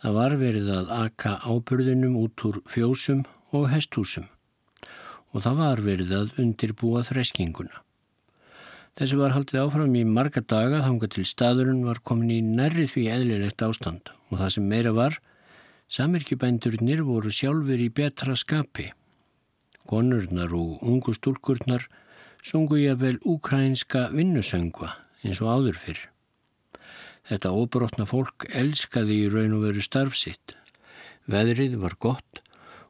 Það 0.00 0.16
var 0.16 0.36
verið 0.40 0.72
að 0.76 0.92
aka 0.96 1.36
ábyrðinum 1.44 2.16
út 2.20 2.44
úr 2.48 2.60
fjósum 2.72 3.24
og 3.56 3.68
hestúsum. 3.72 4.28
Og 5.32 5.44
það 5.44 5.62
var 5.64 5.84
verið 5.84 6.16
að 6.16 6.42
undirbúa 6.44 7.04
þreskinguna. 7.08 7.84
Þessu 8.98 9.20
var 9.20 9.34
haldið 9.36 9.60
áfram 9.62 9.94
í 9.96 10.04
marga 10.04 10.42
daga 10.42 10.82
þanga 10.84 11.08
til 11.14 11.26
staðurinn 11.28 11.84
var 11.86 12.00
komin 12.04 12.32
í 12.34 12.40
nærri 12.42 12.86
því 12.90 13.06
eðlilegt 13.14 13.62
ástand 13.62 14.10
og 14.30 14.40
það 14.40 14.54
sem 14.56 14.70
meira 14.70 14.94
var 14.96 15.20
Samirkjubændurnir 15.90 17.00
voru 17.02 17.32
sjálfur 17.34 17.80
í 17.82 17.88
betra 17.90 18.36
skapi. 18.38 18.92
Konurnar 19.90 20.52
og 20.54 20.84
ungu 20.86 21.14
stúlkurnar 21.16 21.88
sungu 22.46 22.78
ég 22.78 23.00
vel 23.00 23.16
ukrainska 23.26 24.04
vinnusöngva 24.14 24.92
eins 25.24 25.40
og 25.42 25.50
áður 25.50 25.80
fyrr. 25.82 26.04
Þetta 27.26 27.50
óbrotna 27.54 28.06
fólk 28.06 28.46
elskaði 28.54 29.18
í 29.24 29.32
raun 29.34 29.56
og 29.58 29.66
veru 29.66 29.82
starfsitt. 29.82 30.54
Veðrið 31.30 31.74
var 31.82 31.98
gott 31.98 32.40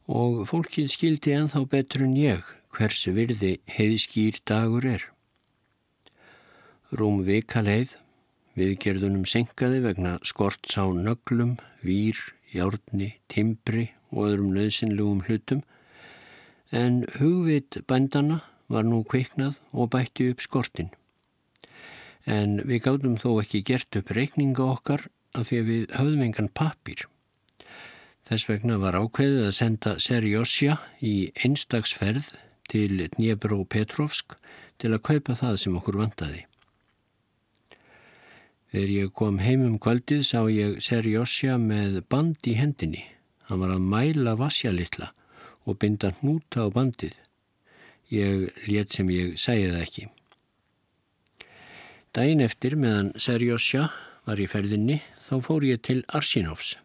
og 0.04 0.44
fólkið 0.50 0.92
skildi 0.92 1.34
enþá 1.38 1.64
betur 1.72 2.04
en 2.04 2.18
ég 2.20 2.44
hvers 2.76 3.00
virði 3.08 3.56
heiðskýr 3.78 4.42
dagur 4.44 4.86
er. 4.92 5.08
Rúm 6.90 7.20
vikaleið, 7.22 7.92
viðgerðunum 8.58 9.26
senkaði 9.30 9.82
vegna 9.84 10.16
skorts 10.26 10.74
á 10.74 10.90
nöglum, 10.90 11.58
vír, 11.86 12.18
járni, 12.50 13.12
timbri 13.30 13.92
og 14.10 14.26
öðrum 14.26 14.50
nöðsynlegum 14.56 15.20
hlutum 15.28 15.60
en 16.70 17.04
hugvit 17.18 17.78
bændana 17.86 18.40
var 18.70 18.86
nú 18.86 19.04
kveiknað 19.06 19.58
og 19.70 19.92
bætti 19.94 20.28
upp 20.30 20.42
skortin. 20.42 20.90
En 22.26 22.58
við 22.66 22.84
gáðum 22.86 23.16
þó 23.22 23.40
ekki 23.44 23.62
gert 23.66 23.96
upp 23.98 24.10
reikninga 24.14 24.66
okkar 24.66 25.06
af 25.34 25.48
því 25.50 25.62
að 25.62 25.70
við 25.70 25.96
höfðum 25.96 26.26
engan 26.26 26.52
pappir. 26.54 27.06
Þess 28.26 28.50
vegna 28.50 28.82
var 28.82 28.98
ákveðið 28.98 29.46
að 29.48 29.56
senda 29.62 29.96
Serjósja 30.02 30.78
í 31.02 31.30
einstagsferð 31.38 32.34
til 32.70 33.06
Dnjebro 33.16 33.64
Petrovsk 33.66 34.36
til 34.78 34.94
að 34.94 35.04
kaupa 35.06 35.38
það 35.38 35.58
sem 35.64 35.78
okkur 35.78 36.02
vantaði. 36.02 36.49
Þegar 38.70 38.90
ég 38.94 39.14
kom 39.18 39.40
heim 39.42 39.64
um 39.66 39.78
kvöldið 39.82 40.20
sá 40.28 40.44
ég 40.46 40.76
Serjósja 40.84 41.56
með 41.58 42.04
band 42.06 42.46
í 42.46 42.54
hendinni. 42.54 43.02
Hann 43.48 43.58
var 43.64 43.72
að 43.74 43.82
mæla 43.82 44.36
vassja 44.38 44.70
litla 44.70 45.10
og 45.66 45.80
binda 45.82 46.12
hnúta 46.20 46.62
á 46.62 46.68
bandið. 46.70 47.16
Ég 48.14 48.46
let 48.70 48.94
sem 48.94 49.10
ég 49.10 49.34
það 49.42 49.80
ekki. 49.80 50.06
Dæin 52.14 52.42
eftir 52.46 52.78
meðan 52.78 53.10
Serjósja 53.18 53.88
var 54.26 54.38
í 54.38 54.46
ferðinni 54.50 55.00
þá 55.26 55.34
fór 55.42 55.66
ég 55.66 55.82
til 55.82 56.04
Arsinovs. 56.06 56.76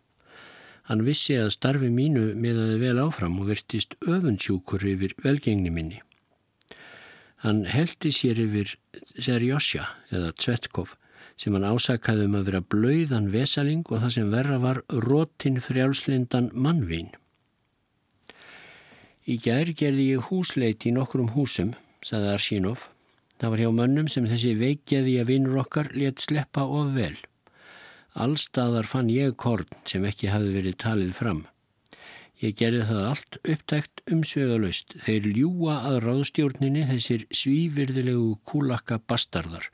Hann 0.90 1.06
vissi 1.06 1.38
að 1.38 1.54
starfi 1.54 1.94
mínu 1.94 2.32
miðaði 2.34 2.82
vel 2.82 2.98
áfram 3.02 3.40
og 3.42 3.50
virtist 3.54 3.94
öfundsjúkur 4.06 4.86
yfir 4.86 5.14
velgengni 5.22 5.70
minni. 5.74 6.02
Hann 7.46 7.66
heldi 7.70 8.10
sér 8.14 8.42
yfir 8.42 8.74
Serjósja 9.18 9.92
eða 10.10 10.34
Tvetkov 10.34 10.98
sem 11.40 11.56
hann 11.56 11.68
ásakaði 11.68 12.30
um 12.30 12.38
að 12.40 12.50
vera 12.50 12.64
blauðan 12.74 13.30
vesaling 13.34 13.84
og 13.90 14.02
það 14.02 14.14
sem 14.16 14.32
verra 14.32 14.58
var 14.64 14.82
rótin 15.06 15.60
frjálslindan 15.64 16.52
mannvin. 16.54 17.12
Í 19.26 19.40
gær 19.42 19.72
gerði 19.76 20.12
ég 20.14 20.28
húsleit 20.30 20.86
í 20.86 20.94
nokkrum 20.96 21.34
húsum, 21.36 21.74
saði 22.06 22.30
Arsínov. 22.36 22.86
Það 23.42 23.52
var 23.52 23.64
hjá 23.64 23.72
mönnum 23.80 24.12
sem 24.12 24.28
þessi 24.30 24.54
veikjaði 24.60 25.16
að 25.20 25.32
vinur 25.32 25.64
okkar 25.64 25.90
let 25.98 26.22
sleppa 26.24 26.64
of 26.64 26.94
vel. 26.96 27.18
Allstaðar 28.16 28.88
fann 28.88 29.10
ég 29.12 29.36
korn 29.36 29.68
sem 29.84 30.06
ekki 30.08 30.30
hafi 30.32 30.54
verið 30.56 30.78
talið 30.86 31.12
fram. 31.18 31.42
Ég 32.40 32.56
gerði 32.60 32.86
það 32.88 33.02
allt 33.10 33.38
upptækt 33.42 34.04
umsvegalöst. 34.12 34.96
Þeir 35.04 35.28
ljúa 35.36 35.82
að 35.90 36.00
ráðstjórninni 36.06 36.86
þessir 36.88 37.26
svívirðilegu 37.34 38.38
kúlakka 38.48 39.02
bastardar 39.04 39.68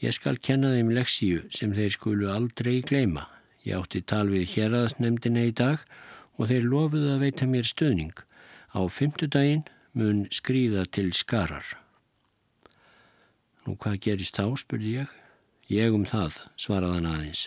Ég 0.00 0.14
skal 0.16 0.38
kenna 0.40 0.70
þeim 0.72 0.94
leksíu 0.96 1.42
sem 1.52 1.74
þeir 1.76 1.92
skulu 1.92 2.30
aldrei 2.32 2.78
gleima. 2.80 3.26
Ég 3.68 3.76
átti 3.76 4.00
tal 4.00 4.30
við 4.32 4.46
hérraðsnemdina 4.54 5.42
í 5.44 5.52
dag 5.52 5.82
og 6.40 6.48
þeir 6.48 6.68
lofuðu 6.72 7.10
að 7.14 7.24
veita 7.26 7.48
mér 7.50 7.68
stöðning. 7.68 8.14
Á 8.72 8.80
fymtudaginn 8.88 9.66
mun 9.92 10.24
skrýða 10.32 10.86
til 10.88 11.10
skarar. 11.12 11.66
Nú 13.66 13.76
hvað 13.76 14.00
gerist 14.06 14.40
þá, 14.40 14.46
spurði 14.56 14.96
ég. 15.02 15.12
Ég 15.68 15.92
um 15.92 16.08
það, 16.08 16.38
svaraðan 16.56 17.10
aðeins. 17.10 17.46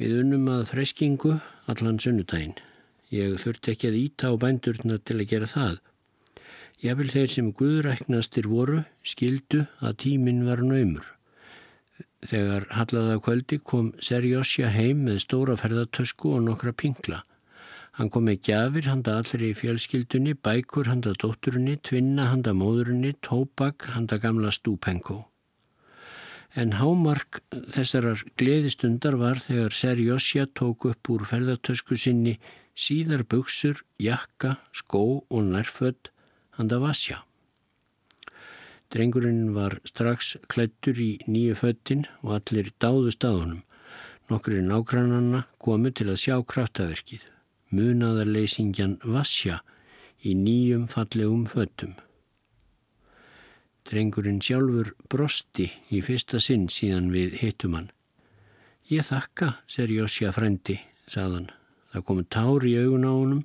Við 0.00 0.22
unnum 0.22 0.48
að 0.50 0.70
freskingu 0.72 1.36
allan 1.68 2.00
sunnudaginn. 2.00 2.56
Ég 3.12 3.36
þurfti 3.44 3.74
ekki 3.74 3.90
að 3.90 4.00
íta 4.00 4.32
á 4.32 4.40
bændurna 4.40 4.96
til 5.04 5.20
að 5.20 5.28
gera 5.34 5.52
það 5.52 5.82
Jafnvel 6.82 7.12
þeir 7.14 7.28
sem 7.30 7.48
guðræknastir 7.54 8.48
voru 8.50 8.80
skildu 9.06 9.60
að 9.86 9.98
tíminn 10.02 10.40
var 10.48 10.64
naumur. 10.66 11.04
Þegar 12.26 12.64
hallaða 12.74 13.20
kvöldi 13.22 13.58
kom 13.62 13.92
Serjósja 14.02 14.70
heim 14.74 15.04
með 15.06 15.20
stóra 15.22 15.54
ferðartösku 15.60 16.32
og 16.34 16.40
nokkra 16.48 16.72
pingla. 16.74 17.20
Hann 17.98 18.10
kom 18.10 18.24
með 18.26 18.48
gjafir 18.48 18.88
handa 18.90 19.14
allri 19.20 19.52
í 19.52 19.56
fjölskyldunni, 19.58 20.34
bækur 20.34 20.90
handa 20.90 21.12
dótturinni, 21.22 21.76
tvinna 21.86 22.30
handa 22.32 22.54
móðurinni, 22.56 23.12
tóbak 23.22 23.86
handa 23.94 24.18
gamla 24.18 24.50
stúpenkó. 24.50 25.20
En 26.58 26.74
hámark 26.80 27.44
þessarar 27.76 28.24
gleðistundar 28.40 29.14
var 29.20 29.38
þegar 29.44 29.76
Serjósja 29.76 30.48
tók 30.50 30.88
upp 30.90 31.12
úr 31.14 31.22
ferðartösku 31.30 31.94
sinni 31.94 32.40
síðar 32.74 33.22
buksur, 33.22 33.84
jakka, 34.02 34.56
skó 34.74 35.22
og 35.22 35.46
nærfödd 35.52 36.10
handa 36.58 36.78
Vasja. 36.82 37.22
Drengurinn 38.92 39.54
var 39.56 39.78
strax 39.88 40.36
klættur 40.52 40.98
í 41.00 41.16
nýju 41.24 41.56
föttin 41.56 42.04
og 42.20 42.34
allir 42.36 42.68
dáðu 42.76 43.12
staðunum. 43.14 43.62
Nokkur 44.28 44.58
í 44.58 44.64
nákrannanna 44.66 45.46
komu 45.56 45.92
til 45.96 46.10
að 46.12 46.20
sjá 46.20 46.36
kraftaverkið. 46.44 47.24
Munaðarleysingjan 47.72 48.98
Vasja 49.04 49.62
í 50.20 50.34
nýjum 50.36 50.84
fallegum 50.92 51.46
föttum. 51.48 51.96
Drengurinn 53.88 54.44
sjálfur 54.44 54.92
brosti 55.10 55.70
í 55.90 56.02
fyrsta 56.04 56.38
sinn 56.40 56.68
síðan 56.70 57.08
við 57.14 57.40
hittum 57.40 57.74
hann. 57.78 57.90
Ég 58.92 59.08
þakka, 59.08 59.56
sér 59.66 59.90
Jósja 59.90 60.30
frendi, 60.36 60.76
sagðan. 61.08 61.48
Það 61.92 62.04
komu 62.08 62.28
tár 62.28 62.64
í 62.68 62.76
augun 62.76 63.08
á 63.08 63.12
honum 63.12 63.42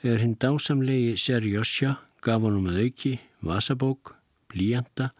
þegar 0.00 0.22
hinn 0.22 0.38
dásamlegi 0.40 1.16
sér 1.16 1.48
Jósja 1.48 1.96
gaf 2.22 2.42
honum 2.46 2.70
að 2.70 2.80
auki 2.86 3.12
vasabók, 3.42 4.14
blíjanda 4.52 5.10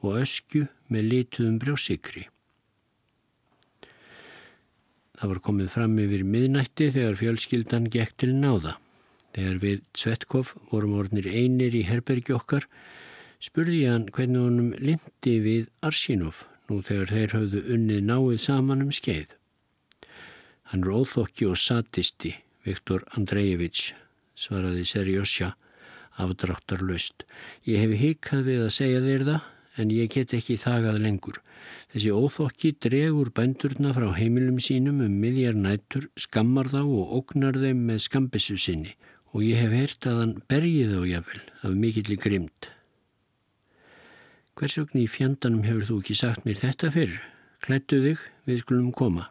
og 0.00 0.20
öskju 0.22 0.66
með 0.88 1.08
lituðum 1.12 1.58
brjósikri. 1.62 2.26
Það 5.18 5.32
var 5.32 5.40
komið 5.42 5.72
fram 5.72 5.96
yfir 5.98 6.22
miðnætti 6.22 6.92
þegar 6.94 7.18
fjölskyldan 7.18 7.88
gekk 7.90 8.14
til 8.22 8.30
náða. 8.38 8.76
Þegar 9.34 9.58
við 9.62 9.80
Svetkov 9.98 10.52
vorum 10.70 10.94
orðnir 11.00 11.26
einir 11.26 11.74
í 11.74 11.82
herbergi 11.88 12.36
okkar 12.36 12.68
spurði 13.42 13.82
ég 13.82 13.94
hann 13.94 14.06
hvernig 14.14 14.44
honum 14.46 14.70
lindi 14.78 15.34
við 15.42 15.66
Arsinov 15.84 16.44
nú 16.70 16.80
þegar 16.86 17.12
þeir 17.14 17.34
hafðu 17.34 17.64
unnið 17.74 18.06
náið 18.06 18.40
saman 18.46 18.86
um 18.86 18.94
skeið. 18.94 19.34
Hann 20.70 20.84
er 20.84 20.94
óþokki 21.00 21.48
og 21.48 21.58
satisti, 21.58 22.34
Viktor 22.66 23.04
Andrejevits, 23.16 23.92
svaraði 24.38 24.84
Serjósja 24.86 25.54
afdráttarlaust. 26.22 27.24
Ég 27.68 27.84
hef 27.84 27.94
hikað 28.00 28.48
við 28.50 28.64
að 28.66 28.74
segja 28.76 29.04
þér 29.04 29.26
það, 29.30 29.50
en 29.78 29.92
ég 29.94 30.10
get 30.14 30.34
ekki 30.34 30.58
þagað 30.58 31.02
lengur. 31.04 31.42
Þessi 31.92 32.14
óþokki 32.14 32.72
dregur 32.82 33.30
bændurna 33.34 33.92
frá 33.96 34.08
heimilum 34.16 34.58
sínum 34.62 35.02
um 35.04 35.20
miðjar 35.22 35.56
nættur, 35.58 36.08
skammar 36.18 36.70
þá 36.72 36.82
og 36.82 37.14
ógnar 37.20 37.58
þeim 37.58 37.86
með 37.90 38.02
skambissu 38.06 38.58
sinni 38.60 38.96
og 39.34 39.44
ég 39.44 39.60
hef 39.60 39.74
heyrt 39.76 40.06
að 40.08 40.20
hann 40.22 40.34
bergið 40.48 40.94
á 40.96 41.02
jafnvel 41.04 41.42
af 41.68 41.74
mikill 41.76 42.12
í 42.14 42.18
grimd. 42.20 42.70
Hvers 44.58 44.78
vegna 44.80 45.02
í 45.04 45.10
fjandanum 45.10 45.66
hefur 45.66 45.84
þú 45.88 45.98
ekki 46.02 46.16
sagt 46.18 46.46
mér 46.46 46.58
þetta 46.62 46.90
fyrr? 46.94 47.18
Klættu 47.62 48.00
þig, 48.02 48.22
við 48.48 48.62
skulum 48.64 48.88
koma. 48.94 49.28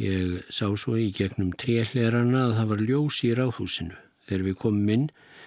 Ég 0.00 0.44
sá 0.52 0.68
svo 0.76 0.96
í 1.00 1.08
gegnum 1.16 1.54
tréllerana 1.56 2.46
að 2.46 2.56
það 2.60 2.72
var 2.72 2.82
ljós 2.88 3.22
í 3.24 3.32
ráðhúsinu. 3.36 3.96
Þegar 4.26 4.44
við 4.48 4.58
komum 4.62 4.90
inn, 4.90 5.06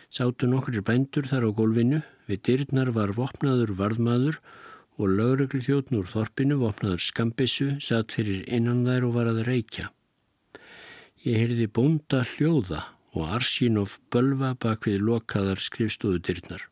sátu 0.09 0.47
nokkrir 0.47 0.83
bændur 0.87 1.27
þar 1.27 1.47
á 1.47 1.57
gólfinu, 1.57 2.01
við 2.27 2.43
dyrnar 2.47 2.91
var 2.95 3.13
vopnaður 3.17 3.75
varðmaður 3.79 4.39
og 4.99 5.13
lögreglu 5.15 5.61
þjóttn 5.63 5.99
úr 5.99 6.07
þorpinu, 6.11 6.59
vopnaður 6.63 7.03
skambissu, 7.03 7.69
satt 7.83 8.15
fyrir 8.15 8.43
innan 8.47 8.85
þær 8.87 9.09
og 9.09 9.15
var 9.19 9.31
að 9.31 9.43
reykja. 9.47 9.91
Ég 11.23 11.35
heyrði 11.43 11.67
bónda 11.67 12.23
hljóða 12.35 12.85
og 13.11 13.31
Arsínof 13.35 13.97
bölva 14.11 14.53
bak 14.55 14.87
við 14.87 15.01
lokaðar 15.03 15.59
skrifstóðu 15.63 16.21
dyrnar. 16.23 16.67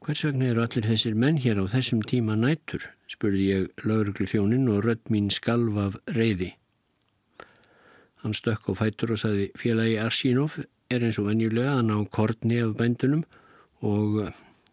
Hvers 0.00 0.24
vegna 0.24 0.48
eru 0.48 0.62
allir 0.64 0.86
þessir 0.88 1.14
menn 1.14 1.36
hér 1.44 1.60
á 1.60 1.64
þessum 1.68 2.00
tíma 2.08 2.34
nættur, 2.38 2.86
spurði 3.10 3.50
ég 3.50 3.84
lauruglu 3.84 4.26
þjónin 4.26 4.70
og 4.72 4.86
rödd 4.86 5.12
mín 5.12 5.28
skalv 5.30 5.76
af 5.78 5.98
reyði. 6.16 6.54
Hann 8.20 8.36
stökk 8.36 8.68
á 8.68 8.72
fætur 8.76 9.14
og 9.14 9.20
saði 9.22 9.48
félagi 9.56 9.96
Arsínov 10.02 10.58
er 10.90 11.04
eins 11.06 11.18
og 11.20 11.30
venjulega 11.30 11.78
að 11.78 11.86
ná 11.88 11.96
kortni 12.12 12.58
af 12.60 12.74
bændunum 12.76 13.22
og 13.86 14.18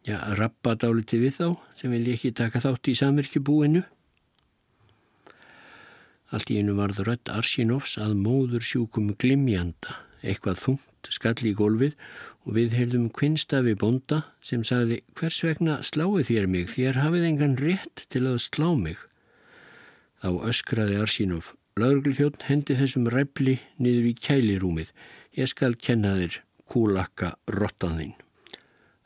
ja, 0.07 0.19
rappa 0.39 0.75
dáliti 0.75 1.19
við 1.21 1.37
þá 1.37 1.47
sem 1.79 1.93
vil 1.93 2.07
ekki 2.13 2.33
taka 2.35 2.61
þátt 2.63 2.91
í 2.91 2.97
samirkjubúinu. 2.99 3.83
Allt 6.35 6.51
í 6.51 6.59
einu 6.59 6.75
varður 6.75 7.13
rödd 7.13 7.31
Arsínovs 7.31 7.95
að 8.03 8.17
móður 8.19 8.65
sjúkum 8.67 9.13
glimjanda, 9.15 9.95
eitthvað 10.19 10.63
þungt 10.65 11.11
skall 11.13 11.39
í 11.47 11.53
gólfið 11.55 11.93
og 12.43 12.55
við 12.57 12.75
heyrðum 12.75 13.07
kvinnstafi 13.15 13.77
bonda 13.79 14.23
sem 14.43 14.63
sagði 14.67 15.01
hvers 15.19 15.39
vegna 15.45 15.79
sláðu 15.87 16.25
þér 16.27 16.49
mig 16.51 16.73
þér 16.73 16.99
hafið 17.03 17.29
engan 17.29 17.55
rétt 17.61 18.03
til 18.11 18.25
að 18.27 18.41
slá 18.43 18.73
mig. 18.75 18.99
Þá 20.23 20.29
öskraði 20.49 20.99
Arsínov. 20.99 21.53
Laurgljótt 21.77 22.47
hendi 22.47 22.73
þessum 22.73 23.05
ræfli 23.13 23.59
niður 23.77 24.07
í 24.09 24.13
kælirúmið. 24.17 24.93
Ég 25.37 25.49
skal 25.51 25.75
kenna 25.77 26.15
þér 26.17 26.39
kúlakka 26.65 27.35
rottaðinn. 27.53 28.15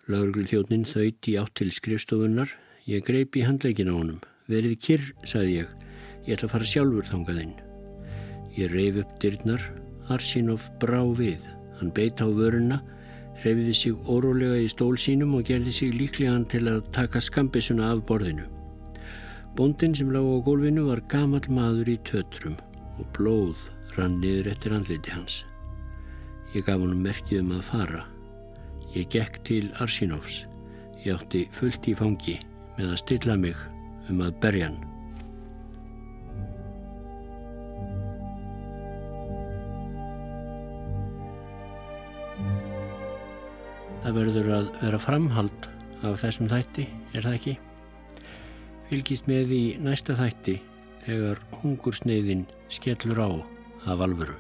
Laurgljóttnin 0.08 0.86
þauðt 0.88 1.28
í 1.28 1.36
átt 1.42 1.56
til 1.60 1.68
skrifstofunnar. 1.76 2.54
Ég 2.88 3.04
greip 3.04 3.36
í 3.36 3.44
handleikin 3.44 3.92
á 3.92 3.96
honum. 3.96 4.22
Verið 4.48 4.78
kyrr, 4.88 5.12
sagði 5.28 5.58
ég. 5.60 5.76
Ég 6.24 6.38
ætla 6.38 6.48
að 6.48 6.56
fara 6.56 6.70
sjálfur 6.72 7.12
þangaðinn. 7.12 7.54
Ég 8.56 8.72
reyf 8.72 9.04
upp 9.04 9.20
dyrnar. 9.20 9.68
Arsínov 10.08 10.72
brá 10.80 11.04
við. 11.20 11.44
Hann 11.82 11.92
beit 11.92 12.24
á 12.24 12.28
vöruna 12.32 12.80
hreyfiði 13.42 13.74
sig 13.74 14.08
órólega 14.08 14.60
í 14.62 14.70
stól 14.70 14.96
sínum 15.02 15.36
og 15.38 15.48
gerði 15.50 15.74
sig 15.74 15.94
líklegan 15.98 16.48
til 16.50 16.68
að 16.70 16.84
taka 16.94 17.22
skambisuna 17.22 17.92
af 17.92 18.04
borðinu. 18.08 18.46
Bondin 19.56 19.94
sem 19.96 20.12
lág 20.12 20.24
á 20.24 20.38
gólfinu 20.48 20.86
var 20.88 21.02
gamal 21.12 21.44
maður 21.52 21.90
í 21.92 21.98
tötrum 22.08 22.54
og 22.96 23.08
blóð 23.18 23.60
rann 23.98 24.22
niður 24.22 24.48
eftir 24.54 24.72
andliti 24.72 25.12
hans. 25.12 25.42
Ég 26.56 26.64
gaf 26.64 26.80
honum 26.80 27.02
merkið 27.04 27.42
um 27.44 27.52
að 27.58 27.66
fara. 27.68 28.06
Ég 28.96 29.10
gekk 29.12 29.42
til 29.48 29.66
Arsinovs. 29.84 30.46
Ég 31.04 31.18
átti 31.18 31.44
fullt 31.52 31.90
í 31.92 31.96
fangi 32.00 32.38
með 32.78 32.94
að 32.94 33.02
stilla 33.04 33.36
mig 33.36 33.60
um 34.08 34.24
að 34.24 34.38
berja 34.44 34.70
hann. 34.70 34.80
Það 44.02 44.16
verður 44.18 44.54
að 44.56 44.72
vera 44.80 45.02
framhald 45.02 45.68
af 46.08 46.24
þessum 46.24 46.48
þætti, 46.50 46.88
er 47.12 47.28
það 47.28 47.38
ekki? 47.42 47.58
Fylgist 48.92 49.24
með 49.24 49.52
í 49.56 49.66
næsta 49.80 50.18
þætti 50.20 50.58
þegar 51.06 51.40
hungursneiðin 51.62 52.42
skellur 52.68 53.22
á 53.24 53.32
af 53.88 54.02
alvöru. 54.04 54.36